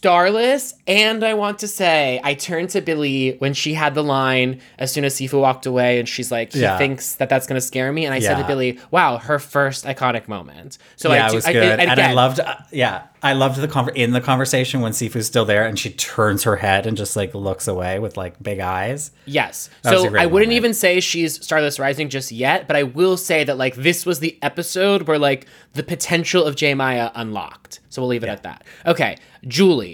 Starless, 0.00 0.74
and 0.86 1.24
I 1.24 1.32
want 1.32 1.58
to 1.60 1.68
say, 1.68 2.20
I 2.22 2.34
turned 2.34 2.68
to 2.70 2.82
Billy 2.82 3.36
when 3.38 3.54
she 3.54 3.72
had 3.72 3.94
the 3.94 4.04
line 4.04 4.60
as 4.78 4.92
soon 4.92 5.04
as 5.06 5.14
Sifu 5.14 5.40
walked 5.40 5.64
away, 5.64 5.98
and 5.98 6.06
she's 6.06 6.30
like, 6.30 6.52
he 6.52 6.60
Yeah. 6.60 6.76
thinks 6.76 7.14
that 7.14 7.30
that's 7.30 7.46
going 7.46 7.58
to 7.58 7.66
scare 7.66 7.90
me. 7.92 8.04
And 8.04 8.12
I 8.14 8.18
said 8.20 8.36
to 8.36 8.46
Billy, 8.46 8.78
wow, 8.90 9.16
her 9.16 9.38
first 9.38 9.86
iconic 9.86 10.28
moment. 10.28 10.76
So 10.96 11.12
yeah, 11.14 11.24
I 11.24 11.28
do, 11.28 11.32
it 11.32 11.36
was 11.36 11.46
I- 11.46 11.52
good, 11.54 11.80
and, 11.80 11.90
and, 11.90 11.98
I 12.00 12.12
loved. 12.12 12.40
Uh, 12.40 12.56
yeah, 12.70 13.04
I 13.22 13.32
loved 13.32 13.58
the 13.60 13.92
in 13.94 14.12
the 14.12 14.20
conversation 14.20 14.82
when 14.82 14.92
Sifu's 14.92 15.26
still 15.26 15.46
there, 15.46 15.64
and 15.66 15.78
she 15.78 15.90
turns 15.90 16.42
her 16.44 16.56
head 16.56 16.86
and 16.86 16.94
just 16.96 17.16
like 17.16 17.34
looks 17.34 17.66
away 17.66 17.98
with 17.98 18.18
like 18.18 18.40
big 18.42 18.60
eyes. 18.60 19.10
Yes. 19.24 19.70
a 19.82 19.88
So 19.88 19.94
I 20.16 20.26
wouldn't 20.26 20.50
moment. 20.50 20.52
even 20.52 20.74
say 20.74 21.00
she's 21.00 21.42
Starless 21.42 21.78
Rising 21.80 22.10
just 22.10 22.30
yet, 22.30 22.66
but 22.68 22.76
I 22.76 22.82
will 22.82 23.16
say 23.16 23.44
that 23.44 23.56
like 23.56 23.74
this 23.76 24.04
was 24.04 24.20
the 24.20 24.38
episode 24.42 25.08
where 25.08 25.18
like 25.18 25.46
the 25.72 25.82
potential 25.82 26.44
of 26.44 26.54
J 26.54 26.74
Maya 26.74 27.10
unlocked. 27.14 27.80
So 27.88 28.02
we'll 28.02 28.10
leave 28.10 28.24
it 28.24 28.28
at 28.28 28.42
that. 28.42 28.62
Okay, 28.84 29.16
Julie, 29.48 29.85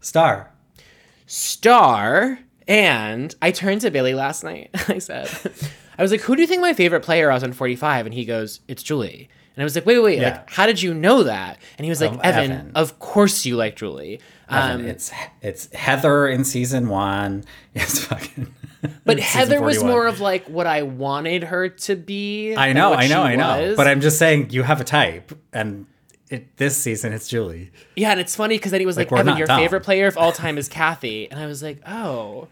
Star. 0.00 0.52
Star, 1.26 2.38
and 2.66 3.34
I 3.40 3.50
turned 3.52 3.80
to 3.82 3.90
Billy 3.90 4.14
last 4.14 4.42
night. 4.44 4.70
I 4.88 4.98
said, 4.98 5.28
I 5.98 6.02
was 6.02 6.10
like, 6.10 6.22
"Who 6.22 6.34
do 6.34 6.42
you 6.42 6.48
think 6.48 6.60
my 6.60 6.72
favorite 6.74 7.02
player 7.02 7.30
was 7.30 7.44
on 7.44 7.52
45?" 7.52 8.06
And 8.06 8.14
he 8.14 8.24
goes, 8.24 8.60
"It's 8.68 8.82
Julie." 8.82 9.28
And 9.56 9.62
I 9.62 9.64
was 9.64 9.74
like, 9.74 9.86
"Wait, 9.86 9.98
wait, 9.98 10.04
wait! 10.04 10.18
Yeah. 10.20 10.30
Like, 10.30 10.50
how 10.50 10.66
did 10.66 10.82
you 10.82 10.92
know 10.94 11.22
that?" 11.24 11.58
And 11.78 11.84
he 11.84 11.90
was 11.90 12.00
like, 12.00 12.12
Um, 12.12 12.20
"Evan, 12.24 12.50
Evan. 12.50 12.72
of 12.74 12.98
course 12.98 13.44
you 13.46 13.56
like 13.56 13.76
Julie." 13.76 14.20
Evan, 14.48 14.80
Um, 14.80 14.86
it's 14.86 15.12
it's 15.42 15.72
Heather 15.74 16.26
in 16.28 16.44
season 16.44 16.88
one. 16.88 17.44
It's 17.74 18.04
fucking. 18.04 18.52
but 19.04 19.20
Heather 19.20 19.60
was 19.60 19.84
more 19.84 20.06
of 20.06 20.20
like 20.20 20.46
what 20.48 20.66
I 20.66 20.82
wanted 20.82 21.44
her 21.44 21.68
to 21.68 21.94
be. 21.96 22.54
I 22.56 22.72
know, 22.72 22.92
I 22.94 23.06
know, 23.06 23.22
I 23.22 23.36
know. 23.36 23.68
was. 23.68 23.76
But 23.76 23.86
I'm 23.86 24.00
just 24.00 24.18
saying, 24.18 24.50
you 24.50 24.62
have 24.64 24.80
a 24.80 24.84
type, 24.84 25.32
and 25.52 25.86
it, 26.30 26.56
this 26.56 26.76
season 26.76 27.12
it's 27.12 27.28
Julie. 27.28 27.70
Yeah, 27.96 28.10
and 28.12 28.20
it's 28.20 28.34
funny 28.36 28.56
because 28.56 28.70
then 28.70 28.80
he 28.80 28.86
was 28.86 28.96
like, 28.96 29.10
Like, 29.10 29.20
Evan, 29.20 29.36
your 29.36 29.46
dumb. 29.46 29.60
favorite 29.60 29.82
player 29.82 30.06
of 30.06 30.16
all 30.16 30.32
time 30.32 30.56
is 30.58 30.68
Kathy. 30.68 31.30
And 31.30 31.38
I 31.38 31.46
was 31.46 31.62
like, 31.62 31.80
oh. 31.86 32.48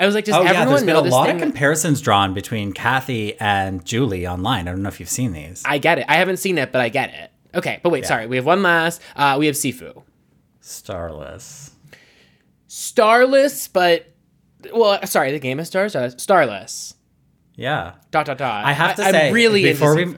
I 0.00 0.06
was 0.06 0.14
like, 0.14 0.24
does 0.24 0.36
Oh 0.36 0.42
yeah, 0.42 0.50
everyone 0.50 0.68
there's 0.68 0.84
been 0.84 0.94
a 0.96 1.00
lot 1.00 1.28
of 1.28 1.38
comparisons 1.40 2.00
drawn 2.00 2.32
between 2.32 2.72
Kathy 2.72 3.38
and 3.40 3.84
Julie 3.84 4.26
online. 4.28 4.68
I 4.68 4.70
don't 4.70 4.82
know 4.82 4.88
if 4.88 5.00
you've 5.00 5.08
seen 5.08 5.32
these. 5.32 5.62
I 5.66 5.78
get 5.78 5.98
it. 5.98 6.04
I 6.08 6.14
haven't 6.16 6.36
seen 6.36 6.56
it, 6.56 6.70
but 6.70 6.80
I 6.80 6.88
get 6.88 7.12
it. 7.12 7.32
Okay, 7.54 7.80
but 7.82 7.90
wait, 7.90 8.06
sorry. 8.06 8.26
We 8.28 8.36
have 8.36 8.46
one 8.46 8.62
last. 8.62 9.02
Uh, 9.16 9.36
we 9.38 9.46
have 9.46 9.56
Sifu. 9.56 10.04
Starless. 10.60 11.72
Starless, 12.68 13.68
but. 13.68 14.06
Well, 14.72 15.04
sorry, 15.06 15.32
the 15.32 15.38
game 15.38 15.58
is 15.60 15.68
stars. 15.68 15.96
uh, 15.96 16.10
Starless. 16.16 16.94
Yeah. 17.54 17.94
Dot, 18.10 18.26
dot, 18.26 18.38
dot. 18.38 18.64
I 18.64 18.72
have 18.72 18.96
to 18.96 19.02
I'm 19.04 19.12
say 19.12 19.32
really 19.32 19.62
before 19.64 19.96
we 19.96 20.14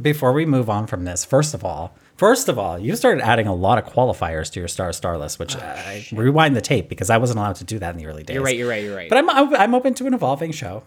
before 0.00 0.32
we 0.32 0.44
move 0.44 0.68
on 0.68 0.86
from 0.86 1.04
this, 1.04 1.24
first 1.24 1.54
of 1.54 1.64
all, 1.64 1.96
first 2.16 2.48
of 2.48 2.58
all, 2.58 2.78
you 2.78 2.96
started 2.96 3.22
adding 3.24 3.46
a 3.46 3.54
lot 3.54 3.78
of 3.78 3.84
qualifiers 3.92 4.50
to 4.52 4.60
your 4.60 4.68
star 4.68 4.92
star 4.92 5.16
list, 5.18 5.38
which 5.38 5.56
I 5.56 6.06
rewind 6.12 6.56
the 6.56 6.60
tape 6.60 6.88
because 6.88 7.10
I 7.10 7.18
wasn't 7.18 7.38
allowed 7.38 7.56
to 7.56 7.64
do 7.64 7.78
that 7.78 7.94
in 7.94 7.98
the 7.98 8.06
early 8.06 8.22
days. 8.22 8.34
Oh, 8.34 8.38
You're 8.38 8.44
right, 8.44 8.56
you're 8.56 8.68
right, 8.68 8.82
you're 8.82 8.96
right. 8.96 9.08
But 9.08 9.18
I'm 9.18 9.54
I'm 9.54 9.74
open 9.74 9.94
to 9.94 10.06
an 10.06 10.14
evolving 10.14 10.52
show. 10.52 10.82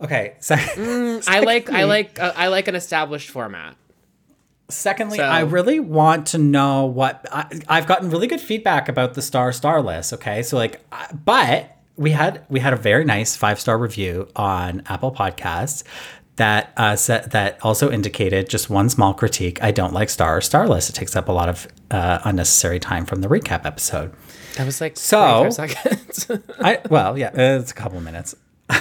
Okay, 0.00 0.34
so 0.40 0.56
I 0.56 1.40
like, 1.44 1.70
I 1.70 1.84
like, 1.84 2.18
uh, 2.18 2.32
I 2.34 2.48
like 2.48 2.66
an 2.66 2.74
established 2.74 3.30
format. 3.30 3.76
Secondly, 4.68 5.18
So- 5.18 5.24
I 5.24 5.40
really 5.40 5.80
want 5.80 6.26
to 6.28 6.38
know 6.38 6.86
what 6.86 7.26
I, 7.30 7.46
I've 7.68 7.86
gotten 7.86 8.10
really 8.10 8.26
good 8.26 8.40
feedback 8.40 8.88
about 8.88 9.14
the 9.14 9.22
star 9.22 9.52
star 9.52 9.82
list. 9.82 10.12
Okay, 10.14 10.42
so 10.42 10.56
like, 10.56 10.80
but 11.24 11.76
we 11.96 12.10
had 12.12 12.44
we 12.48 12.58
had 12.58 12.72
a 12.72 12.76
very 12.76 13.04
nice 13.04 13.36
five 13.36 13.60
star 13.60 13.76
review 13.78 14.26
on 14.34 14.82
Apple 14.86 15.12
Podcasts 15.12 15.84
that 16.36 16.72
uh, 16.76 16.96
said 16.96 17.30
that 17.32 17.58
also 17.62 17.90
indicated 17.90 18.48
just 18.48 18.70
one 18.70 18.88
small 18.88 19.12
critique. 19.14 19.62
I 19.62 19.70
don't 19.70 19.92
like 19.92 20.08
star 20.10 20.38
or 20.38 20.40
Starless. 20.40 20.88
It 20.88 20.94
takes 20.94 21.14
up 21.14 21.28
a 21.28 21.32
lot 21.32 21.48
of 21.48 21.68
uh, 21.90 22.20
unnecessary 22.24 22.78
time 22.80 23.04
from 23.06 23.20
the 23.20 23.28
recap 23.28 23.64
episode. 23.66 24.12
That 24.56 24.66
was 24.66 24.80
like 24.80 24.96
So- 24.96 25.50
seconds. 25.50 26.30
I 26.60 26.80
well, 26.88 27.18
yeah, 27.18 27.30
it's 27.34 27.70
a 27.70 27.74
couple 27.74 28.00
minutes. 28.00 28.34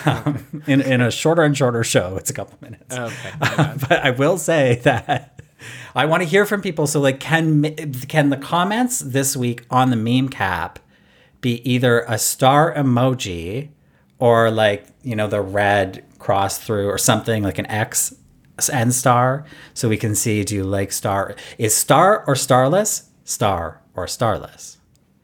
Um, 0.06 0.64
in 0.68 0.80
in 0.82 1.02
a 1.02 1.12
shorter 1.12 1.42
and 1.44 1.58
shorter 1.58 1.84
show, 1.84 2.16
it's 2.16 2.30
a 2.30 2.34
couple 2.34 2.58
minutes. 2.62 2.96
Okay. 2.96 3.32
but 3.40 3.92
I 3.92 4.12
will 4.12 4.38
say 4.38 4.76
that 4.84 5.42
I 5.94 6.06
want 6.06 6.24
to 6.24 6.30
hear 6.30 6.46
from 6.46 6.62
people. 6.62 6.88
So, 6.88 7.02
like, 7.02 7.20
can 7.20 7.76
can 8.08 8.30
the 8.30 8.38
comments 8.38 9.00
this 9.00 9.36
week 9.36 9.66
on 9.70 9.90
the 9.90 9.98
meme 9.98 10.30
cap 10.30 10.80
be 11.42 11.68
either 11.70 12.02
a 12.08 12.18
star 12.18 12.74
emoji 12.74 13.70
or 14.22 14.50
like 14.50 14.86
you 15.04 15.18
know 15.18 15.28
the 15.28 15.42
red 15.42 16.06
cross 16.20 16.58
through 16.60 16.88
or 16.88 16.98
something 16.98 17.44
like 17.44 17.58
an 17.58 17.66
X 17.66 18.16
and 18.72 18.94
star, 18.94 19.44
so 19.74 19.90
we 19.90 19.98
can 19.98 20.16
see 20.16 20.44
do 20.46 20.56
you 20.56 20.64
like 20.64 20.92
star 20.94 21.36
is 21.58 21.76
star 21.76 22.24
or 22.28 22.36
starless, 22.36 23.10
star 23.26 23.82
or 23.96 24.08
starless. 24.08 24.78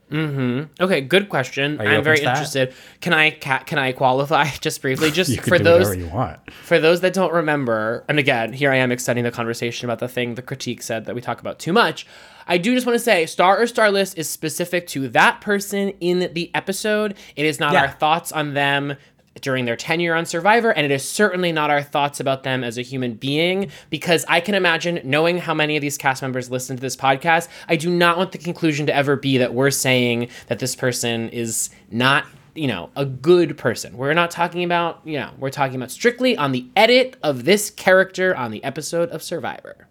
Hmm. 0.09 0.63
Okay, 0.79 1.01
good 1.01 1.27
question. 1.27 1.73
you 1.73 1.79
I'm 1.79 1.87
open 1.87 2.03
very 2.05 2.17
to 2.19 2.23
that? 2.23 2.29
interested. 2.37 2.73
Can 3.01 3.13
I 3.13 3.31
ca- 3.31 3.63
can 3.65 3.77
I 3.77 3.91
qualify 3.91 4.45
just 4.61 4.81
briefly, 4.81 5.11
just 5.11 5.29
You 5.29 5.35
can 5.37 5.49
for 5.49 5.57
do 5.57 5.65
those 5.65 5.87
whatever 5.89 6.05
you 6.05 6.07
want. 6.07 6.39
for 6.51 6.79
those 6.79 7.01
that 7.01 7.11
don't 7.13 7.33
remember? 7.33 8.05
And 8.07 8.17
again, 8.17 8.53
here 8.53 8.71
I 8.71 8.77
am 8.77 8.91
extending 8.91 9.25
the 9.25 9.31
conversation 9.31 9.85
about 9.85 9.99
the 9.99 10.07
thing 10.07 10.35
the 10.35 10.41
critique 10.41 10.81
said 10.81 11.05
that 11.05 11.13
we 11.15 11.19
talk 11.21 11.41
about 11.41 11.59
too 11.59 11.73
much. 11.73 12.07
I 12.47 12.57
do 12.57 12.73
just 12.73 12.85
want 12.85 12.95
to 12.95 13.03
say, 13.03 13.25
star 13.25 13.59
or 13.61 13.67
starless 13.67 14.13
is 14.13 14.29
specific 14.29 14.87
to 14.87 15.07
that 15.09 15.41
person 15.41 15.89
in 15.99 16.31
the 16.33 16.49
episode. 16.53 17.15
It 17.35 17.45
is 17.45 17.59
not 17.59 17.73
Yeah. 17.73 17.81
our 17.81 17.87
thoughts 17.89 18.31
on 18.31 18.53
them 18.53 18.95
during 19.41 19.65
their 19.65 19.75
tenure 19.75 20.15
on 20.15 20.25
Survivor, 20.25 20.71
and 20.71 20.83
it 20.83 20.91
is 20.91 21.07
certainly 21.07 21.51
not 21.51 21.69
our 21.69 21.83
thoughts 21.83 22.19
about 22.19 22.41
them 22.43 22.63
as 22.63 22.77
a 22.77 22.81
human 22.81 23.13
being, 23.13 23.69
because 23.91 24.25
I 24.27 24.39
can 24.39 24.55
imagine, 24.55 24.99
knowing 25.03 25.37
how 25.37 25.53
many 25.53 25.75
of 25.77 25.81
these 25.81 25.95
cast 25.97 26.23
members 26.23 26.49
listen 26.49 26.75
to 26.75 26.81
this 26.81 26.95
podcast, 26.95 27.47
I 27.69 27.75
do 27.75 27.89
not 27.91 28.17
want 28.17 28.31
the 28.31 28.39
conclusion 28.39 28.87
to 28.87 28.95
ever 28.95 29.15
be 29.15 29.37
that 29.37 29.53
we're 29.53 29.69
saying 29.69 30.29
that 30.47 30.57
this 30.57 30.75
person 30.75 31.29
is 31.29 31.69
not, 31.91 32.25
you 32.55 32.65
know, 32.65 32.89
a 32.95 33.05
good 33.05 33.57
person. 33.59 33.95
We're 33.95 34.13
not 34.15 34.31
talking 34.31 34.63
about, 34.63 35.01
you 35.05 35.19
know, 35.19 35.29
we're 35.37 35.51
talking 35.51 35.75
about 35.75 35.91
strictly 35.91 36.35
on 36.35 36.51
the 36.51 36.65
edit 36.75 37.15
of 37.21 37.45
this 37.45 37.69
character 37.69 38.35
on 38.35 38.49
the 38.49 38.63
episode 38.63 39.09
of 39.09 39.21
Survivor. 39.21 39.86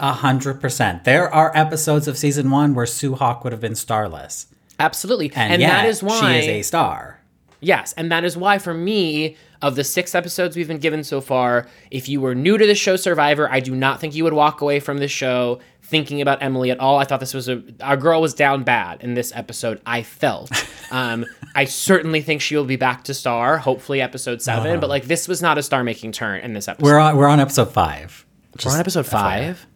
A 0.00 0.12
hundred 0.12 0.60
percent. 0.60 1.04
There 1.04 1.32
are 1.32 1.52
episodes 1.54 2.08
of 2.08 2.18
season 2.18 2.50
one 2.50 2.74
where 2.74 2.86
Sue 2.86 3.14
Hawk 3.14 3.44
would 3.44 3.52
have 3.52 3.60
been 3.60 3.74
starless, 3.74 4.46
Absolutely. 4.78 5.30
and, 5.34 5.52
And, 5.52 5.62
yet 5.62 5.68
that 5.68 5.86
is 5.86 6.02
why 6.02 6.18
she 6.18 6.38
is 6.38 6.46
a 6.48 6.62
star. 6.62 7.20
Yes, 7.60 7.92
and 7.92 8.10
that 8.10 8.24
is 8.24 8.36
why 8.36 8.58
for 8.58 8.72
me, 8.72 9.36
of 9.62 9.76
the 9.76 9.84
six 9.84 10.14
episodes 10.14 10.56
we've 10.56 10.68
been 10.68 10.78
given 10.78 11.04
so 11.04 11.20
far, 11.20 11.66
if 11.90 12.08
you 12.08 12.20
were 12.20 12.34
new 12.34 12.56
to 12.56 12.66
the 12.66 12.74
show 12.74 12.96
Survivor, 12.96 13.50
I 13.50 13.60
do 13.60 13.74
not 13.74 14.00
think 14.00 14.14
you 14.14 14.24
would 14.24 14.32
walk 14.32 14.62
away 14.62 14.80
from 14.80 14.98
this 14.98 15.10
show 15.10 15.60
thinking 15.82 16.22
about 16.22 16.42
Emily 16.42 16.70
at 16.70 16.80
all. 16.80 16.98
I 16.98 17.04
thought 17.04 17.20
this 17.20 17.34
was 17.34 17.48
a 17.48 17.62
our 17.80 17.96
girl 17.96 18.22
was 18.22 18.32
down 18.32 18.62
bad 18.62 19.02
in 19.02 19.14
this 19.14 19.32
episode. 19.34 19.80
I 19.86 20.02
felt. 20.02 20.50
Um, 20.92 21.24
I 21.54 21.66
certainly 21.66 22.20
think 22.20 22.40
she 22.40 22.56
will 22.56 22.64
be 22.64 22.74
back 22.74 23.04
to 23.04 23.14
star, 23.14 23.58
hopefully 23.58 24.00
episode 24.00 24.42
7 24.42 24.80
But 24.80 24.90
like 24.90 25.04
this 25.04 25.28
was 25.28 25.40
not 25.40 25.56
a 25.56 25.62
star 25.62 25.84
making 25.84 26.10
turn 26.10 26.40
in 26.40 26.52
this 26.52 26.66
episode. 26.66 26.84
We're 26.84 26.98
on, 26.98 27.16
we're 27.16 27.28
on 27.28 27.38
episode 27.38 27.72
five. 27.72 28.26
We're 28.64 28.72
on 28.72 28.80
episode 28.80 29.06
five. 29.06 29.68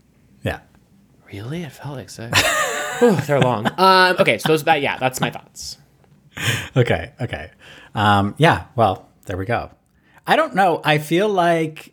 Really? 1.35 1.65
It 1.65 1.73
felt 1.73 1.97
like 1.97 2.11
six. 2.11 2.41
They're 3.27 3.41
long. 3.41 3.67
Um, 3.77 4.17
okay, 4.21 4.39
so 4.39 4.51
those 4.51 4.63
that 4.65 4.81
yeah, 4.81 4.99
that's 4.99 5.21
my 5.21 5.31
thoughts. 5.31 5.79
Okay. 6.77 7.13
Okay. 7.21 7.51
Um, 7.93 8.37
yeah. 8.39 8.67
Well, 8.77 9.09
there 9.27 9.37
we 9.37 9.45
go. 9.45 9.73
I 10.29 10.37
don't 10.37 10.55
know. 10.55 10.81
I 10.85 10.99
feel 10.99 11.29
like 11.29 11.93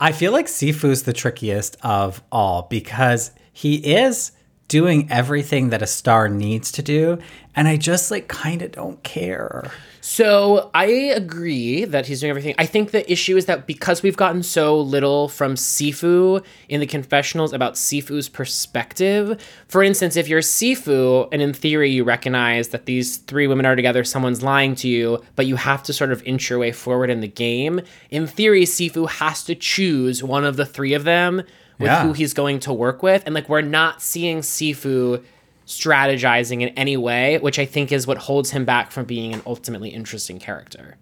I 0.00 0.12
feel 0.12 0.32
like 0.32 0.46
Sifu's 0.46 1.02
the 1.02 1.12
trickiest 1.12 1.76
of 1.82 2.22
all 2.32 2.62
because 2.70 3.32
he 3.52 3.76
is 3.76 4.32
doing 4.68 5.08
everything 5.10 5.70
that 5.70 5.82
a 5.82 5.86
star 5.86 6.28
needs 6.28 6.72
to 6.72 6.82
do, 6.82 7.18
and 7.54 7.68
I 7.68 7.76
just 7.76 8.10
like 8.10 8.28
kind 8.28 8.62
of 8.62 8.72
don't 8.72 9.02
care. 9.02 9.70
So 10.00 10.70
I 10.72 10.86
agree 10.86 11.84
that 11.84 12.06
he's 12.06 12.20
doing 12.20 12.30
everything. 12.30 12.54
I 12.58 12.66
think 12.66 12.92
the 12.92 13.10
issue 13.10 13.36
is 13.36 13.46
that 13.46 13.66
because 13.66 14.04
we've 14.04 14.16
gotten 14.16 14.44
so 14.44 14.80
little 14.80 15.28
from 15.28 15.56
Sifu 15.56 16.44
in 16.68 16.78
the 16.78 16.86
confessionals 16.86 17.52
about 17.52 17.74
Sifu's 17.74 18.28
perspective. 18.28 19.40
For 19.66 19.82
instance, 19.82 20.14
if 20.14 20.28
you're 20.28 20.42
Sifu 20.42 21.28
and 21.32 21.42
in 21.42 21.52
theory 21.52 21.90
you 21.90 22.04
recognize 22.04 22.68
that 22.68 22.86
these 22.86 23.16
three 23.16 23.48
women 23.48 23.66
are 23.66 23.74
together, 23.74 24.04
someone's 24.04 24.44
lying 24.44 24.76
to 24.76 24.88
you, 24.88 25.20
but 25.34 25.46
you 25.46 25.56
have 25.56 25.82
to 25.82 25.92
sort 25.92 26.12
of 26.12 26.22
inch 26.22 26.50
your 26.50 26.60
way 26.60 26.70
forward 26.70 27.10
in 27.10 27.20
the 27.20 27.26
game. 27.26 27.80
In 28.10 28.28
theory, 28.28 28.62
Sifu 28.62 29.08
has 29.08 29.42
to 29.44 29.56
choose 29.56 30.22
one 30.22 30.44
of 30.44 30.56
the 30.56 30.66
three 30.66 30.94
of 30.94 31.02
them 31.02 31.42
with 31.78 31.86
Yeah. 31.88 32.02
who 32.02 32.12
he's 32.12 32.34
going 32.34 32.60
to 32.60 32.72
work 32.72 33.02
with, 33.02 33.22
and 33.26 33.34
like 33.34 33.48
we're 33.48 33.60
not 33.62 34.00
seeing 34.02 34.38
Sifu 34.38 35.22
strategizing 35.66 36.62
in 36.62 36.68
any 36.70 36.96
way, 36.96 37.38
which 37.38 37.58
I 37.58 37.64
think 37.66 37.92
is 37.92 38.06
what 38.06 38.18
holds 38.18 38.50
him 38.50 38.64
back 38.64 38.92
from 38.92 39.04
being 39.04 39.34
an 39.34 39.42
ultimately 39.46 39.90
interesting 39.90 40.38
character. 40.38 40.96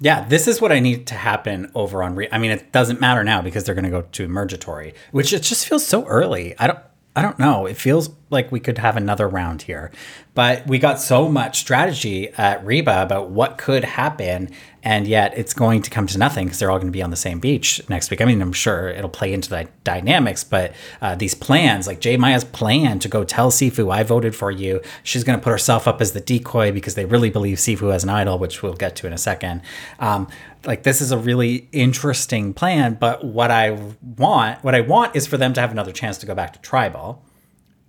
Yeah, 0.00 0.26
this 0.28 0.46
is 0.46 0.60
what 0.60 0.72
I 0.72 0.80
need 0.80 1.06
to 1.08 1.14
happen 1.14 1.70
over 1.74 2.02
on. 2.02 2.14
Re- 2.16 2.28
I 2.30 2.38
mean, 2.38 2.50
it 2.50 2.70
doesn't 2.72 3.00
matter 3.00 3.24
now 3.24 3.40
because 3.40 3.64
they're 3.64 3.74
going 3.74 3.84
to 3.84 3.90
go 3.90 4.02
to 4.02 4.28
Mergatory, 4.28 4.94
which 5.10 5.32
it 5.32 5.42
just 5.42 5.66
feels 5.68 5.86
so 5.86 6.04
early. 6.06 6.54
I 6.58 6.66
don't. 6.66 6.78
I 7.18 7.22
don't 7.22 7.38
know. 7.38 7.64
It 7.64 7.78
feels 7.78 8.10
like 8.28 8.52
we 8.52 8.60
could 8.60 8.76
have 8.76 8.94
another 8.94 9.26
round 9.26 9.62
here, 9.62 9.90
but 10.34 10.66
we 10.66 10.78
got 10.78 11.00
so 11.00 11.30
much 11.30 11.58
strategy 11.60 12.28
at 12.36 12.62
Reba 12.62 13.00
about 13.02 13.30
what 13.30 13.56
could 13.56 13.84
happen, 13.84 14.50
and 14.86 15.08
yet 15.08 15.36
it's 15.36 15.52
going 15.52 15.82
to 15.82 15.90
come 15.90 16.06
to 16.06 16.16
nothing 16.16 16.46
because 16.46 16.60
they're 16.60 16.70
all 16.70 16.78
going 16.78 16.86
to 16.86 16.92
be 16.92 17.02
on 17.02 17.10
the 17.10 17.16
same 17.16 17.40
beach 17.40 17.82
next 17.88 18.08
week. 18.08 18.20
I 18.20 18.24
mean, 18.24 18.40
I'm 18.40 18.52
sure 18.52 18.88
it'll 18.88 19.10
play 19.10 19.32
into 19.32 19.50
the 19.50 19.66
dynamics, 19.82 20.44
but 20.44 20.76
uh, 21.02 21.16
these 21.16 21.34
plans, 21.34 21.88
like 21.88 21.98
J. 21.98 22.16
Maya's 22.16 22.44
plan 22.44 23.00
to 23.00 23.08
go 23.08 23.24
tell 23.24 23.50
Sifu, 23.50 23.92
I 23.92 24.04
voted 24.04 24.36
for 24.36 24.52
you. 24.52 24.80
She's 25.02 25.24
going 25.24 25.36
to 25.36 25.42
put 25.42 25.50
herself 25.50 25.88
up 25.88 26.00
as 26.00 26.12
the 26.12 26.20
decoy 26.20 26.70
because 26.70 26.94
they 26.94 27.04
really 27.04 27.30
believe 27.30 27.58
Sifu 27.58 27.92
as 27.92 28.04
an 28.04 28.10
idol, 28.10 28.38
which 28.38 28.62
we'll 28.62 28.74
get 28.74 28.94
to 28.96 29.08
in 29.08 29.12
a 29.12 29.18
second. 29.18 29.60
Um, 29.98 30.28
like 30.64 30.84
this 30.84 31.00
is 31.00 31.10
a 31.10 31.18
really 31.18 31.68
interesting 31.72 32.54
plan, 32.54 32.94
but 32.94 33.24
what 33.24 33.50
I 33.50 33.72
want, 34.16 34.62
what 34.62 34.76
I 34.76 34.82
want 34.82 35.16
is 35.16 35.26
for 35.26 35.36
them 35.36 35.52
to 35.54 35.60
have 35.60 35.72
another 35.72 35.90
chance 35.90 36.16
to 36.18 36.26
go 36.26 36.34
back 36.36 36.52
to 36.52 36.60
tribal. 36.60 37.24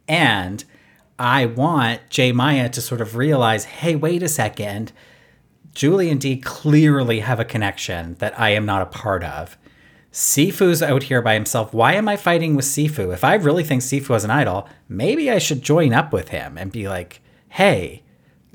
And 0.08 0.64
I 1.20 1.46
want 1.46 2.10
J. 2.10 2.32
Maya 2.32 2.70
to 2.70 2.82
sort 2.82 3.02
of 3.02 3.16
realize, 3.16 3.66
hey, 3.66 3.96
wait 3.96 4.24
a 4.24 4.28
second. 4.28 4.94
Julie 5.78 6.10
and 6.10 6.20
Dee 6.20 6.38
clearly 6.38 7.20
have 7.20 7.40
a 7.40 7.46
connection 7.46 8.16
that 8.16 8.38
I 8.40 8.50
am 8.50 8.66
not 8.66 8.82
a 8.82 8.88
part 8.88 9.24
of. 9.24 9.60
Sifu's 10.12 10.82
out 10.82 11.04
here 11.04 11.22
by 11.22 11.36
himself. 11.36 11.72
Why 11.72 11.94
am 11.94 12.08
I 12.10 12.18
fighting 12.18 12.56
with 12.56 12.66
Sifu? 12.66 13.14
If 13.14 13.24
I 13.24 13.36
really 13.36 13.64
think 13.64 13.84
Sifu 13.84 14.16
is 14.16 14.24
an 14.24 14.32
idol, 14.32 14.68
maybe 14.90 15.30
I 15.30 15.38
should 15.38 15.62
join 15.62 15.94
up 15.94 16.12
with 16.12 16.30
him 16.30 16.58
and 16.58 16.72
be 16.72 16.88
like, 16.88 17.22
hey, 17.50 18.02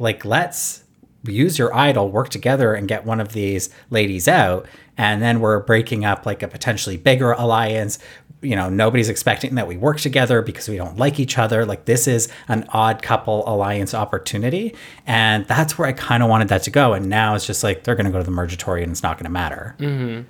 like, 0.00 0.24
let's 0.24 0.81
use 1.24 1.58
your 1.58 1.74
idol, 1.74 2.10
work 2.10 2.28
together, 2.28 2.74
and 2.74 2.88
get 2.88 3.04
one 3.04 3.20
of 3.20 3.32
these 3.32 3.70
ladies 3.90 4.28
out. 4.28 4.66
And 4.96 5.22
then 5.22 5.40
we're 5.40 5.60
breaking 5.60 6.04
up 6.04 6.26
like 6.26 6.42
a 6.42 6.48
potentially 6.48 6.96
bigger 6.96 7.32
alliance. 7.32 7.98
You 8.42 8.56
know, 8.56 8.68
nobody's 8.68 9.08
expecting 9.08 9.54
that 9.54 9.68
we 9.68 9.76
work 9.76 10.00
together 10.00 10.42
because 10.42 10.68
we 10.68 10.76
don't 10.76 10.98
like 10.98 11.20
each 11.20 11.38
other. 11.38 11.64
Like, 11.64 11.84
this 11.84 12.08
is 12.08 12.28
an 12.48 12.66
odd 12.70 13.00
couple 13.00 13.48
alliance 13.48 13.94
opportunity. 13.94 14.74
And 15.06 15.46
that's 15.46 15.78
where 15.78 15.88
I 15.88 15.92
kind 15.92 16.22
of 16.22 16.28
wanted 16.28 16.48
that 16.48 16.64
to 16.64 16.70
go. 16.70 16.92
And 16.92 17.08
now 17.08 17.34
it's 17.34 17.46
just 17.46 17.62
like 17.62 17.84
they're 17.84 17.94
going 17.94 18.06
to 18.06 18.12
go 18.12 18.18
to 18.18 18.24
the 18.24 18.32
Mergatory 18.32 18.82
and 18.82 18.90
it's 18.90 19.02
not 19.02 19.16
going 19.16 19.24
to 19.24 19.30
matter. 19.30 19.76
Mm-hmm. 19.78 20.22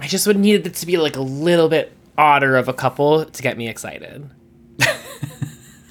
I 0.00 0.06
just 0.06 0.26
would 0.26 0.38
need 0.38 0.66
it 0.66 0.74
to 0.74 0.86
be 0.86 0.96
like 0.96 1.16
a 1.16 1.22
little 1.22 1.68
bit 1.68 1.92
odder 2.18 2.56
of 2.56 2.68
a 2.68 2.74
couple 2.74 3.24
to 3.24 3.42
get 3.42 3.56
me 3.56 3.68
excited. 3.68 4.28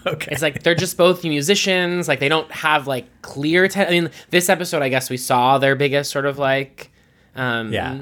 Okay. 0.13 0.31
It's 0.31 0.41
like 0.43 0.61
they're 0.61 0.75
just 0.75 0.97
both 0.97 1.23
musicians. 1.23 2.07
Like 2.07 2.19
they 2.19 2.29
don't 2.29 2.51
have 2.51 2.85
like 2.87 3.05
clear. 3.23 3.67
Te- 3.67 3.81
I 3.81 3.89
mean, 3.89 4.11
this 4.29 4.49
episode, 4.49 4.83
I 4.83 4.89
guess 4.89 5.09
we 5.09 5.17
saw 5.17 5.57
their 5.57 5.75
biggest 5.75 6.11
sort 6.11 6.25
of 6.27 6.37
like, 6.37 6.91
um, 7.35 7.73
Yeah. 7.73 8.01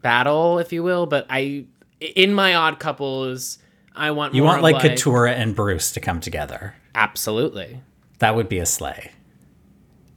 battle, 0.00 0.58
if 0.58 0.72
you 0.72 0.82
will. 0.82 1.04
But 1.06 1.26
I, 1.28 1.64
in 2.00 2.32
my 2.32 2.54
odd 2.54 2.78
couples, 2.78 3.58
I 3.94 4.10
want 4.12 4.34
You 4.34 4.42
want 4.42 4.58
of, 4.58 4.62
like 4.62 4.76
Katurah 4.76 5.32
and 5.34 5.54
Bruce 5.54 5.92
to 5.92 6.00
come 6.00 6.18
together. 6.20 6.74
Absolutely. 6.94 7.80
That 8.20 8.34
would 8.36 8.48
be 8.48 8.58
a 8.58 8.66
sleigh. 8.66 9.10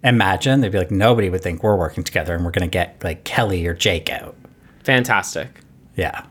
Imagine 0.04 0.62
they'd 0.62 0.72
be 0.72 0.78
like, 0.78 0.92
nobody 0.92 1.30
would 1.30 1.42
think 1.42 1.62
we're 1.64 1.76
working 1.76 2.04
together 2.04 2.36
and 2.36 2.46
we're 2.46 2.52
going 2.52 2.70
to 2.70 2.72
get 2.72 3.04
like 3.04 3.24
Kelly 3.24 3.66
or 3.68 3.74
Jake 3.74 4.10
out. 4.10 4.36
Fantastic. 4.84 5.50
Yeah. 5.96 6.24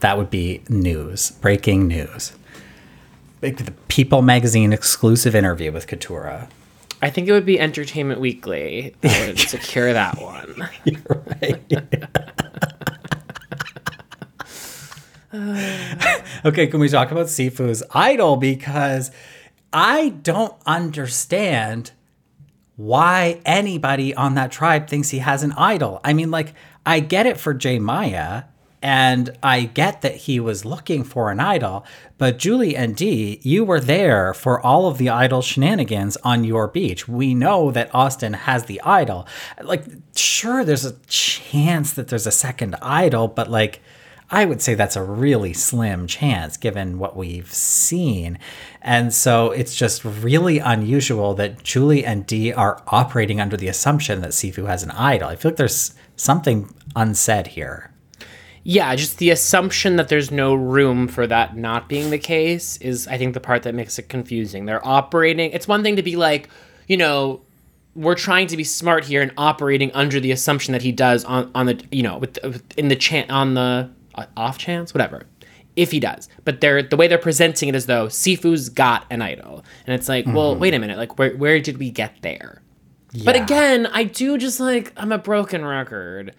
That 0.00 0.16
would 0.16 0.30
be 0.30 0.62
news, 0.68 1.32
breaking 1.32 1.88
news. 1.88 2.32
Like 3.42 3.56
the 3.56 3.72
People 3.88 4.22
magazine 4.22 4.72
exclusive 4.72 5.34
interview 5.34 5.72
with 5.72 5.86
Katurah. 5.86 6.48
I 7.00 7.10
think 7.10 7.28
it 7.28 7.32
would 7.32 7.46
be 7.46 7.60
Entertainment 7.60 8.20
Weekly 8.20 8.94
that 9.02 9.28
would 9.28 9.38
secure 9.48 9.92
that 9.92 10.20
one. 10.20 10.68
You're 10.84 11.24
right. 11.40 11.72
okay, 16.44 16.66
can 16.66 16.80
we 16.80 16.88
talk 16.88 17.10
about 17.12 17.26
Sifu's 17.26 17.82
idol? 17.92 18.36
Because 18.36 19.10
I 19.72 20.08
don't 20.08 20.54
understand 20.66 21.92
why 22.76 23.40
anybody 23.44 24.14
on 24.14 24.34
that 24.34 24.50
tribe 24.50 24.88
thinks 24.88 25.10
he 25.10 25.18
has 25.18 25.42
an 25.42 25.52
idol. 25.52 26.00
I 26.02 26.12
mean, 26.14 26.30
like, 26.30 26.54
I 26.86 27.00
get 27.00 27.26
it 27.26 27.38
for 27.38 27.52
J. 27.52 27.78
Maya 27.78 28.44
And 28.80 29.36
I 29.42 29.62
get 29.64 30.02
that 30.02 30.14
he 30.14 30.38
was 30.38 30.64
looking 30.64 31.02
for 31.02 31.30
an 31.30 31.40
idol, 31.40 31.84
but 32.16 32.38
Julie 32.38 32.76
and 32.76 32.94
Dee, 32.94 33.40
you 33.42 33.64
were 33.64 33.80
there 33.80 34.32
for 34.32 34.60
all 34.60 34.86
of 34.86 34.98
the 34.98 35.08
idol 35.08 35.42
shenanigans 35.42 36.16
on 36.18 36.44
your 36.44 36.68
beach. 36.68 37.08
We 37.08 37.34
know 37.34 37.72
that 37.72 37.92
Austin 37.92 38.34
has 38.34 38.64
the 38.64 38.80
idol. 38.82 39.26
Like, 39.60 39.84
sure, 40.14 40.64
there's 40.64 40.84
a 40.84 40.96
chance 41.08 41.92
that 41.94 42.08
there's 42.08 42.26
a 42.26 42.32
second 42.32 42.76
idol, 42.80 43.26
but 43.26 43.50
like, 43.50 43.80
I 44.30 44.44
would 44.44 44.60
say 44.60 44.74
that's 44.74 44.96
a 44.96 45.02
really 45.02 45.54
slim 45.54 46.06
chance 46.06 46.56
given 46.56 46.98
what 46.98 47.16
we've 47.16 47.52
seen. 47.52 48.38
And 48.82 49.12
so 49.12 49.50
it's 49.50 49.74
just 49.74 50.04
really 50.04 50.58
unusual 50.58 51.34
that 51.34 51.64
Julie 51.64 52.04
and 52.04 52.26
Dee 52.26 52.52
are 52.52 52.82
operating 52.88 53.40
under 53.40 53.56
the 53.56 53.68
assumption 53.68 54.20
that 54.20 54.30
Sifu 54.30 54.66
has 54.66 54.82
an 54.82 54.90
idol. 54.90 55.30
I 55.30 55.36
feel 55.36 55.50
like 55.50 55.56
there's 55.56 55.94
something 56.16 56.72
unsaid 56.94 57.48
here. 57.48 57.90
Yeah, 58.70 58.94
just 58.96 59.16
the 59.16 59.30
assumption 59.30 59.96
that 59.96 60.10
there's 60.10 60.30
no 60.30 60.52
room 60.52 61.08
for 61.08 61.26
that 61.26 61.56
not 61.56 61.88
being 61.88 62.10
the 62.10 62.18
case 62.18 62.76
is, 62.82 63.08
I 63.08 63.16
think, 63.16 63.32
the 63.32 63.40
part 63.40 63.62
that 63.62 63.74
makes 63.74 63.98
it 63.98 64.10
confusing. 64.10 64.66
They're 64.66 64.86
operating. 64.86 65.52
It's 65.52 65.66
one 65.66 65.82
thing 65.82 65.96
to 65.96 66.02
be 66.02 66.16
like, 66.16 66.50
you 66.86 66.98
know, 66.98 67.40
we're 67.94 68.14
trying 68.14 68.46
to 68.48 68.58
be 68.58 68.64
smart 68.64 69.06
here 69.06 69.22
and 69.22 69.32
operating 69.38 69.90
under 69.94 70.20
the 70.20 70.32
assumption 70.32 70.72
that 70.72 70.82
he 70.82 70.92
does 70.92 71.24
on 71.24 71.50
on 71.54 71.64
the 71.64 71.82
you 71.90 72.02
know 72.02 72.18
with, 72.18 72.38
with 72.42 72.62
in 72.76 72.88
the 72.88 72.96
chan 72.96 73.30
on 73.30 73.54
the 73.54 73.90
uh, 74.16 74.26
off 74.36 74.58
chance 74.58 74.92
whatever 74.92 75.22
if 75.74 75.90
he 75.90 75.98
does. 75.98 76.28
But 76.44 76.60
they're 76.60 76.82
the 76.82 76.98
way 76.98 77.08
they're 77.08 77.16
presenting 77.16 77.70
it 77.70 77.74
as 77.74 77.86
though 77.86 78.08
sifu's 78.08 78.68
got 78.68 79.06
an 79.08 79.22
idol. 79.22 79.64
And 79.86 79.94
it's 79.94 80.10
like 80.10 80.26
well 80.26 80.54
wait 80.54 80.74
a 80.74 80.78
minute 80.78 80.98
like 80.98 81.18
where, 81.18 81.34
where 81.38 81.58
did 81.58 81.78
we 81.78 81.90
get 81.90 82.20
there? 82.20 82.60
But 83.24 83.34
again 83.36 83.86
i 83.86 84.04
do 84.04 84.36
just 84.36 84.60
like 84.60 84.92
i'm 84.98 85.10
a 85.10 85.16
broken 85.16 85.64
record 85.64 86.34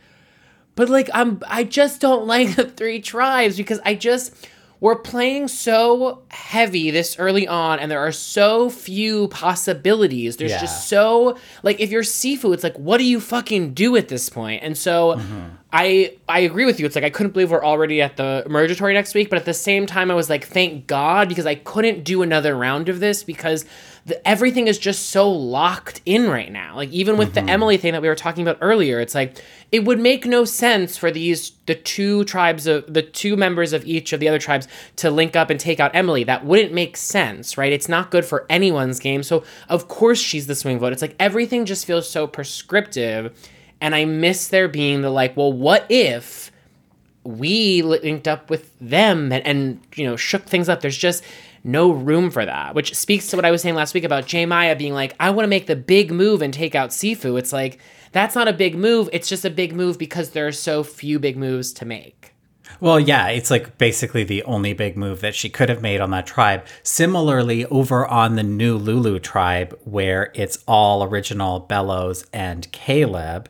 but 0.80 0.88
like 0.88 1.10
I'm 1.14 1.42
I 1.46 1.66
just 1.66 2.00
don't 2.00 2.26
like 2.36 2.56
the 2.56 2.64
three 2.64 3.02
tribes 3.02 3.58
because 3.58 3.82
I 3.84 3.96
just 3.96 4.34
we're 4.80 4.96
playing 4.96 5.50
so 5.50 6.22
heavy 6.30 6.90
this 6.90 7.20
early 7.20 7.46
on 7.46 7.80
and 7.80 7.92
there 7.92 8.00
are 8.00 8.14
so 8.14 8.70
few 8.70 9.28
possibilities. 9.28 10.38
There's 10.38 10.52
Yeah. 10.52 10.62
just 10.62 10.88
so 10.88 11.38
like 11.64 11.82
if 11.82 11.92
you're 11.92 12.04
Sifu, 12.04 12.54
it's 12.54 12.64
like 12.64 12.78
what 12.78 12.98
do 12.98 13.04
you 13.04 13.20
fucking 13.20 13.74
do 13.74 13.98
at 13.98 14.08
this 14.08 14.30
point? 14.30 14.64
And 14.64 14.78
so 14.78 15.16
mm-hmm. 15.16 15.50
I 15.72 16.16
I 16.28 16.40
agree 16.40 16.66
with 16.66 16.80
you. 16.80 16.86
It's 16.88 16.96
like 16.96 17.04
I 17.04 17.12
couldn't 17.12 17.34
believe 17.34 17.52
we're 17.52 17.64
already 17.64 18.02
at 18.02 18.18
the 18.18 18.44
Mergatory 18.50 18.94
next 18.94 19.14
week, 19.14 19.30
but 19.30 19.38
at 19.38 19.46
the 19.46 19.54
same 19.54 19.86
time 19.86 20.10
I 20.10 20.16
was 20.16 20.30
like 20.30 20.46
thank 20.46 20.88
God 20.88 21.30
because 21.30 21.46
I 21.46 21.56
couldn't 21.56 22.04
do 22.04 22.24
another 22.24 22.58
round 22.58 22.90
of 22.90 23.00
this 23.00 23.24
because 23.24 23.66
the, 24.06 24.28
everything 24.28 24.68
is 24.68 24.80
just 24.80 25.10
so 25.12 25.30
locked 25.30 26.02
in 26.08 26.28
right 26.28 26.52
now. 26.52 26.76
Like 26.76 26.90
even 26.90 27.18
with 27.18 27.36
the 27.36 27.42
mm-hmm. 27.42 27.50
Emily 27.50 27.78
thing 27.78 27.94
that 27.94 28.02
we 28.02 28.08
were 28.08 28.16
talking 28.16 28.42
about 28.42 28.58
earlier, 28.62 29.00
it's 29.00 29.14
like 29.14 29.40
it 29.72 29.86
would 29.86 30.00
make 30.00 30.26
no 30.26 30.44
sense 30.44 30.98
for 30.98 31.12
these 31.12 31.52
the 31.68 31.76
two 31.76 32.24
tribes 32.24 32.66
of 32.66 32.92
the 32.92 33.04
two 33.04 33.38
members 33.38 33.72
of 33.72 33.86
each 33.86 34.12
of 34.12 34.20
the 34.20 34.28
other 34.28 34.40
tribes 34.40 34.68
to 34.96 35.12
link 35.12 35.36
up 35.36 35.52
and 35.52 35.60
take 35.60 35.80
out 35.80 35.92
Emily. 35.94 36.24
That 36.24 36.46
wouldn't 36.46 36.74
make 36.74 36.98
sense, 36.98 37.60
right? 37.60 37.72
It's 37.72 37.88
not 37.88 38.10
good 38.10 38.26
for 38.26 38.48
anyone's 38.50 39.00
game. 39.00 39.22
So 39.22 39.44
of 39.68 39.88
course 39.88 40.20
she's 40.20 40.48
the 40.48 40.56
swing 40.56 40.80
vote. 40.80 40.94
It's 40.94 41.04
like 41.04 41.16
everything 41.20 41.66
just 41.66 41.86
feels 41.86 42.10
so 42.10 42.26
prescriptive, 42.26 43.38
and 43.82 43.96
I 43.96 44.06
miss 44.06 44.48
there 44.48 44.68
being 44.68 45.02
the 45.02 45.10
like, 45.10 45.36
well, 45.38 45.54
what 45.54 45.86
if? 45.90 46.52
we 47.24 47.82
linked 47.82 48.28
up 48.28 48.50
with 48.50 48.74
them 48.80 49.32
and, 49.32 49.46
and 49.46 49.80
you 49.96 50.06
know 50.06 50.16
shook 50.16 50.44
things 50.44 50.70
up 50.70 50.82
there's 50.82 50.98
just 50.98 51.24
no 51.64 51.92
room 51.92 52.32
for 52.32 52.46
that 52.46 52.74
which 52.74 52.96
speaks 52.96 53.28
to 53.28 53.36
what 53.36 53.46
i 53.46 53.52
was 53.52 53.62
saying 53.62 53.76
last 53.76 53.94
week 53.94 54.04
about 54.04 54.26
J 54.26 54.46
maya 54.46 54.76
being 54.76 54.94
like 54.94 55.16
i 55.20 55.30
want 55.30 55.44
to 55.44 55.50
make 55.50 55.68
the 55.68 55.76
big 55.76 56.12
move 56.12 56.42
and 56.42 56.54
take 56.54 56.76
out 56.76 56.92
sifu 56.92 57.38
it's 57.38 57.52
like 57.52 57.80
that's 58.14 58.36
not 58.36 58.48
a 58.48 58.54
big 58.54 58.76
move 58.76 59.10
it's 59.12 59.28
just 59.28 59.46
a 59.46 59.50
big 59.50 59.76
move 59.76 59.98
because 59.98 60.32
there 60.32 60.48
are 60.48 60.52
so 60.52 60.84
few 60.84 61.20
big 61.20 61.38
moves 61.38 61.74
to 61.74 61.86
make 61.86 62.34
Well, 62.80 63.00
yeah, 63.00 63.28
it's 63.28 63.52
like 63.52 63.78
basically 63.78 64.24
the 64.24 64.44
only 64.44 64.74
big 64.74 64.96
move 64.96 65.22
that 65.22 65.36
she 65.36 65.50
could 65.50 65.70
have 65.70 65.82
made 65.82 66.00
on 66.00 66.12
that 66.12 66.28
tribe. 66.28 66.66
Similarly, 66.84 67.66
over 67.66 68.06
on 68.08 68.36
the 68.36 68.44
new 68.44 68.78
Lulu 68.78 69.20
tribe, 69.20 69.78
where 69.84 70.32
it's 70.36 70.60
all 70.68 71.04
original 71.04 71.66
Belos 71.68 72.26
and 72.32 72.72
Caleb, 72.72 73.50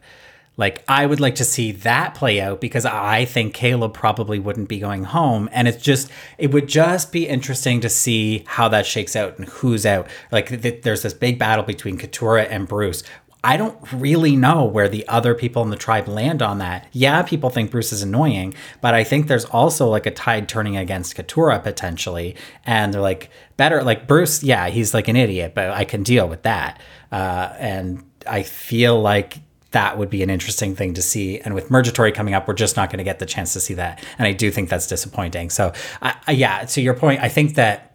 like 0.59 0.83
I 0.89 1.05
would 1.05 1.21
like 1.21 1.35
to 1.35 1.45
see 1.45 1.71
that 1.71 2.15
play 2.15 2.41
out 2.41 2.59
because 2.59 2.85
I 2.85 3.23
think 3.23 3.53
Caleb 3.53 3.93
probably 3.93 4.39
wouldn't 4.39 4.67
be 4.67 4.77
going 4.77 5.05
home. 5.05 5.47
And 5.53 5.69
it's 5.69 5.81
just, 5.81 6.11
it 6.37 6.51
would 6.51 6.67
just 6.67 7.13
be 7.13 7.29
interesting 7.29 7.79
to 7.79 7.87
see 7.87 8.43
how 8.45 8.67
that 8.67 8.85
shakes 8.85 9.15
out 9.15 9.39
and 9.39 9.47
who's 9.47 9.85
out. 9.85 10.09
Like 10.33 10.61
th- 10.61 10.81
there's 10.81 11.03
this 11.03 11.13
big 11.13 11.39
battle 11.39 11.63
between 11.63 11.97
Katurah 11.97 12.45
and 12.49 12.67
Bruce. 12.67 13.03
I 13.41 13.55
don't 13.55 13.77
really 13.93 14.35
know 14.35 14.65
where 14.65 14.89
the 14.89 15.07
other 15.07 15.33
people 15.33 15.63
in 15.63 15.69
the 15.69 15.77
tribe 15.77 16.09
land 16.09 16.41
on 16.41 16.57
that. 16.57 16.87
Yeah, 16.91 17.23
people 17.23 17.49
think 17.49 17.71
Bruce 17.71 17.93
is 17.93 18.01
annoying, 18.01 18.53
but 18.81 18.93
I 18.93 19.05
think 19.05 19.27
there's 19.27 19.45
also 19.45 19.87
like 19.87 20.05
a 20.05 20.11
tide 20.11 20.49
turning 20.49 20.75
against 20.75 21.15
Katurah 21.15 21.63
potentially. 21.63 22.35
And 22.65 22.93
they're 22.93 22.99
like, 22.99 23.29
better, 23.55 23.81
like 23.81 24.09
Bruce, 24.09 24.43
yeah, 24.43 24.67
he's 24.67 24.93
like 24.93 25.07
an 25.07 25.15
idiot, 25.15 25.53
but 25.55 25.69
I 25.69 25.85
can 25.85 26.03
deal 26.03 26.27
with 26.27 26.43
that. 26.43 26.81
Uh, 27.13 27.53
and 27.57 28.03
I 28.27 28.43
feel 28.43 29.01
like 29.01 29.39
that 29.71 29.97
would 29.97 30.09
be 30.09 30.23
an 30.23 30.29
interesting 30.29 30.75
thing 30.75 30.93
to 30.95 31.01
see. 31.01 31.39
And 31.39 31.53
with 31.53 31.69
Mergatory 31.69 32.11
coming 32.11 32.33
up, 32.33 32.47
we're 32.47 32.53
just 32.55 32.75
not 32.75 32.89
going 32.89 32.97
to 32.97 33.03
get 33.03 33.19
the 33.19 33.25
chance 33.25 33.53
to 33.53 33.59
see 33.59 33.75
that. 33.75 34.03
And 34.17 34.27
I 34.27 34.33
do 34.33 34.49
think 34.51 34.69
that's 34.69 34.87
disappointing. 34.87 35.49
So, 35.49 35.73
I, 36.01 36.15
I, 36.27 36.31
yeah, 36.31 36.65
to 36.65 36.81
your 36.81 36.93
point, 36.93 37.21
I 37.21 37.29
think 37.29 37.55
that 37.55 37.89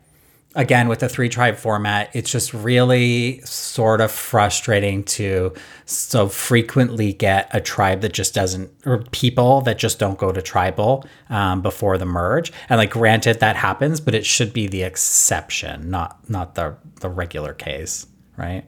again 0.54 0.88
with 0.88 1.00
the 1.00 1.08
three 1.08 1.28
tribe 1.28 1.56
format 1.56 2.08
it's 2.14 2.30
just 2.30 2.54
really 2.54 3.40
sort 3.40 4.00
of 4.00 4.10
frustrating 4.10 5.02
to 5.02 5.52
so 5.84 6.28
frequently 6.28 7.12
get 7.12 7.48
a 7.52 7.60
tribe 7.60 8.00
that 8.02 8.12
just 8.12 8.34
doesn't 8.34 8.70
or 8.86 8.98
people 9.10 9.60
that 9.62 9.78
just 9.78 9.98
don't 9.98 10.18
go 10.18 10.30
to 10.30 10.40
tribal 10.40 11.04
um, 11.28 11.60
before 11.60 11.98
the 11.98 12.04
merge 12.04 12.52
and 12.68 12.78
like 12.78 12.90
granted 12.90 13.40
that 13.40 13.56
happens 13.56 14.00
but 14.00 14.14
it 14.14 14.24
should 14.24 14.52
be 14.52 14.66
the 14.66 14.82
exception 14.82 15.90
not 15.90 16.18
not 16.30 16.54
the 16.54 16.76
the 17.00 17.08
regular 17.08 17.52
case 17.52 18.06
right 18.36 18.64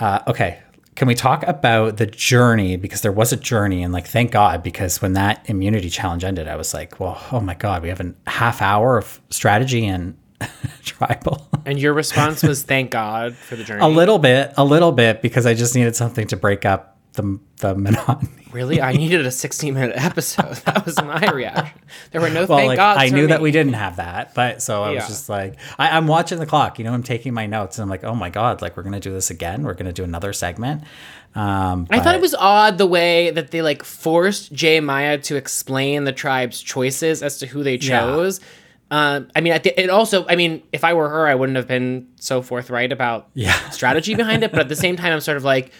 uh, 0.00 0.20
okay 0.26 0.60
can 0.98 1.06
we 1.06 1.14
talk 1.14 1.46
about 1.46 1.96
the 1.98 2.06
journey? 2.06 2.74
Because 2.74 3.02
there 3.02 3.12
was 3.12 3.32
a 3.32 3.36
journey 3.36 3.84
and 3.84 3.92
like 3.92 4.08
thank 4.08 4.32
god 4.32 4.64
because 4.64 5.00
when 5.00 5.12
that 5.12 5.48
immunity 5.48 5.88
challenge 5.88 6.24
ended 6.24 6.48
i 6.48 6.56
was 6.56 6.74
like 6.74 6.98
well 6.98 7.22
oh 7.30 7.40
my 7.40 7.54
god 7.54 7.82
we 7.82 7.88
have 7.88 8.00
a 8.00 8.12
half 8.26 8.60
hour 8.60 8.98
of 8.98 9.20
strategy 9.30 9.86
and 9.86 10.18
tribal. 10.84 11.48
And 11.64 11.78
your 11.78 11.92
response 11.94 12.42
was 12.42 12.64
thank 12.64 12.90
god 12.90 13.36
for 13.36 13.54
the 13.54 13.62
journey. 13.62 13.80
a 13.80 13.86
little 13.86 14.18
bit 14.18 14.52
a 14.56 14.64
little 14.64 14.90
bit 14.90 15.22
because 15.22 15.46
i 15.46 15.54
just 15.54 15.76
needed 15.76 15.94
something 15.94 16.26
to 16.26 16.36
break 16.36 16.64
up 16.64 16.97
the, 17.18 17.38
the 17.58 17.74
monotony 17.74 18.46
really 18.52 18.80
i 18.80 18.92
needed 18.92 19.26
a 19.26 19.30
16 19.30 19.74
minute 19.74 19.96
episode 19.96 20.54
that 20.64 20.84
was 20.86 20.96
my 21.02 21.30
reaction 21.30 21.78
there 22.12 22.20
were 22.20 22.30
no 22.30 22.46
well, 22.46 22.58
thank 22.58 22.68
like, 22.68 22.76
god 22.76 22.98
I 22.98 23.08
knew 23.08 23.26
that 23.28 23.40
me. 23.40 23.44
we 23.44 23.50
didn't 23.50 23.74
have 23.74 23.96
that, 23.96 24.34
but 24.34 24.62
so 24.62 24.82
I 24.82 24.92
was 24.92 25.06
just 25.06 25.28
like, 25.28 25.56
I, 25.78 25.96
I'm 25.96 26.06
watching 26.06 26.38
the 26.38 26.46
clock. 26.46 26.78
You 26.78 26.84
know, 26.84 26.92
I'm 26.92 27.02
taking 27.02 27.32
my 27.34 27.46
notes, 27.46 27.78
and 27.78 27.82
I'm 27.82 27.88
like, 27.88 28.04
oh 28.04 28.14
my 28.14 28.30
god, 28.30 28.62
like 28.62 28.76
we're 28.76 28.82
gonna 28.82 29.00
do 29.00 29.12
this 29.12 29.30
again. 29.30 29.62
We're 29.62 29.74
gonna 29.74 29.92
do 29.92 30.04
another 30.04 30.32
segment. 30.32 30.82
Um, 31.34 31.86
I 31.90 32.00
thought 32.00 32.14
it 32.14 32.20
was 32.20 32.34
odd 32.34 32.78
the 32.78 32.86
way 32.86 33.30
that 33.30 33.50
they 33.50 33.62
like 33.62 33.84
forced 33.84 34.52
J. 34.52 34.80
Maya 34.80 35.18
to 35.18 35.36
explain 35.36 36.04
the 36.04 36.12
tribe's 36.12 36.60
choices 36.60 37.22
as 37.22 37.38
to 37.38 37.46
who 37.46 37.62
they 37.62 37.76
Yeah. 37.76 38.40
Um, 38.90 39.28
I 39.36 39.42
mean, 39.42 39.52
it 39.52 39.90
also, 39.90 40.26
I 40.28 40.36
mean, 40.36 40.62
if 40.72 40.82
I 40.82 40.94
were 40.94 41.08
her, 41.10 41.26
I 41.26 41.34
wouldn't 41.34 41.56
have 41.56 41.68
been 41.68 42.08
so 42.16 42.40
forthright 42.40 42.90
about 42.90 43.28
Yeah. 43.34 43.52
strategy 43.70 44.14
behind 44.14 44.42
it. 44.44 44.50
But 44.50 44.60
at 44.60 44.68
the 44.68 44.76
same 44.76 44.96
time, 44.96 45.12
I'm 45.12 45.20
sort 45.20 45.36
of 45.36 45.44
like, 45.44 45.72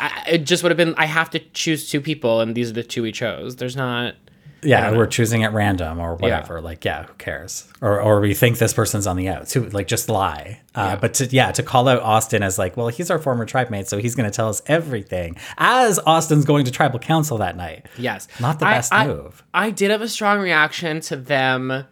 I, 0.00 0.24
it 0.32 0.38
just 0.44 0.62
would 0.64 0.70
have 0.70 0.76
been, 0.76 0.94
I 0.96 1.06
have 1.06 1.30
to 1.30 1.38
choose 1.38 1.88
two 1.88 2.00
people, 2.00 2.40
and 2.40 2.54
these 2.56 2.70
are 2.70 2.74
the 2.74 2.82
two 2.82 3.02
we 3.02 3.12
chose. 3.12 3.54
There's 3.56 3.76
not. 3.76 4.14
yeah, 4.62 4.90
we're 4.90 5.06
choosing 5.06 5.44
at 5.44 5.52
random 5.52 6.00
or 6.00 6.16
Yeah. 6.18 6.22
whatever. 6.24 6.60
Like, 6.60 6.84
yeah, 6.84 7.04
who 7.04 7.12
cares? 7.18 7.70
Or 7.80 8.00
or 8.00 8.20
we 8.20 8.34
think 8.34 8.58
this 8.58 8.74
person's 8.74 9.06
on 9.06 9.14
the 9.16 9.28
outs. 9.28 9.52
Who 9.52 9.68
like 9.68 9.86
just 9.86 10.08
lie. 10.08 10.60
Uh, 10.74 10.96
But 10.96 11.14
to 11.14 11.26
yeah, 11.26 11.52
to 11.52 11.62
call 11.62 11.86
out 11.86 12.02
Austin 12.02 12.42
as 12.42 12.58
like, 12.58 12.76
well, 12.76 12.88
he's 12.88 13.10
our 13.12 13.18
former 13.20 13.44
tribe 13.44 13.70
mate, 13.70 13.86
so 13.86 13.98
he's 13.98 14.16
going 14.16 14.28
to 14.28 14.34
tell 14.34 14.48
us 14.48 14.62
everything. 14.66 15.36
As 15.58 16.00
Austin's 16.00 16.44
going 16.44 16.64
to 16.64 16.72
tribal 16.72 16.98
council 16.98 17.38
that 17.38 17.56
night. 17.56 17.86
Yes. 17.96 18.26
Not 18.40 18.58
the 18.58 18.66
I- 18.66 18.72
best 18.72 18.92
I- 18.92 19.06
move. 19.06 19.44
I 19.54 19.70
did 19.70 19.92
have 19.92 20.02
a 20.02 20.08
strong 20.08 20.40
reaction 20.40 21.00
to 21.02 21.16
them. 21.16 21.84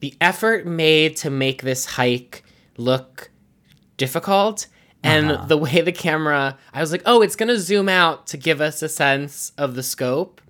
The 0.00 0.14
effort 0.20 0.66
made 0.66 1.16
to 1.16 1.30
make 1.30 1.62
this 1.62 1.84
hike 1.84 2.42
look 2.76 3.30
difficult 3.96 4.66
and 5.02 5.30
Uh-huh. 5.30 5.46
the 5.46 5.56
way 5.56 5.80
the 5.80 5.92
camera, 5.92 6.58
I 6.74 6.80
was 6.80 6.92
like, 6.92 7.02
oh, 7.06 7.22
it's 7.22 7.36
going 7.36 7.48
to 7.48 7.58
zoom 7.58 7.88
out 7.88 8.26
to 8.28 8.36
give 8.36 8.60
us 8.60 8.82
a 8.82 8.88
sense 8.88 9.52
of 9.56 9.74
the 9.74 9.82
scope. 9.82 10.40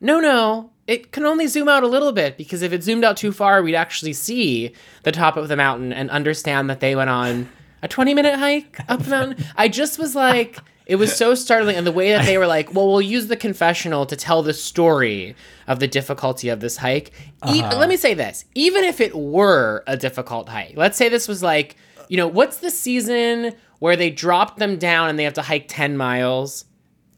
No, 0.00 0.20
no, 0.20 0.70
it 0.86 1.12
can 1.12 1.24
only 1.24 1.46
zoom 1.46 1.68
out 1.68 1.82
a 1.82 1.86
little 1.86 2.12
bit 2.12 2.36
because 2.36 2.60
if 2.62 2.72
it 2.72 2.82
zoomed 2.82 3.04
out 3.04 3.16
too 3.16 3.32
far, 3.32 3.62
we'd 3.62 3.74
actually 3.74 4.12
see 4.12 4.72
the 5.04 5.12
top 5.12 5.36
of 5.38 5.48
the 5.48 5.56
mountain 5.56 5.92
and 5.92 6.10
understand 6.10 6.68
that 6.68 6.80
they 6.80 6.94
went 6.94 7.08
on 7.10 7.48
a 7.82 7.88
20 7.88 8.12
minute 8.14 8.38
hike 8.38 8.78
up 8.88 9.00
the 9.02 9.10
mountain. 9.10 9.44
I 9.56 9.68
just 9.68 9.98
was 9.98 10.14
like, 10.14 10.58
it 10.86 10.96
was 10.96 11.14
so 11.16 11.34
startling. 11.34 11.76
And 11.76 11.86
the 11.86 11.92
way 11.92 12.12
that 12.12 12.26
they 12.26 12.38
were 12.38 12.46
like, 12.46 12.74
well, 12.74 12.88
we'll 12.88 13.00
use 13.00 13.26
the 13.28 13.36
confessional 13.36 14.06
to 14.06 14.16
tell 14.16 14.42
the 14.42 14.54
story 14.54 15.34
of 15.66 15.80
the 15.80 15.88
difficulty 15.88 16.48
of 16.48 16.60
this 16.60 16.76
hike. 16.76 17.12
E- 17.48 17.62
let 17.62 17.88
me 17.88 17.96
say 17.96 18.14
this 18.14 18.44
even 18.54 18.84
if 18.84 19.00
it 19.00 19.14
were 19.14 19.82
a 19.86 19.96
difficult 19.96 20.48
hike, 20.48 20.74
let's 20.76 20.96
say 20.96 21.08
this 21.08 21.28
was 21.28 21.42
like, 21.42 21.76
you 22.08 22.16
know, 22.16 22.28
what's 22.28 22.58
the 22.58 22.70
season 22.70 23.54
where 23.78 23.96
they 23.96 24.10
dropped 24.10 24.58
them 24.58 24.76
down 24.78 25.08
and 25.08 25.18
they 25.18 25.24
have 25.24 25.34
to 25.34 25.42
hike 25.42 25.66
10 25.68 25.96
miles? 25.96 26.64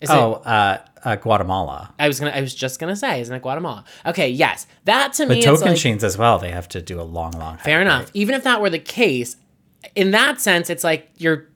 Is 0.00 0.10
oh, 0.10 0.34
it? 0.34 0.46
uh, 0.46 0.78
uh, 1.04 1.16
Guatemala. 1.16 1.94
I 1.98 2.08
was 2.08 2.20
gonna. 2.20 2.32
I 2.32 2.40
was 2.40 2.54
just 2.54 2.78
gonna 2.78 2.96
say, 2.96 3.20
isn't 3.20 3.34
it 3.34 3.40
Guatemala? 3.40 3.84
Okay, 4.04 4.28
yes. 4.28 4.66
That 4.84 5.14
to 5.14 5.26
But 5.26 5.34
me, 5.34 5.38
is 5.38 5.44
token 5.44 5.68
like, 5.68 5.76
chains 5.76 6.04
as 6.04 6.18
well. 6.18 6.38
They 6.38 6.50
have 6.50 6.68
to 6.70 6.82
do 6.82 7.00
a 7.00 7.02
long, 7.02 7.32
long. 7.32 7.58
Fair 7.58 7.80
enough. 7.80 8.10
Even 8.12 8.34
if 8.34 8.44
that 8.44 8.60
were 8.60 8.68
the 8.68 8.78
case, 8.78 9.36
in 9.94 10.10
that 10.10 10.40
sense, 10.40 10.68
it's 10.68 10.84
like 10.84 11.08
you're 11.16 11.46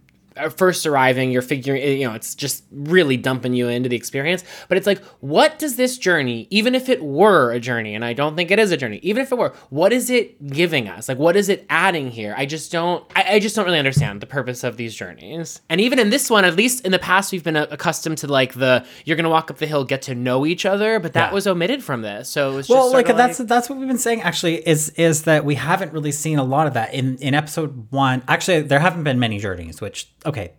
first 0.49 0.87
arriving, 0.87 1.31
you're 1.31 1.43
figuring, 1.43 1.83
you 2.01 2.07
know, 2.09 2.15
it's 2.15 2.35
just 2.35 2.65
really 2.73 3.17
dumping 3.17 3.53
you 3.55 3.69
into 3.69 3.89
the 3.89 3.97
experience. 3.97 4.43
But 4.69 4.79
it's 4.79 4.87
like, 4.87 5.03
what 5.21 5.59
does 5.59 5.77
this 5.77 5.99
journey, 5.99 6.47
even 6.51 6.75
if 6.75 6.89
it 6.89 7.03
were 7.03 7.53
a 7.53 7.61
journey, 7.61 7.95
and 7.95 8.05
I 8.05 8.13
don't 8.15 8.37
think 8.37 8.51
it 8.51 8.59
is 8.59 8.73
a 8.73 8.77
journey, 8.77 9.01
even 9.03 9.23
if 9.23 9.31
it 9.33 9.37
were, 9.39 9.53
what 9.69 9.93
is 9.93 10.09
it 10.09 10.47
giving 10.47 10.89
us? 10.89 11.09
Like, 11.09 11.19
what 11.19 11.37
is 11.37 11.49
it 11.49 11.67
adding 11.69 12.11
here? 12.11 12.35
I 12.37 12.47
just 12.47 12.73
don't, 12.73 13.05
I, 13.15 13.35
I 13.35 13.39
just 13.41 13.55
don't 13.57 13.65
really 13.67 13.79
understand 13.79 14.21
the 14.21 14.27
purpose 14.27 14.65
of 14.65 14.77
these 14.77 14.95
journeys. 14.95 15.61
And 15.69 15.81
even 15.81 15.99
in 15.99 16.11
this 16.11 16.31
one, 16.31 16.45
at 16.45 16.57
least 16.57 16.85
in 16.87 16.93
the 16.93 16.99
past, 16.99 17.33
we've 17.33 17.45
been 17.45 17.57
uh, 17.57 17.67
accustomed 17.71 18.19
to 18.19 18.27
like 18.27 18.55
the, 18.55 18.85
you're 19.05 19.17
going 19.17 19.25
to 19.25 19.31
walk 19.31 19.51
up 19.51 19.59
the 19.59 19.67
hill, 19.67 19.85
get 19.85 20.03
to 20.03 20.15
know 20.15 20.47
each 20.47 20.65
other, 20.65 20.99
but 21.01 21.13
that 21.15 21.29
Yeah. 21.31 21.35
was 21.35 21.47
omitted 21.47 21.83
from 21.85 22.03
this. 22.03 22.29
So 22.29 22.59
it's 22.59 22.69
just 22.69 22.71
Well, 22.77 22.93
like 22.93 23.09
of 23.09 23.17
that's 23.17 23.39
that's 23.39 23.69
what 23.69 23.79
we've 23.79 23.89
been 23.89 23.99
saying. 23.99 24.23
Actually, 24.23 24.67
is 24.69 24.91
is 24.91 25.25
that 25.25 25.45
we 25.45 25.55
haven't 25.57 25.93
really 25.93 26.13
seen 26.13 26.39
a 26.39 26.45
lot 26.45 26.67
of 26.67 26.75
that 26.75 26.95
in 26.95 27.17
in 27.19 27.35
episode 27.35 27.91
one. 27.91 28.23
Actually, 28.29 28.63
there 28.63 28.79
haven't 28.79 29.05
been 29.05 29.19
many 29.19 29.39
journeys. 29.39 29.81
Which 29.81 30.09
okay, 30.31 30.53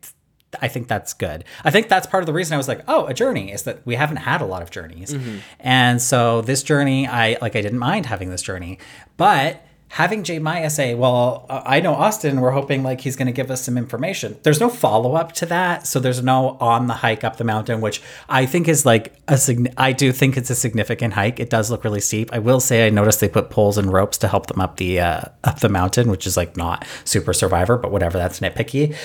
I 0.61 0.67
think 0.67 0.88
that's 0.88 1.13
good. 1.13 1.45
I 1.63 1.72
think 1.72 1.88
that's 1.88 2.07
part 2.07 2.22
of 2.22 2.28
the 2.28 2.34
reason 2.34 2.53
I 2.53 2.57
was 2.57 2.67
like, 2.67 2.84
oh, 2.88 3.05
a 3.05 3.13
journey 3.13 3.51
is 3.51 3.63
that 3.63 3.86
we 3.86 3.95
haven't 3.95 4.17
had 4.17 4.41
a 4.41 4.45
lot 4.45 4.61
of 4.61 4.69
journeys, 4.69 5.13
mm-hmm. 5.13 5.38
and 5.59 6.01
so 6.01 6.41
this 6.41 6.61
journey, 6.63 7.07
I 7.07 7.38
like, 7.41 7.55
I 7.55 7.61
didn't 7.61 7.80
mind 7.80 8.05
having 8.05 8.30
this 8.30 8.41
journey, 8.41 8.80
but 9.17 9.65
having 9.91 10.23
J. 10.23 10.39
Maya 10.39 10.69
say, 10.69 10.95
"Well, 10.95 11.45
I 11.49 11.79
know 11.81 11.93
Austin. 11.93 12.41
We're 12.41 12.51
hoping 12.51 12.81
like 12.81 13.01
he's 13.01 13.15
going 13.15 13.27
to 13.27 13.31
give 13.31 13.51
us 13.51 13.63
some 13.63 13.77
information." 13.77 14.37
There's 14.43 14.59
no 14.59 14.69
follow 14.69 15.15
up 15.15 15.33
to 15.33 15.45
that, 15.47 15.85
so 15.85 15.99
there's 15.99 16.23
no 16.23 16.57
on 16.59 16.87
the 16.87 16.93
hike 16.93 17.23
up 17.23 17.37
the 17.37 17.43
mountain, 17.43 17.81
which 17.81 18.01
I 18.29 18.45
think 18.45 18.67
is 18.67 18.85
like 18.85 19.13
a 19.27 19.37
sign. 19.37 19.67
I 19.77 19.91
do 19.91 20.11
think 20.11 20.37
it's 20.37 20.49
a 20.49 20.55
significant 20.55 21.13
hike. 21.13 21.39
It 21.39 21.49
does 21.49 21.69
look 21.69 21.83
really 21.83 22.01
steep. 22.01 22.31
I 22.33 22.39
will 22.39 22.59
say 22.59 22.87
I 22.87 22.89
noticed 22.89 23.19
they 23.19 23.29
put 23.29 23.49
poles 23.49 23.77
and 23.77 23.91
ropes 23.91 24.17
to 24.19 24.27
help 24.27 24.47
them 24.47 24.61
up 24.61 24.77
the 24.77 24.99
uh, 24.99 25.21
up 25.43 25.59
the 25.59 25.69
mountain, 25.69 26.09
which 26.09 26.25
is 26.25 26.37
like 26.37 26.55
not 26.55 26.85
super 27.03 27.33
Survivor, 27.33 27.77
but 27.77 27.91
whatever. 27.91 28.17
That's 28.17 28.39
nitpicky. 28.39 28.95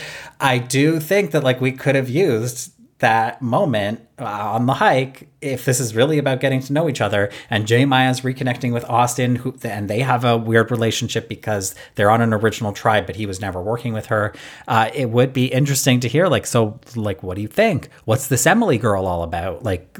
I 0.41 0.59
do 0.59 1.01
think 1.01 1.33
that 1.33 1.43
like 1.43 1.61
we 1.61 1.73
could 1.73 1.95
have 1.95 2.09
used 2.09 2.73
that 2.99 3.43
moment 3.43 4.01
uh, 4.19 4.25
on 4.25 4.65
the 4.65 4.75
hike 4.75 5.29
if 5.43 5.67
this 5.67 5.79
is 5.79 5.95
really 5.95 6.17
about 6.17 6.41
getting 6.41 6.61
to 6.61 6.73
know 6.73 6.89
each 6.89 7.03
other 7.03 7.31
and 7.51 7.67
J. 7.67 7.85
Maya's 7.85 8.23
reconnecting 8.23 8.73
with 8.73 8.85
Austin 8.87 9.37
who 9.37 9.55
and 9.63 9.91
they 9.91 10.01
have 10.01 10.25
a 10.25 10.39
weird 10.39 10.71
relationship 10.71 11.29
because 11.29 11.75
they're 11.95 12.11
on 12.11 12.23
an 12.23 12.33
original 12.33 12.73
tribe 12.73 13.07
but 13.07 13.17
he 13.17 13.27
was 13.27 13.39
never 13.39 13.61
working 13.61 13.93
with 13.93 14.07
her 14.07 14.35
uh, 14.67 14.91
it 14.95 15.11
would 15.11 15.35
be 15.35 15.47
interesting 15.47 16.01
to 16.01 16.09
hear 16.09 16.27
like 16.29 16.47
so 16.47 16.81
like 16.95 17.23
what 17.23 17.37
do 17.37 17.43
you 17.43 17.49
think? 17.49 17.89
What's 18.05 18.29
this 18.29 18.47
Emily 18.47 18.79
girl 18.79 19.07
all 19.07 19.23
about? 19.23 19.63
Like 19.63 19.99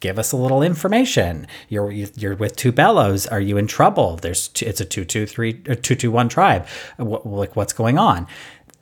give 0.00 0.18
us 0.18 0.32
a 0.32 0.36
little 0.36 0.62
information. 0.62 1.46
You're 1.68 1.90
you're 1.90 2.36
with 2.36 2.56
two 2.56 2.72
Belos. 2.72 3.30
Are 3.30 3.40
you 3.40 3.56
in 3.56 3.66
trouble? 3.66 4.16
There's 4.16 4.48
two, 4.48 4.66
it's 4.66 4.80
a 4.80 4.84
223 4.84 5.50
or 5.50 5.74
221 5.74 6.28
tribe. 6.28 6.66
What, 6.96 7.26
like 7.26 7.56
what's 7.56 7.72
going 7.72 7.98
on 7.98 8.26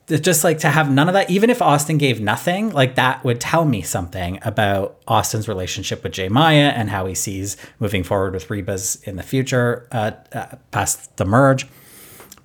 just 0.09 0.43
like 0.43 0.59
to 0.59 0.69
have 0.69 0.91
none 0.91 1.07
of 1.07 1.13
that 1.13 1.29
even 1.29 1.49
if 1.49 1.61
austin 1.61 1.97
gave 1.97 2.19
nothing 2.19 2.71
like 2.71 2.95
that 2.95 3.23
would 3.23 3.39
tell 3.39 3.65
me 3.65 3.81
something 3.81 4.39
about 4.41 4.99
austin's 5.07 5.47
relationship 5.47 6.03
with 6.03 6.11
jay 6.11 6.27
maya 6.27 6.73
and 6.75 6.89
how 6.89 7.05
he 7.05 7.13
sees 7.13 7.57
moving 7.79 8.03
forward 8.03 8.33
with 8.33 8.47
rebas 8.47 9.01
in 9.07 9.15
the 9.15 9.23
future 9.23 9.87
uh, 9.91 10.11
uh, 10.33 10.55
past 10.71 11.15
the 11.17 11.25
merge. 11.25 11.67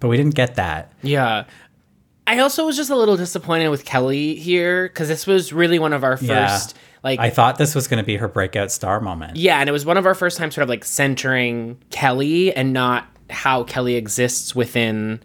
But 0.00 0.08
we 0.08 0.16
didn't 0.16 0.34
get 0.34 0.56
that. 0.56 0.92
Yeah. 1.02 1.44
I 2.26 2.38
also 2.38 2.66
was 2.66 2.76
just 2.76 2.90
a 2.90 2.96
little 2.96 3.16
disappointed 3.16 3.68
with 3.68 3.84
Kelly 3.84 4.34
here 4.34 4.88
because 4.88 5.08
this 5.08 5.26
was 5.26 5.52
really 5.52 5.78
one 5.78 5.92
of 5.92 6.04
our 6.04 6.16
first, 6.16 6.76
like, 7.02 7.20
i 7.20 7.28
thought 7.28 7.58
this 7.58 7.74
was 7.74 7.86
going 7.86 8.02
to 8.02 8.06
be 8.06 8.16
her 8.16 8.28
breakout 8.28 8.70
star 8.70 8.98
moment. 9.00 9.36
Yeah, 9.36 9.58
and 9.58 9.68
it 9.68 9.72
was 9.72 9.84
one 9.84 9.98
of 9.98 10.06
our 10.06 10.14
first 10.14 10.38
times 10.38 10.54
sort 10.54 10.62
of 10.62 10.68
like 10.70 10.84
centering 10.84 11.78
Kelly 11.90 12.54
and 12.54 12.72
not 12.72 13.06
how 13.28 13.64
Kelly 13.64 13.96
exists 13.96 14.54
within, 14.54 15.20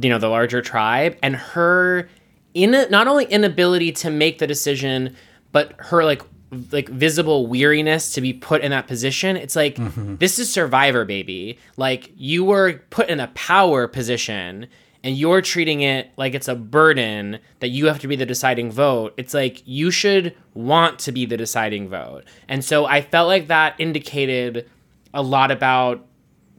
you 0.00 0.08
know, 0.08 0.18
the 0.18 0.28
larger 0.28 0.62
tribe 0.62 1.16
and 1.22 1.36
her 1.36 2.08
in 2.54 2.70
not 2.90 3.08
only 3.08 3.24
inability 3.26 3.92
to 3.92 4.10
make 4.10 4.38
the 4.38 4.46
decision, 4.46 5.16
but 5.52 5.74
her 5.78 6.04
like 6.04 6.22
like 6.70 6.88
visible 6.88 7.46
weariness 7.46 8.12
to 8.14 8.20
be 8.20 8.32
put 8.32 8.62
in 8.62 8.70
that 8.70 8.86
position. 8.86 9.36
It's 9.36 9.56
like 9.56 9.76
mm-hmm. 9.76 10.16
this 10.16 10.38
is 10.38 10.52
Survivor, 10.52 11.04
baby. 11.04 11.58
Like 11.76 12.12
you 12.16 12.44
were 12.44 12.80
put 12.90 13.08
in 13.08 13.20
a 13.20 13.28
power 13.28 13.88
position 13.88 14.68
and 15.02 15.18
you're 15.18 15.42
treating 15.42 15.82
it 15.82 16.10
like 16.16 16.34
it's 16.34 16.48
a 16.48 16.54
burden 16.54 17.38
that 17.60 17.68
you 17.68 17.86
have 17.86 17.98
to 18.00 18.08
be 18.08 18.16
the 18.16 18.24
deciding 18.24 18.70
vote. 18.70 19.12
It's 19.16 19.34
like 19.34 19.62
you 19.66 19.90
should 19.90 20.34
want 20.54 20.98
to 21.00 21.12
be 21.12 21.26
the 21.26 21.36
deciding 21.36 21.88
vote. 21.88 22.24
And 22.48 22.64
so 22.64 22.86
I 22.86 23.02
felt 23.02 23.28
like 23.28 23.48
that 23.48 23.74
indicated 23.78 24.68
a 25.12 25.22
lot 25.22 25.50
about 25.50 26.06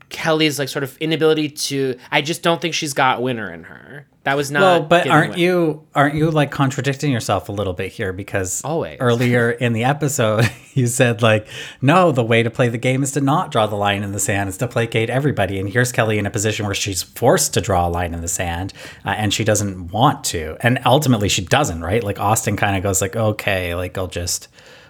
Kelly's 0.09 0.59
like 0.59 0.69
sort 0.69 0.83
of 0.83 0.97
inability 0.97 1.49
to 1.49 1.97
I 2.11 2.21
just 2.21 2.43
don't 2.43 2.61
think 2.61 2.73
she's 2.73 2.93
got 2.93 3.21
winner 3.21 3.51
in 3.51 3.63
her. 3.63 4.07
That 4.23 4.37
was 4.37 4.49
not 4.49 4.61
well 4.61 4.81
but 4.83 5.07
aren't 5.07 5.31
winner. 5.31 5.41
you 5.41 5.87
aren't 5.93 6.15
you 6.15 6.31
like 6.31 6.49
contradicting 6.51 7.11
yourself 7.11 7.47
a 7.49 7.51
little 7.51 7.73
bit 7.73 7.91
here 7.91 8.11
because 8.11 8.63
Always. 8.63 8.97
earlier 8.99 9.51
in 9.51 9.73
the 9.73 9.83
episode 9.83 10.49
you 10.73 10.87
said 10.87 11.21
like 11.21 11.47
no 11.79 12.11
the 12.11 12.23
way 12.23 12.41
to 12.41 12.49
play 12.49 12.67
the 12.69 12.79
game 12.79 13.03
is 13.03 13.11
to 13.11 13.21
not 13.21 13.51
draw 13.51 13.67
the 13.67 13.75
line 13.75 14.01
in 14.01 14.13
the 14.13 14.19
sand 14.19 14.49
is 14.49 14.57
to 14.57 14.67
placate 14.67 15.11
everybody 15.11 15.59
and 15.59 15.69
here's 15.69 15.91
kelly 15.91 16.17
in 16.17 16.25
a 16.25 16.31
position 16.31 16.65
where 16.65 16.73
she's 16.73 17.03
forced 17.03 17.53
to 17.53 17.61
draw 17.61 17.87
a 17.87 17.89
line 17.89 18.15
in 18.15 18.21
the 18.21 18.27
sand 18.27 18.73
uh, 19.05 19.09
and 19.09 19.31
she 19.31 19.43
doesn't 19.43 19.89
want 19.91 20.23
to 20.23 20.57
and 20.61 20.79
ultimately 20.85 21.29
she 21.29 21.43
doesn't 21.45 21.81
right 21.81 22.03
like 22.03 22.19
austin 22.19 22.57
kind 22.57 22.75
of 22.75 22.81
goes 22.81 23.01
like 23.01 23.15
okay 23.15 23.75
like 23.75 23.95
i'll 23.95 24.07
just 24.07 24.47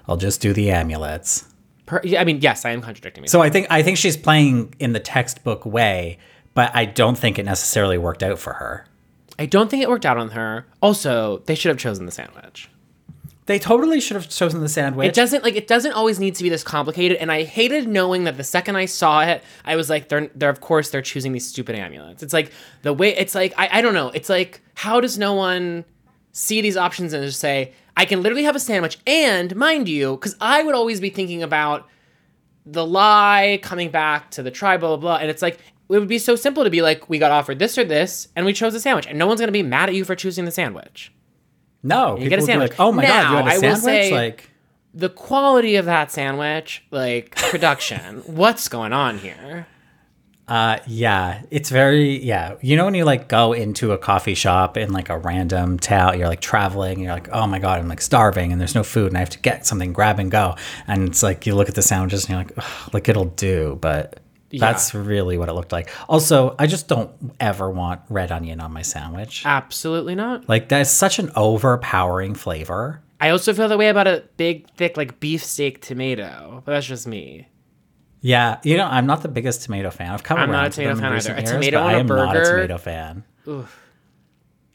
i'll 0.08 0.18
just 0.18 0.40
do 0.40 0.54
the 0.54 0.72
amulets 0.72 1.44
Per- 1.86 2.02
I 2.18 2.24
mean, 2.24 2.42
yes, 2.42 2.66
I 2.66 2.72
am 2.72 2.82
contradicting 2.82 3.22
myself. 3.22 3.32
so 3.32 3.46
i 3.46 3.50
think 3.50 3.68
i 3.70 3.82
think 3.84 3.98
she's 3.98 4.18
playing 4.18 4.74
in 4.80 4.94
the 4.94 5.00
textbook 5.00 5.66
way 5.66 6.18
but 6.54 6.72
i 6.76 6.86
don't 6.86 7.18
think 7.18 7.38
it 7.38 7.44
necessarily 7.46 7.98
worked 7.98 8.24
out 8.24 8.40
for 8.40 8.54
her 8.54 8.86
I 9.38 9.46
don't 9.48 9.70
think 9.70 9.84
it 9.84 9.90
worked 9.90 10.06
out 10.06 10.16
on 10.18 10.30
her. 10.30 10.66
Also, 10.82 11.40
they 11.46 11.56
should 11.56 11.68
have 11.68 11.78
chosen 11.78 12.06
the 12.06 12.12
sandwich. 12.14 12.70
they 13.48 13.60
totally 13.60 14.00
should 14.00 14.16
have 14.16 14.30
chosen 14.30 14.62
the 14.62 14.70
sandwich 14.70 15.10
It 15.10 15.14
doesn't 15.14 15.44
like 15.44 15.56
it 15.58 15.68
doesn't 15.68 15.92
always 15.92 16.20
need 16.22 16.36
to 16.36 16.44
be 16.44 16.48
this 16.48 16.64
complicated, 16.64 17.18
and 17.18 17.30
I 17.30 17.44
hated 17.44 17.86
knowing 17.86 18.24
that 18.24 18.38
the 18.38 18.46
second 18.46 18.78
I 18.78 18.86
saw 18.86 19.24
it, 19.24 19.44
I 19.66 19.76
was 19.76 19.90
like, 19.90 20.08
they're 20.08 20.30
they're 20.36 20.50
of 20.50 20.62
course 20.62 20.90
they're 20.90 21.02
choosing 21.02 21.34
these 21.34 21.46
stupid 21.46 21.76
amulets. 21.76 22.24
It's 22.24 22.32
like 22.32 22.54
the 22.84 22.94
way 22.94 23.10
it's 23.16 23.36
like 23.36 23.54
I, 23.58 23.68
I 23.80 23.82
don't 23.82 23.94
know. 23.94 24.08
It's 24.12 24.30
like 24.30 24.62
how 24.74 25.02
does 25.02 25.18
no 25.18 25.34
one 25.34 25.84
see 26.32 26.62
these 26.62 26.78
options 26.78 27.12
and 27.12 27.22
just 27.26 27.42
say 27.42 27.74
I 27.98 28.06
can 28.06 28.22
literally 28.22 28.44
have 28.44 28.56
a 28.56 28.60
sandwich 28.60 28.98
and 29.08 29.56
mind 29.56 29.88
you, 29.88 30.16
because 30.16 30.36
I 30.42 30.64
would 30.64 30.76
always 30.76 31.00
be 31.00 31.10
thinking 31.10 31.42
about 31.44 31.88
the 32.66 32.86
lie 32.86 33.60
coming 33.62 33.90
back 33.92 34.32
to 34.32 34.44
the 34.44 34.52
tribe, 34.52 34.80
blah 34.82 34.90
blah 34.90 34.98
blah, 34.98 35.16
and 35.18 35.30
it's 35.30 35.42
like 35.42 35.56
it 35.88 36.00
would 36.00 36.08
be 36.08 36.18
so 36.18 36.36
simple 36.36 36.64
to 36.64 36.70
be 36.70 36.82
like 36.82 37.10
we 37.10 37.20
got 37.20 37.32
offered 37.32 37.60
this 37.60 37.78
or 37.78 37.84
this 37.84 38.28
and 38.36 38.46
we 38.46 38.54
chose 38.54 38.74
the 38.74 38.80
sandwich, 38.80 39.06
and 39.08 39.18
no 39.20 39.28
one's 39.28 39.40
gonna 39.40 39.52
be 39.52 39.64
mad 39.64 39.90
at 39.90 39.96
you 39.96 40.04
for 40.04 40.16
choosing 40.16 40.46
the 40.46 40.52
sandwich. 40.52 41.12
No, 41.84 42.18
You 42.18 42.28
get 42.30 42.40
a 42.40 42.42
people 42.42 42.42
would 42.42 42.42
be 42.42 42.46
sandwich. 42.52 42.70
like, 42.72 42.80
"Oh 42.80 42.92
my 42.92 43.06
god, 43.06 43.10
Now, 43.10 43.30
you 43.32 43.38
had 43.38 43.48
a 43.48 43.50
I 43.52 43.54
will 43.56 43.62
sandwich!" 43.76 43.84
say- 43.84 44.12
like, 44.12 44.50
the 44.96 45.10
quality 45.10 45.76
of 45.76 45.86
that 45.86 46.12
sandwich, 46.12 46.84
like 46.90 47.36
production, 47.36 48.18
what's 48.26 48.68
going 48.68 48.94
on 48.94 49.20
here? 49.20 49.68
Uh, 50.48 50.78
yeah, 50.86 51.42
it's 51.50 51.70
very, 51.70 52.24
yeah. 52.24 52.56
You 52.62 52.76
know 52.76 52.86
when 52.86 52.94
you 52.94 53.04
like 53.04 53.28
go 53.28 53.54
into 53.54 53.94
a 53.94 53.98
coffee 53.98 54.36
shop 54.36 54.78
in 54.78 54.94
like 54.94 55.10
a 55.10 55.18
random 55.18 55.80
town, 55.80 56.20
you're 56.20 56.28
like 56.28 56.42
traveling, 56.42 56.94
and 56.94 57.04
you're 57.04 57.14
like, 57.14 57.30
"Oh 57.32 57.48
my 57.48 57.58
god, 57.58 57.80
I'm 57.80 57.88
like 57.88 58.02
starving, 58.02 58.52
and 58.52 58.62
there's 58.62 58.76
no 58.76 58.84
food, 58.84 59.08
and 59.08 59.18
I 59.18 59.22
have 59.22 59.32
to 59.32 59.40
get 59.40 59.66
something, 59.66 59.92
grab 59.92 60.20
and 60.20 60.30
go." 60.30 60.56
And 60.88 61.08
it's 61.08 61.24
like 61.24 61.48
you 61.48 61.56
look 61.56 61.68
at 61.68 61.76
the 61.76 61.82
sandwiches, 61.82 62.26
and 62.26 62.30
you're 62.30 62.40
like, 62.40 62.54
Ugh, 62.58 62.94
"Like 62.94 63.10
it'll 63.10 63.26
do," 63.26 63.78
but. 63.82 64.20
That's 64.58 64.94
really 64.94 65.38
what 65.38 65.50
it 65.50 65.54
looked 65.54 65.74
like. 65.74 65.90
Also, 66.08 66.56
I 66.58 66.66
just 66.66 66.88
don't 66.88 67.12
ever 67.42 67.70
want 67.70 68.00
red 68.08 68.32
onion 68.32 68.62
on 68.62 68.72
my 68.72 68.84
sandwich. 68.84 69.42
Absolutely 69.46 70.16
not. 70.16 70.48
Like 70.48 70.70
that's 70.70 70.90
such 70.90 71.20
an 71.20 71.30
overpowering 71.36 72.36
flavor. 72.36 73.02
I 73.20 73.32
also 73.32 73.54
feel 73.54 73.68
that 73.68 73.78
way 73.78 73.90
about 73.90 74.08
a 74.08 74.24
big, 74.38 74.70
thick, 74.78 74.96
like 74.96 75.20
beefsteak 75.20 75.82
tomato, 75.82 76.62
but 76.64 76.72
that's 76.72 76.86
just 76.86 77.06
me. 77.06 77.48
Yeah, 78.26 78.58
you 78.64 78.76
know, 78.76 78.88
I'm 78.88 79.06
not 79.06 79.22
the 79.22 79.28
biggest 79.28 79.62
tomato 79.62 79.92
fan. 79.92 80.12
I've 80.12 80.24
come 80.24 80.40
I'm 80.40 80.50
around 80.50 80.64
not 80.64 80.68
a 80.68 80.70
to 80.72 80.76
tomato 80.78 80.92
in 80.92 80.98
fan 80.98 81.14
either. 81.14 81.34
A 81.34 81.40
years, 81.42 81.52
tomato 81.52 81.78
on 81.80 81.86
I 81.86 81.94
a 81.94 82.00
am 82.00 82.08
not 82.08 82.36
a 82.36 82.44
tomato 82.44 82.78
fan. 82.80 83.24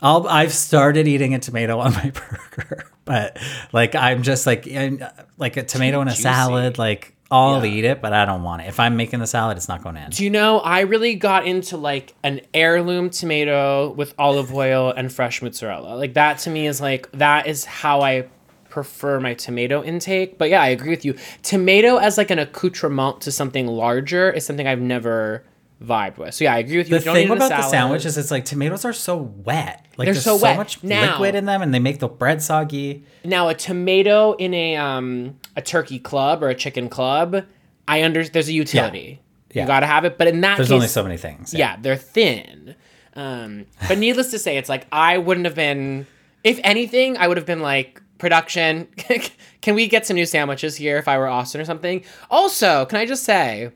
I'll, 0.00 0.28
I've 0.28 0.52
started 0.52 1.08
eating 1.08 1.34
a 1.34 1.40
tomato 1.40 1.80
on 1.80 1.92
my 1.92 2.12
burger, 2.56 2.86
but 3.04 3.38
like 3.72 3.96
I'm 3.96 4.22
just 4.22 4.46
like 4.46 4.68
in, 4.68 5.04
like 5.36 5.56
a 5.56 5.64
tomato 5.64 6.00
in 6.00 6.06
a 6.06 6.12
juicy. 6.12 6.22
salad. 6.22 6.78
Like 6.78 7.16
I'll 7.28 7.64
eat 7.64 7.84
it, 7.84 8.00
but 8.00 8.12
I 8.12 8.24
don't 8.24 8.44
want 8.44 8.62
it. 8.62 8.68
If 8.68 8.78
I'm 8.78 8.96
making 8.96 9.18
the 9.18 9.26
salad, 9.26 9.56
it's 9.56 9.68
not 9.68 9.82
going 9.82 9.96
in. 9.96 10.10
Do 10.10 10.22
you 10.22 10.30
know, 10.30 10.60
I 10.60 10.80
really 10.80 11.16
got 11.16 11.44
into 11.44 11.76
like 11.76 12.14
an 12.22 12.42
heirloom 12.54 13.10
tomato 13.10 13.90
with 13.90 14.14
olive 14.16 14.54
oil 14.54 14.92
and 14.96 15.12
fresh 15.12 15.42
mozzarella. 15.42 15.96
Like 15.96 16.14
that 16.14 16.38
to 16.40 16.50
me 16.50 16.68
is 16.68 16.80
like, 16.80 17.10
that 17.12 17.48
is 17.48 17.64
how 17.64 18.00
I 18.02 18.28
prefer 18.70 19.20
my 19.20 19.34
tomato 19.34 19.82
intake. 19.82 20.38
But 20.38 20.48
yeah, 20.50 20.62
I 20.62 20.68
agree 20.68 20.90
with 20.90 21.04
you. 21.04 21.14
Tomato 21.42 21.96
as 21.96 22.16
like 22.16 22.30
an 22.30 22.38
accoutrement 22.38 23.20
to 23.22 23.32
something 23.32 23.66
larger 23.66 24.30
is 24.30 24.46
something 24.46 24.66
I've 24.66 24.80
never 24.80 25.44
vibed 25.82 26.18
with. 26.18 26.34
So 26.34 26.44
yeah, 26.44 26.54
I 26.54 26.58
agree 26.58 26.76
with 26.78 26.90
you. 26.90 26.98
The 26.98 27.04
Don't 27.06 27.14
thing 27.14 27.26
eat 27.26 27.30
it 27.30 27.36
in 27.36 27.42
a 27.42 27.46
about 27.46 27.62
the 27.62 27.68
sandwich 27.68 28.04
is 28.04 28.18
it's 28.18 28.30
like 28.30 28.44
tomatoes 28.44 28.84
are 28.84 28.92
so 28.92 29.16
wet. 29.16 29.86
Like 29.96 30.06
They're 30.06 30.14
there's 30.14 30.24
so 30.24 30.38
so, 30.38 30.54
much 30.54 30.82
Now- 30.84 31.12
liquid 31.12 31.34
in 31.34 31.46
them 31.46 31.62
and 31.62 31.72
they 31.74 31.78
make 31.78 31.98
the 32.00 32.08
bread 32.08 32.42
soggy. 32.42 33.04
Now, 33.24 33.48
a 33.48 33.54
tomato 33.54 34.32
in 34.34 34.52
a 34.54 34.76
um 34.76 35.38
a 35.56 35.62
turkey 35.62 35.98
club 35.98 36.42
or 36.42 36.48
a 36.48 36.54
chicken 36.54 36.88
club, 36.88 37.44
I 37.88 38.02
under 38.04 38.24
there's 38.24 38.48
a 38.48 38.52
utility. 38.52 39.20
Yeah. 39.52 39.62
You 39.62 39.66
got 39.66 39.80
to 39.80 39.86
have 39.86 40.04
it, 40.04 40.16
but 40.16 40.28
in 40.28 40.42
that 40.42 40.56
There's 40.58 40.68
case, 40.68 40.74
only 40.74 40.86
so 40.86 41.02
many 41.02 41.16
things. 41.16 41.52
yeah, 41.52 41.76
they're 41.80 41.96
thin. 41.96 42.76
Um, 43.16 43.66
but 43.88 43.98
needless 43.98 44.30
to 44.30 44.38
say, 44.38 44.56
it's 44.58 44.68
like 44.68 44.86
I 44.92 45.18
wouldn't 45.18 45.44
have 45.46 45.56
been. 45.56 46.06
If 46.44 46.60
anything, 46.62 47.16
I 47.16 47.26
would 47.26 47.36
have 47.36 47.46
been 47.46 47.60
like 47.60 48.00
production. 48.20 48.86
can 49.60 49.74
we 49.74 49.88
get 49.88 50.06
some 50.06 50.14
new 50.14 50.26
sandwiches 50.26 50.76
here 50.76 50.96
if 50.96 51.08
I 51.08 51.18
were 51.18 51.26
Austin 51.26 51.60
or 51.60 51.64
something? 51.64 52.04
Also, 52.30 52.86
can 52.86 52.98
I 52.98 53.06
just 53.06 53.24
say, 53.24 53.72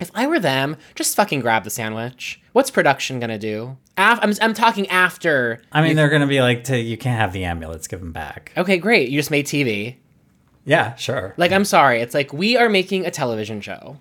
if 0.00 0.10
I 0.14 0.26
were 0.26 0.38
them, 0.38 0.76
just 0.94 1.16
fucking 1.16 1.40
grab 1.40 1.64
the 1.64 1.70
sandwich. 1.70 2.40
What's 2.52 2.70
production 2.70 3.18
gonna 3.18 3.38
do? 3.38 3.76
Af- 3.96 4.20
I'm 4.22 4.32
I'm 4.40 4.54
talking 4.54 4.88
after. 4.88 5.62
I 5.72 5.82
mean, 5.82 5.96
they're 5.96 6.10
gonna 6.10 6.26
be 6.26 6.40
like, 6.40 6.64
to, 6.64 6.78
you 6.78 6.96
can't 6.96 7.18
have 7.18 7.32
the 7.32 7.44
amulets. 7.44 7.88
Give 7.88 8.00
them 8.00 8.12
back. 8.12 8.52
Okay, 8.56 8.78
great. 8.78 9.08
You 9.08 9.18
just 9.18 9.30
made 9.30 9.46
TV. 9.46 9.96
Yeah, 10.64 10.94
sure. 10.94 11.34
Like, 11.36 11.50
I'm 11.50 11.64
sorry. 11.64 12.00
It's 12.00 12.14
like 12.14 12.32
we 12.32 12.56
are 12.56 12.68
making 12.68 13.04
a 13.04 13.10
television 13.10 13.60
show. 13.60 13.98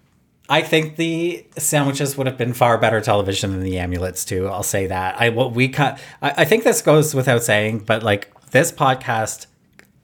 I 0.50 0.62
think 0.62 0.98
the 0.98 1.46
sandwiches 1.58 2.18
would 2.18 2.28
have 2.28 2.38
been 2.38 2.54
far 2.54 2.78
better 2.78 3.00
television 3.00 3.52
than 3.52 3.62
the 3.62 3.80
amulets 3.80 4.26
too. 4.26 4.48
I'll 4.48 4.64
say 4.64 4.88
that. 4.88 5.20
I 5.20 5.30
what 5.30 5.54
we 5.54 5.70
cut. 5.70 6.00
I, 6.22 6.34
I 6.38 6.46
think 6.46 6.64
this 6.64 6.82
goes 6.82 7.16
without 7.16 7.44
saying, 7.44 7.80
but 7.80 8.04
like 8.04 8.32
this 8.52 8.72
podcast 8.72 9.46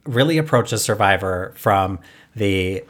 really 0.08 0.38
approaches 0.38 0.84
Survivor 0.84 1.53
from 1.55 1.99
the 2.36 2.84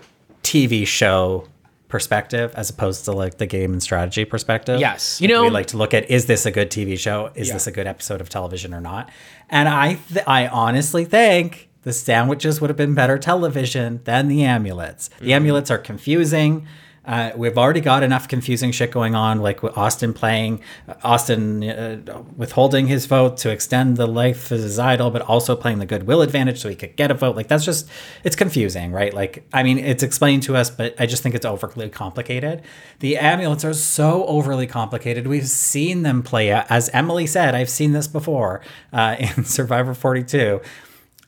TV 0.43 0.85
show 0.85 1.47
perspective 1.87 2.53
as 2.55 2.69
opposed 2.69 3.05
to 3.05 3.11
like 3.11 3.37
the 3.37 3.45
game 3.45 3.71
and 3.71 3.81
strategy 3.81 4.25
perspective. 4.25 4.79
Yes. 4.79 5.21
You 5.21 5.27
know- 5.27 5.43
we 5.43 5.49
like 5.49 5.67
to 5.67 5.77
look 5.77 5.93
at 5.93 6.09
is 6.09 6.25
this 6.25 6.45
a 6.45 6.51
good 6.51 6.69
TV 6.69 6.97
show? 6.97 7.31
Is 7.33 7.47
Yeah. 7.47 7.53
this 7.53 7.67
a 7.67 7.71
good 7.71 7.87
episode 7.87 8.19
of 8.19 8.29
television 8.29 8.73
or 8.73 8.81
not? 8.81 9.09
And 9.49 9.69
I 9.69 9.97
th- 10.13 10.25
I 10.27 10.47
honestly 10.47 11.05
think 11.05 11.69
the 11.83 11.93
sandwiches 11.93 12.59
would 12.59 12.69
have 12.69 12.77
been 12.77 12.93
better 12.93 13.17
television 13.17 14.01
than 14.03 14.27
the 14.27 14.43
amulets. 14.43 15.07
The 15.07 15.27
mm-hmm. 15.27 15.31
amulets 15.31 15.71
are 15.71 15.77
confusing. 15.77 16.67
Uh, 17.07 17.31
we've 17.37 17.57
already 17.57 17.79
got 17.79 18.03
enough 18.03 18.27
confusing 18.27 18.71
shit 18.71 18.91
going 18.91 19.15
on, 19.15 19.39
like 19.39 19.63
with 19.63 19.75
Austin 19.77 20.13
playing, 20.13 20.59
Austin 21.03 21.63
uh, 21.63 22.21
withholding 22.35 22.87
his 22.87 23.05
vote 23.05 23.37
to 23.37 23.49
extend 23.49 23.95
the 23.95 24.05
life 24.05 24.51
of 24.51 24.59
his 24.59 24.77
idol, 24.77 25.09
but 25.09 25.21
also 25.21 25.55
playing 25.55 25.79
the 25.79 25.85
goodwill 25.85 26.21
advantage 26.21 26.59
so 26.59 26.67
he 26.67 26.75
could 26.75 26.97
get 26.97 27.09
a 27.09 27.13
vote. 27.13 27.37
Like 27.37 27.47
that's 27.47 27.63
just, 27.63 27.87
it's 28.25 28.35
confusing, 28.35 28.91
right? 28.91 29.13
Like, 29.13 29.47
I 29.53 29.63
mean, 29.63 29.77
it's 29.79 30.03
explained 30.03 30.43
to 30.43 30.57
us, 30.57 30.69
but 30.69 30.99
I 30.99 31.05
just 31.05 31.23
think 31.23 31.33
it's 31.33 31.45
overly 31.45 31.89
complicated. 31.89 32.61
The 32.99 33.17
amulets 33.17 33.63
are 33.63 33.73
so 33.73 34.25
overly 34.25 34.67
complicated. 34.67 35.27
We've 35.27 35.47
seen 35.47 36.03
them 36.03 36.21
play 36.23 36.51
out. 36.51 36.65
As 36.69 36.89
Emily 36.89 37.25
said, 37.25 37.55
I've 37.55 37.69
seen 37.69 37.93
this 37.93 38.09
before 38.09 38.61
uh, 38.91 39.15
in 39.19 39.45
Survivor 39.45 39.93
42 39.93 40.59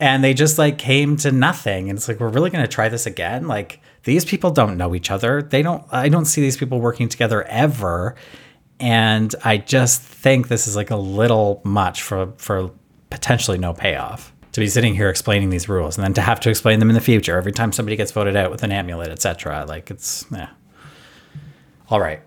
and 0.02 0.24
they 0.24 0.34
just 0.34 0.58
like 0.58 0.78
came 0.78 1.18
to 1.18 1.32
nothing 1.32 1.90
and 1.90 1.98
it's 1.98 2.08
like 2.08 2.20
we're 2.20 2.30
really 2.30 2.50
going 2.50 2.64
to 2.64 2.72
try 2.72 2.90
this 2.90 3.06
again 3.06 3.48
like 3.48 3.82
these 4.04 4.24
people 4.26 4.52
don't 4.52 4.78
know 4.78 4.96
each 4.96 5.12
other 5.12 5.42
they 5.42 5.62
don't 5.62 5.84
i 5.92 6.08
don't 6.10 6.26
see 6.26 6.42
these 6.42 6.58
people 6.58 6.80
working 6.80 7.10
together 7.10 7.44
ever 7.44 8.16
and 8.80 9.36
i 9.44 9.58
just 9.58 10.02
think 10.02 10.48
this 10.48 10.68
is 10.68 10.76
like 10.76 10.90
a 10.92 10.96
little 10.96 11.62
much 11.64 12.02
for 12.02 12.34
for 12.38 12.72
potentially 13.10 13.58
no 13.58 13.74
payoff 13.74 14.34
to 14.52 14.60
be 14.60 14.68
sitting 14.68 14.96
here 14.96 15.10
explaining 15.10 15.50
these 15.50 15.68
rules 15.70 15.98
and 15.98 16.04
then 16.04 16.14
to 16.14 16.22
have 16.22 16.40
to 16.40 16.50
explain 16.50 16.80
them 16.80 16.90
in 16.90 16.96
the 16.96 17.02
future 17.02 17.38
every 17.38 17.52
time 17.52 17.72
somebody 17.72 17.96
gets 17.96 18.12
voted 18.12 18.36
out 18.36 18.50
with 18.52 18.64
an 18.64 18.72
amulet 18.72 19.10
etc 19.10 19.66
like 19.68 19.92
it's 19.92 20.26
yeah 20.32 20.50
all 21.90 22.00
right 22.00 22.22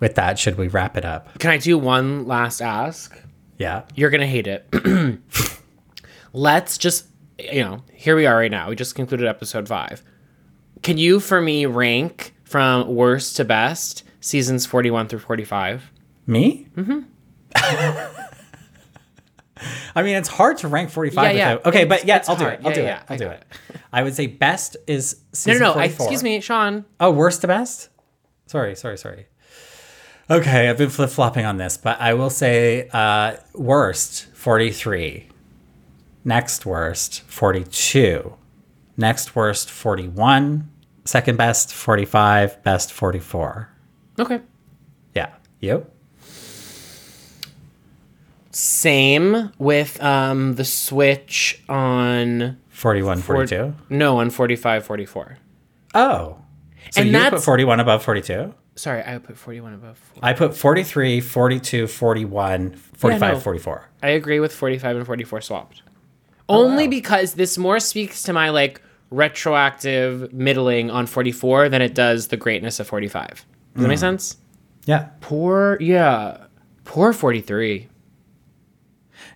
with 0.00 0.14
that 0.16 0.38
should 0.38 0.56
we 0.58 0.68
wrap 0.68 0.96
it 0.96 1.04
up 1.04 1.38
Can 1.38 1.50
I 1.50 1.58
do 1.58 1.78
one 1.78 2.26
last 2.26 2.60
ask? 2.60 3.16
yeah 3.58 3.82
You're 3.94 4.10
gonna 4.10 4.26
hate 4.26 4.46
it. 4.48 4.66
Let's 6.32 6.78
just, 6.78 7.06
you 7.38 7.62
know, 7.62 7.82
here 7.92 8.16
we 8.16 8.26
are 8.26 8.36
right 8.36 8.50
now. 8.50 8.68
We 8.68 8.74
just 8.74 8.96
concluded 8.96 9.26
episode 9.28 9.68
five. 9.68 10.02
Can 10.84 10.98
you, 10.98 11.18
for 11.18 11.40
me, 11.40 11.66
rank 11.66 12.34
from 12.44 12.94
worst 12.94 13.36
to 13.36 13.44
best 13.44 14.04
seasons 14.20 14.66
41 14.66 15.08
through 15.08 15.18
45? 15.18 15.90
Me? 16.26 16.68
Mm-hmm. 16.76 17.00
I 19.96 20.02
mean, 20.02 20.16
it's 20.16 20.28
hard 20.28 20.58
to 20.58 20.68
rank 20.68 20.90
45 20.90 21.24
Yeah, 21.24 21.30
yeah. 21.30 21.52
without. 21.54 21.66
Okay, 21.68 21.82
It's- 21.82 22.00
but 22.00 22.06
yeah, 22.06 22.22
I'll 22.28 22.36
do 22.36 22.44
hard. 22.44 22.54
it. 22.60 22.60
I'll 22.66 22.70
Yeah, 22.70 22.74
do 22.76 22.82
yeah, 22.82 22.96
it. 23.00 23.04
I'll 23.08 23.18
do 23.18 23.28
it. 23.28 23.44
I 23.92 24.02
would 24.02 24.14
say 24.14 24.26
best 24.26 24.76
is 24.86 25.16
No, 25.16 25.20
season 25.32 25.62
no, 25.62 25.74
no. 25.74 25.80
I, 25.80 25.84
excuse 25.86 26.22
me, 26.22 26.40
Sean. 26.40 26.84
Oh, 27.00 27.10
worst 27.10 27.40
to 27.42 27.46
best? 27.46 27.88
Sorry, 28.46 28.74
sorry, 28.76 28.98
sorry. 28.98 29.26
Okay, 30.28 30.68
I've 30.68 30.78
been 30.78 30.90
flip 30.90 31.10
flopping 31.10 31.44
on 31.44 31.56
this, 31.58 31.76
but 31.76 32.00
I 32.00 32.14
will 32.14 32.30
say 32.30 32.88
uh, 32.92 33.36
worst 33.54 34.26
43. 34.34 35.28
Next 36.24 36.66
worst 36.66 37.22
42. 37.22 38.34
Next 38.96 39.36
worst 39.36 39.70
41. 39.70 40.70
Second 41.04 41.36
best 41.36 41.72
45. 41.72 42.62
Best 42.62 42.92
44. 42.92 43.68
Okay. 44.18 44.40
Yeah. 45.14 45.34
You? 45.60 45.86
Same 48.50 49.50
with 49.58 50.00
um, 50.02 50.54
the 50.54 50.64
switch 50.64 51.62
on 51.68 52.56
41, 52.68 53.18
four- 53.18 53.36
42. 53.36 53.74
No, 53.90 54.18
on 54.20 54.30
45, 54.30 54.86
44. 54.86 55.38
Oh. 55.94 56.38
So 56.90 57.00
And 57.00 57.10
you 57.10 57.30
put 57.30 57.42
41 57.42 57.80
above 57.80 58.02
42? 58.04 58.54
Sorry, 58.76 59.02
I 59.04 59.18
put 59.18 59.36
41 59.36 59.74
above. 59.74 59.98
40. 59.98 60.20
I 60.22 60.32
put 60.32 60.56
43, 60.56 61.20
42, 61.20 61.86
41, 61.86 62.74
45, 62.74 63.34
no. 63.34 63.40
44. 63.40 63.88
I 64.02 64.08
agree 64.10 64.40
with 64.40 64.52
45 64.52 64.96
and 64.96 65.06
44 65.06 65.40
swapped. 65.40 65.82
Only 66.48 66.86
because 66.88 67.34
this 67.34 67.56
more 67.56 67.80
speaks 67.80 68.22
to 68.24 68.32
my 68.32 68.50
like 68.50 68.80
retroactive 69.14 70.32
middling 70.32 70.90
on 70.90 71.06
44 71.06 71.68
than 71.68 71.82
it 71.82 71.94
does 71.94 72.28
the 72.28 72.36
greatness 72.36 72.80
of 72.80 72.86
45. 72.86 73.28
Does 73.28 73.44
that 73.74 73.88
make 73.88 73.96
mm. 73.96 74.00
sense? 74.00 74.36
Yeah. 74.86 75.10
Poor, 75.20 75.78
yeah. 75.80 76.46
Poor 76.84 77.12
43. 77.12 77.88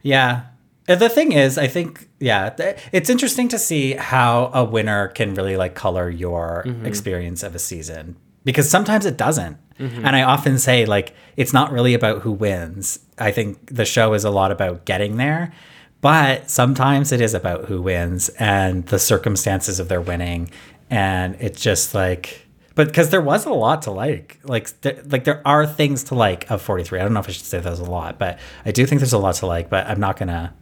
Yeah. 0.03 0.43
Uh, 0.89 0.95
The 0.95 1.09
thing 1.09 1.33
is, 1.33 1.59
I 1.59 1.66
think, 1.66 2.09
yeah, 2.20 2.55
it's 2.93 3.11
interesting 3.11 3.49
to 3.49 3.59
see 3.59 3.93
how 3.95 4.51
a 4.55 4.64
winner 4.64 5.09
can 5.09 5.35
really 5.35 5.57
like 5.57 5.74
color 5.74 6.11
your 6.11 6.64
mm-hmm. 6.66 6.87
experience 6.87 7.43
of 7.43 7.55
a 7.55 7.59
season 7.59 8.16
because 8.45 8.68
sometimes 8.68 9.07
it 9.07 9.16
doesn't. 9.16 9.59
Mm-hmm. 9.79 10.05
And 10.05 10.16
I 10.16 10.22
often 10.22 10.59
say, 10.59 10.87
like, 10.87 11.14
it's 11.37 11.53
not 11.53 11.70
really 11.70 11.95
about 11.95 12.22
who 12.22 12.33
wins. 12.33 12.99
I 13.18 13.31
think 13.31 13.74
the 13.74 13.85
show 13.85 14.12
is 14.14 14.24
a 14.24 14.31
lot 14.31 14.51
about 14.51 14.85
getting 14.85 15.16
there, 15.18 15.53
but 16.01 16.49
sometimes 16.51 17.13
it 17.13 17.21
is 17.21 17.35
about 17.35 17.65
who 17.67 17.83
wins 17.83 18.29
and 18.39 18.87
the 18.87 18.99
circumstances 18.99 19.81
of 19.81 19.89
their 19.89 20.01
winning. 20.01 20.51
And 20.91 21.37
it's 21.41 21.61
just 21.61 21.95
like, 21.95 22.47
but 22.75 22.87
because 22.87 23.11
there 23.11 23.21
was 23.21 23.45
a 23.47 23.53
lot 23.53 23.83
to 23.83 23.91
like, 23.91 24.39
like, 24.45 24.81
th- 24.83 24.99
like 25.07 25.25
there 25.25 25.43
are 25.47 25.67
things 25.67 26.05
to 26.05 26.15
like 26.15 26.49
of 26.51 26.63
43. 26.63 27.01
I 27.01 27.03
don't 27.03 27.13
know 27.15 27.21
if 27.21 27.29
I 27.29 27.33
should 27.33 27.45
say 27.45 27.59
there's 27.59 27.81
a 27.81 27.85
lot, 27.85 28.19
but 28.19 28.39
I 28.65 28.71
do 28.71 28.87
think 28.87 29.01
there's 29.01 29.13
a 29.13 29.19
lot 29.19 29.35
to 29.37 29.47
like, 29.47 29.69
but 29.69 29.87
I'm 29.89 29.99
not 29.99 30.17
gonna, 30.17 30.55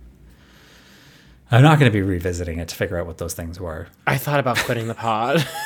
I'm 1.51 1.63
not 1.63 1.79
gonna 1.79 1.91
be 1.91 2.01
revisiting 2.03 2.59
it 2.59 2.69
to 2.69 2.75
figure 2.75 2.99
out 2.99 3.07
what 3.07 3.19
those 3.19 3.35
things 3.35 3.61
were. 3.61 3.89
I 4.07 4.17
thought 4.17 4.41
about 4.41 4.57
quitting 4.57 4.89
the 4.89 4.95
pod. 4.95 5.47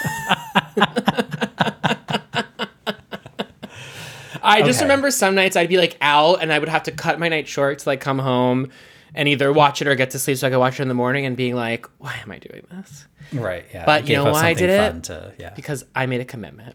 I 4.43 4.63
just 4.63 4.79
Okay. 4.81 4.85
remember 4.85 5.11
some 5.11 5.35
nights 5.35 5.55
I'd 5.57 5.69
be 5.69 5.77
like 5.77 5.97
out 6.01 6.43
and 6.43 6.53
I 6.53 6.59
would 6.59 6.69
have 6.69 6.83
to 6.85 6.91
cut 6.93 7.19
my 7.19 7.29
night 7.29 7.47
short 7.47 7.79
to 7.81 7.89
like 7.89 8.01
come 8.01 8.19
home 8.19 8.71
and 9.15 9.29
either 9.29 9.53
watch 9.53 9.81
it 9.83 9.89
or 9.89 9.95
get 9.95 10.11
to 10.11 10.19
sleep 10.19 10.39
so 10.39 10.47
I 10.47 10.51
could 10.51 10.59
watch 10.59 10.79
it 10.79 10.83
in 10.83 10.89
the 10.89 10.95
morning 10.95 11.27
and 11.27 11.37
being 11.37 11.55
like, 11.55 11.87
why 11.99 12.15
am 12.23 12.31
I 12.31 12.39
doing 12.39 12.67
this? 12.71 13.07
Right. 13.33 13.65
Yeah. 13.73 13.85
But 13.87 14.09
you 14.09 14.17
know 14.17 14.31
why 14.33 14.49
I 14.49 14.55
did 14.55 14.71
it? 14.71 15.05
To, 15.05 15.33
yeah. 15.39 15.51
Because 15.55 15.85
I 15.95 16.07
made 16.07 16.21
a 16.21 16.25
commitment. 16.25 16.75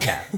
yeah. 0.00 0.22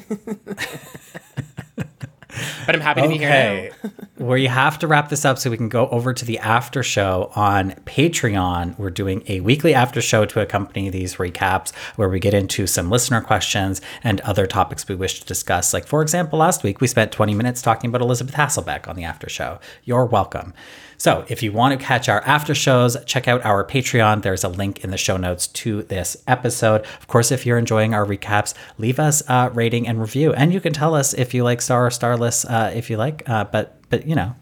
But 2.66 2.74
I'm 2.74 2.82
happy 2.82 3.01
to 3.01 3.09
be 3.09 3.16
here 3.16 3.28
Okay. 3.28 3.70
now. 3.82 3.90
we 4.26 4.44
have 4.47 4.78
to 4.80 4.86
wrap 4.86 5.09
this 5.09 5.24
up 5.24 5.38
so 5.38 5.49
we 5.49 5.57
can 5.57 5.70
go 5.70 5.88
over 5.88 6.12
to 6.12 6.24
the 6.24 6.38
after 6.40 6.82
show 6.82 7.30
on 7.34 7.70
Patreon. 7.86 8.78
We're 8.78 8.90
doing 8.90 9.22
a 9.28 9.40
weekly 9.40 9.72
after 9.72 10.03
show 10.03 10.26
to 10.26 10.40
accompany 10.40 10.90
these 10.90 11.16
recaps 11.16 11.74
where 11.94 12.11
we 12.11 12.18
get 12.20 12.34
into 12.34 12.66
some 12.66 12.90
listener 12.90 13.22
questions 13.22 13.80
and 14.05 14.20
other 14.22 14.47
topics 14.47 14.86
we 14.86 14.97
wish 14.97 15.20
to 15.20 15.26
discuss. 15.26 15.72
Like, 15.72 15.86
for 15.86 16.03
example, 16.03 16.38
last 16.40 16.62
week 16.62 16.80
we 16.82 16.88
spent 16.88 17.11
20 17.11 17.32
minutes 17.32 17.62
talking 17.62 17.88
about 17.88 18.03
Elizabeth 18.03 18.34
Hasselbeck 18.34 18.86
on 18.86 18.97
the 18.97 19.05
after 19.05 19.30
show. 19.30 19.59
You're 19.84 20.05
welcome. 20.05 20.53
So, 20.99 21.24
if 21.28 21.42
you 21.42 21.53
want 21.53 21.78
to 21.78 21.84
catch 21.84 22.09
our 22.09 22.20
after 22.22 22.55
shows, 22.55 22.97
check 23.05 23.28
out 23.28 23.44
our 23.44 23.64
Patreon. 23.64 24.22
There's 24.22 24.44
a 24.44 24.49
link 24.49 24.82
in 24.82 24.90
the 24.90 24.97
show 24.97 25.16
notes 25.16 25.47
to 25.49 25.82
this 25.82 26.16
episode. 26.26 26.82
Of 27.01 27.07
course, 27.07 27.30
if 27.30 27.44
you're 27.44 27.59
enjoying 27.59 27.94
our 27.94 28.07
recaps, 28.07 28.55
leave 28.78 28.99
us 28.99 29.22
a 29.28 29.51
rating 29.51 29.86
and 29.86 30.01
review. 30.01 30.32
And 30.32 30.53
you 30.53 30.61
can 30.61 30.72
tell 30.72 30.94
us 30.94 31.12
if 31.12 31.34
you 31.34 31.44
like 31.44 31.61
star 31.61 31.86
or 31.86 31.90
starless, 31.90 32.44
uh, 32.44 32.72
if 32.74 32.88
you 32.88 32.97
like. 32.97 33.28
Uh, 33.28 33.44
but, 33.44 33.78
but 33.90 34.07
you 34.07 34.14
know, 34.14 34.34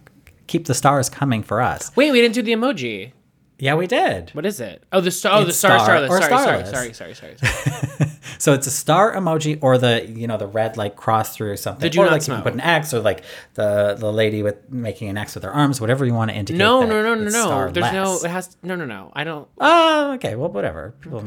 keep 0.47 0.67
the 0.67 0.75
stars 0.75 1.09
coming 1.09 1.43
for 1.43 1.61
us. 1.61 1.91
Wait, 1.97 2.13
we 2.13 2.21
didn't 2.21 2.35
do 2.35 2.43
the 2.43 2.53
emoji. 2.53 3.13
Yeah, 3.59 3.75
we 3.75 3.87
did. 3.87 4.31
What 4.31 4.47
is 4.47 4.61
it? 4.61 4.83
Oh, 4.93 5.01
the 5.01 5.11
star. 5.11 5.41
Oh, 5.41 5.45
the 5.45 5.53
star, 5.53 5.79
star 5.79 6.09
starless. 6.09 6.71
Sorry, 6.71 6.93
sorry, 6.93 6.95
sorry, 6.95 7.15
sorry, 7.15 7.37
sorry. 7.37 8.11
So 8.39 8.53
it's 8.53 8.67
a 8.67 8.71
star 8.71 9.15
emoji 9.15 9.59
or 9.63 9.79
the 9.79 10.07
you 10.07 10.27
know 10.27 10.37
the 10.37 10.47
red 10.47 10.77
like 10.77 10.97
cross 10.97 11.35
through 11.35 11.57
something. 11.57 11.81
The 11.81 11.91
do 11.91 12.03
or 12.03 12.07
like 12.09 12.27
you 12.27 12.35
can 12.35 12.43
put 12.43 12.53
an 12.53 12.61
X 12.61 12.93
or 12.93 13.01
like 13.01 13.23
the 13.55 13.97
the 13.99 14.13
lady 14.13 14.43
with 14.43 14.71
making 14.71 15.09
an 15.09 15.17
X 15.17 15.35
with 15.35 15.45
her 15.45 15.51
arms, 15.51 15.81
whatever 15.81 16.05
you 16.05 16.15
want 16.15 16.31
to 16.31 16.37
indicate. 16.37 16.59
No, 16.59 16.83
no, 16.83 17.03
no, 17.03 17.15
no, 17.15 17.31
no. 17.31 17.71
There's 17.71 17.93
no. 17.93 18.19
It 18.23 18.31
has. 18.31 18.57
No, 18.63 18.77
no, 18.77 18.85
no. 18.85 19.13
I 19.15 19.25
don't. 19.25 19.49
Oh, 19.59 20.13
okay. 20.15 20.35
Well, 20.35 20.51
whatever. 20.51 20.95
People, 21.01 21.25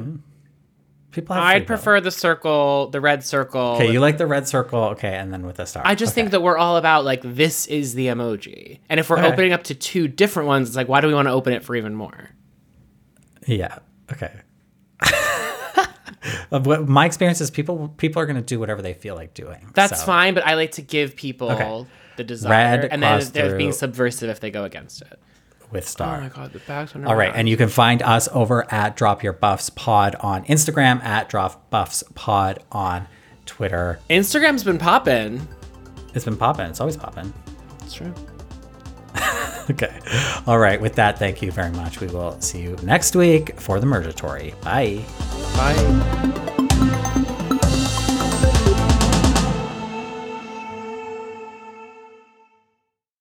people. 1.21 1.35
I'd 1.35 1.67
prefer 1.67 1.99
the 2.01 2.11
circle, 2.11 2.89
the 2.89 3.01
red 3.01 3.23
circle. 3.25 3.61
Okay, 3.75 3.91
you 3.91 3.99
like 3.99 4.17
the 4.17 4.27
red 4.27 4.47
circle. 4.47 4.79
Okay, 4.85 5.13
and 5.15 5.33
then 5.33 5.45
with 5.45 5.59
a 5.59 5.65
star. 5.65 5.83
I 5.85 5.95
just 5.95 6.11
Okay. 6.11 6.21
think 6.21 6.31
that 6.31 6.41
we're 6.41 6.57
all 6.57 6.77
about 6.77 7.05
like 7.05 7.21
this 7.23 7.67
is 7.67 7.93
the 7.93 8.07
emoji, 8.07 8.79
and 8.89 8.99
if 8.99 9.09
we're 9.09 9.17
Okay. 9.19 9.27
opening 9.27 9.53
up 9.53 9.63
to 9.65 9.75
two 9.75 10.07
different 10.07 10.47
ones, 10.47 10.69
it's 10.69 10.77
like 10.77 10.87
why 10.87 11.01
do 11.01 11.07
we 11.07 11.13
want 11.13 11.27
to 11.27 11.31
open 11.31 11.53
it 11.53 11.63
for 11.63 11.75
even 11.75 11.93
more? 11.95 12.29
Yeah. 13.45 13.77
Okay. 14.11 14.31
My 16.51 17.05
experience 17.05 17.41
is 17.41 17.49
people 17.51 17.89
people 17.97 18.21
are 18.21 18.25
going 18.25 18.35
to 18.37 18.41
do 18.41 18.59
whatever 18.59 18.81
they 18.81 18.93
feel 18.93 19.15
like 19.15 19.33
doing. 19.33 19.69
That's 19.73 19.99
so- 19.99 20.05
fine, 20.05 20.33
but 20.33 20.45
I 20.45 20.55
like 20.55 20.71
to 20.71 20.81
give 20.81 21.15
people 21.15 21.51
Okay. 21.51 21.85
the 22.17 22.23
desire, 22.23 22.51
Red 22.81 22.85
and 22.91 23.01
then 23.03 23.21
they're 23.31 23.57
being 23.57 23.71
subversive 23.71 24.29
if 24.29 24.39
they 24.39 24.49
go 24.51 24.63
against 24.63 25.01
it. 25.01 25.19
With 25.71 25.87
star. 25.87 26.17
Oh 26.17 26.21
my 26.21 26.29
god, 26.29 26.53
the 26.53 26.59
bags 26.59 26.95
are 26.95 27.05
All 27.05 27.15
right, 27.15 27.31
and 27.35 27.47
you 27.49 27.57
can 27.57 27.69
find 27.69 28.01
us 28.01 28.29
over 28.31 28.71
at 28.73 28.95
Drop 28.95 29.23
Your 29.23 29.33
Buffs 29.33 29.69
Pod 29.69 30.15
on 30.21 30.45
Instagram, 30.45 31.03
at 31.03 31.29
Drop 31.29 31.69
Buffs 31.69 32.03
Pod 32.15 32.59
on 32.71 33.07
Twitter. 33.45 33.99
Instagram's 34.09 34.63
been 34.63 34.77
popping. 34.77 35.47
It's 36.13 36.25
been 36.25 36.37
popping. 36.37 36.67
It's 36.67 36.79
always 36.79 36.97
popping. 36.97 37.33
It's 37.83 37.93
true. 37.93 38.13
Okay. 39.69 39.99
All 40.47 40.59
right. 40.59 40.79
With 40.79 40.95
that, 40.95 41.19
thank 41.19 41.41
you 41.41 41.51
very 41.51 41.71
much. 41.71 41.99
We 41.99 42.07
will 42.07 42.39
see 42.39 42.61
you 42.61 42.77
next 42.83 43.17
week 43.17 43.59
for 43.59 43.81
the 43.81 43.85
Mergatory. 43.85 44.53
Bye. 44.63 45.03
Bye. 45.57 47.43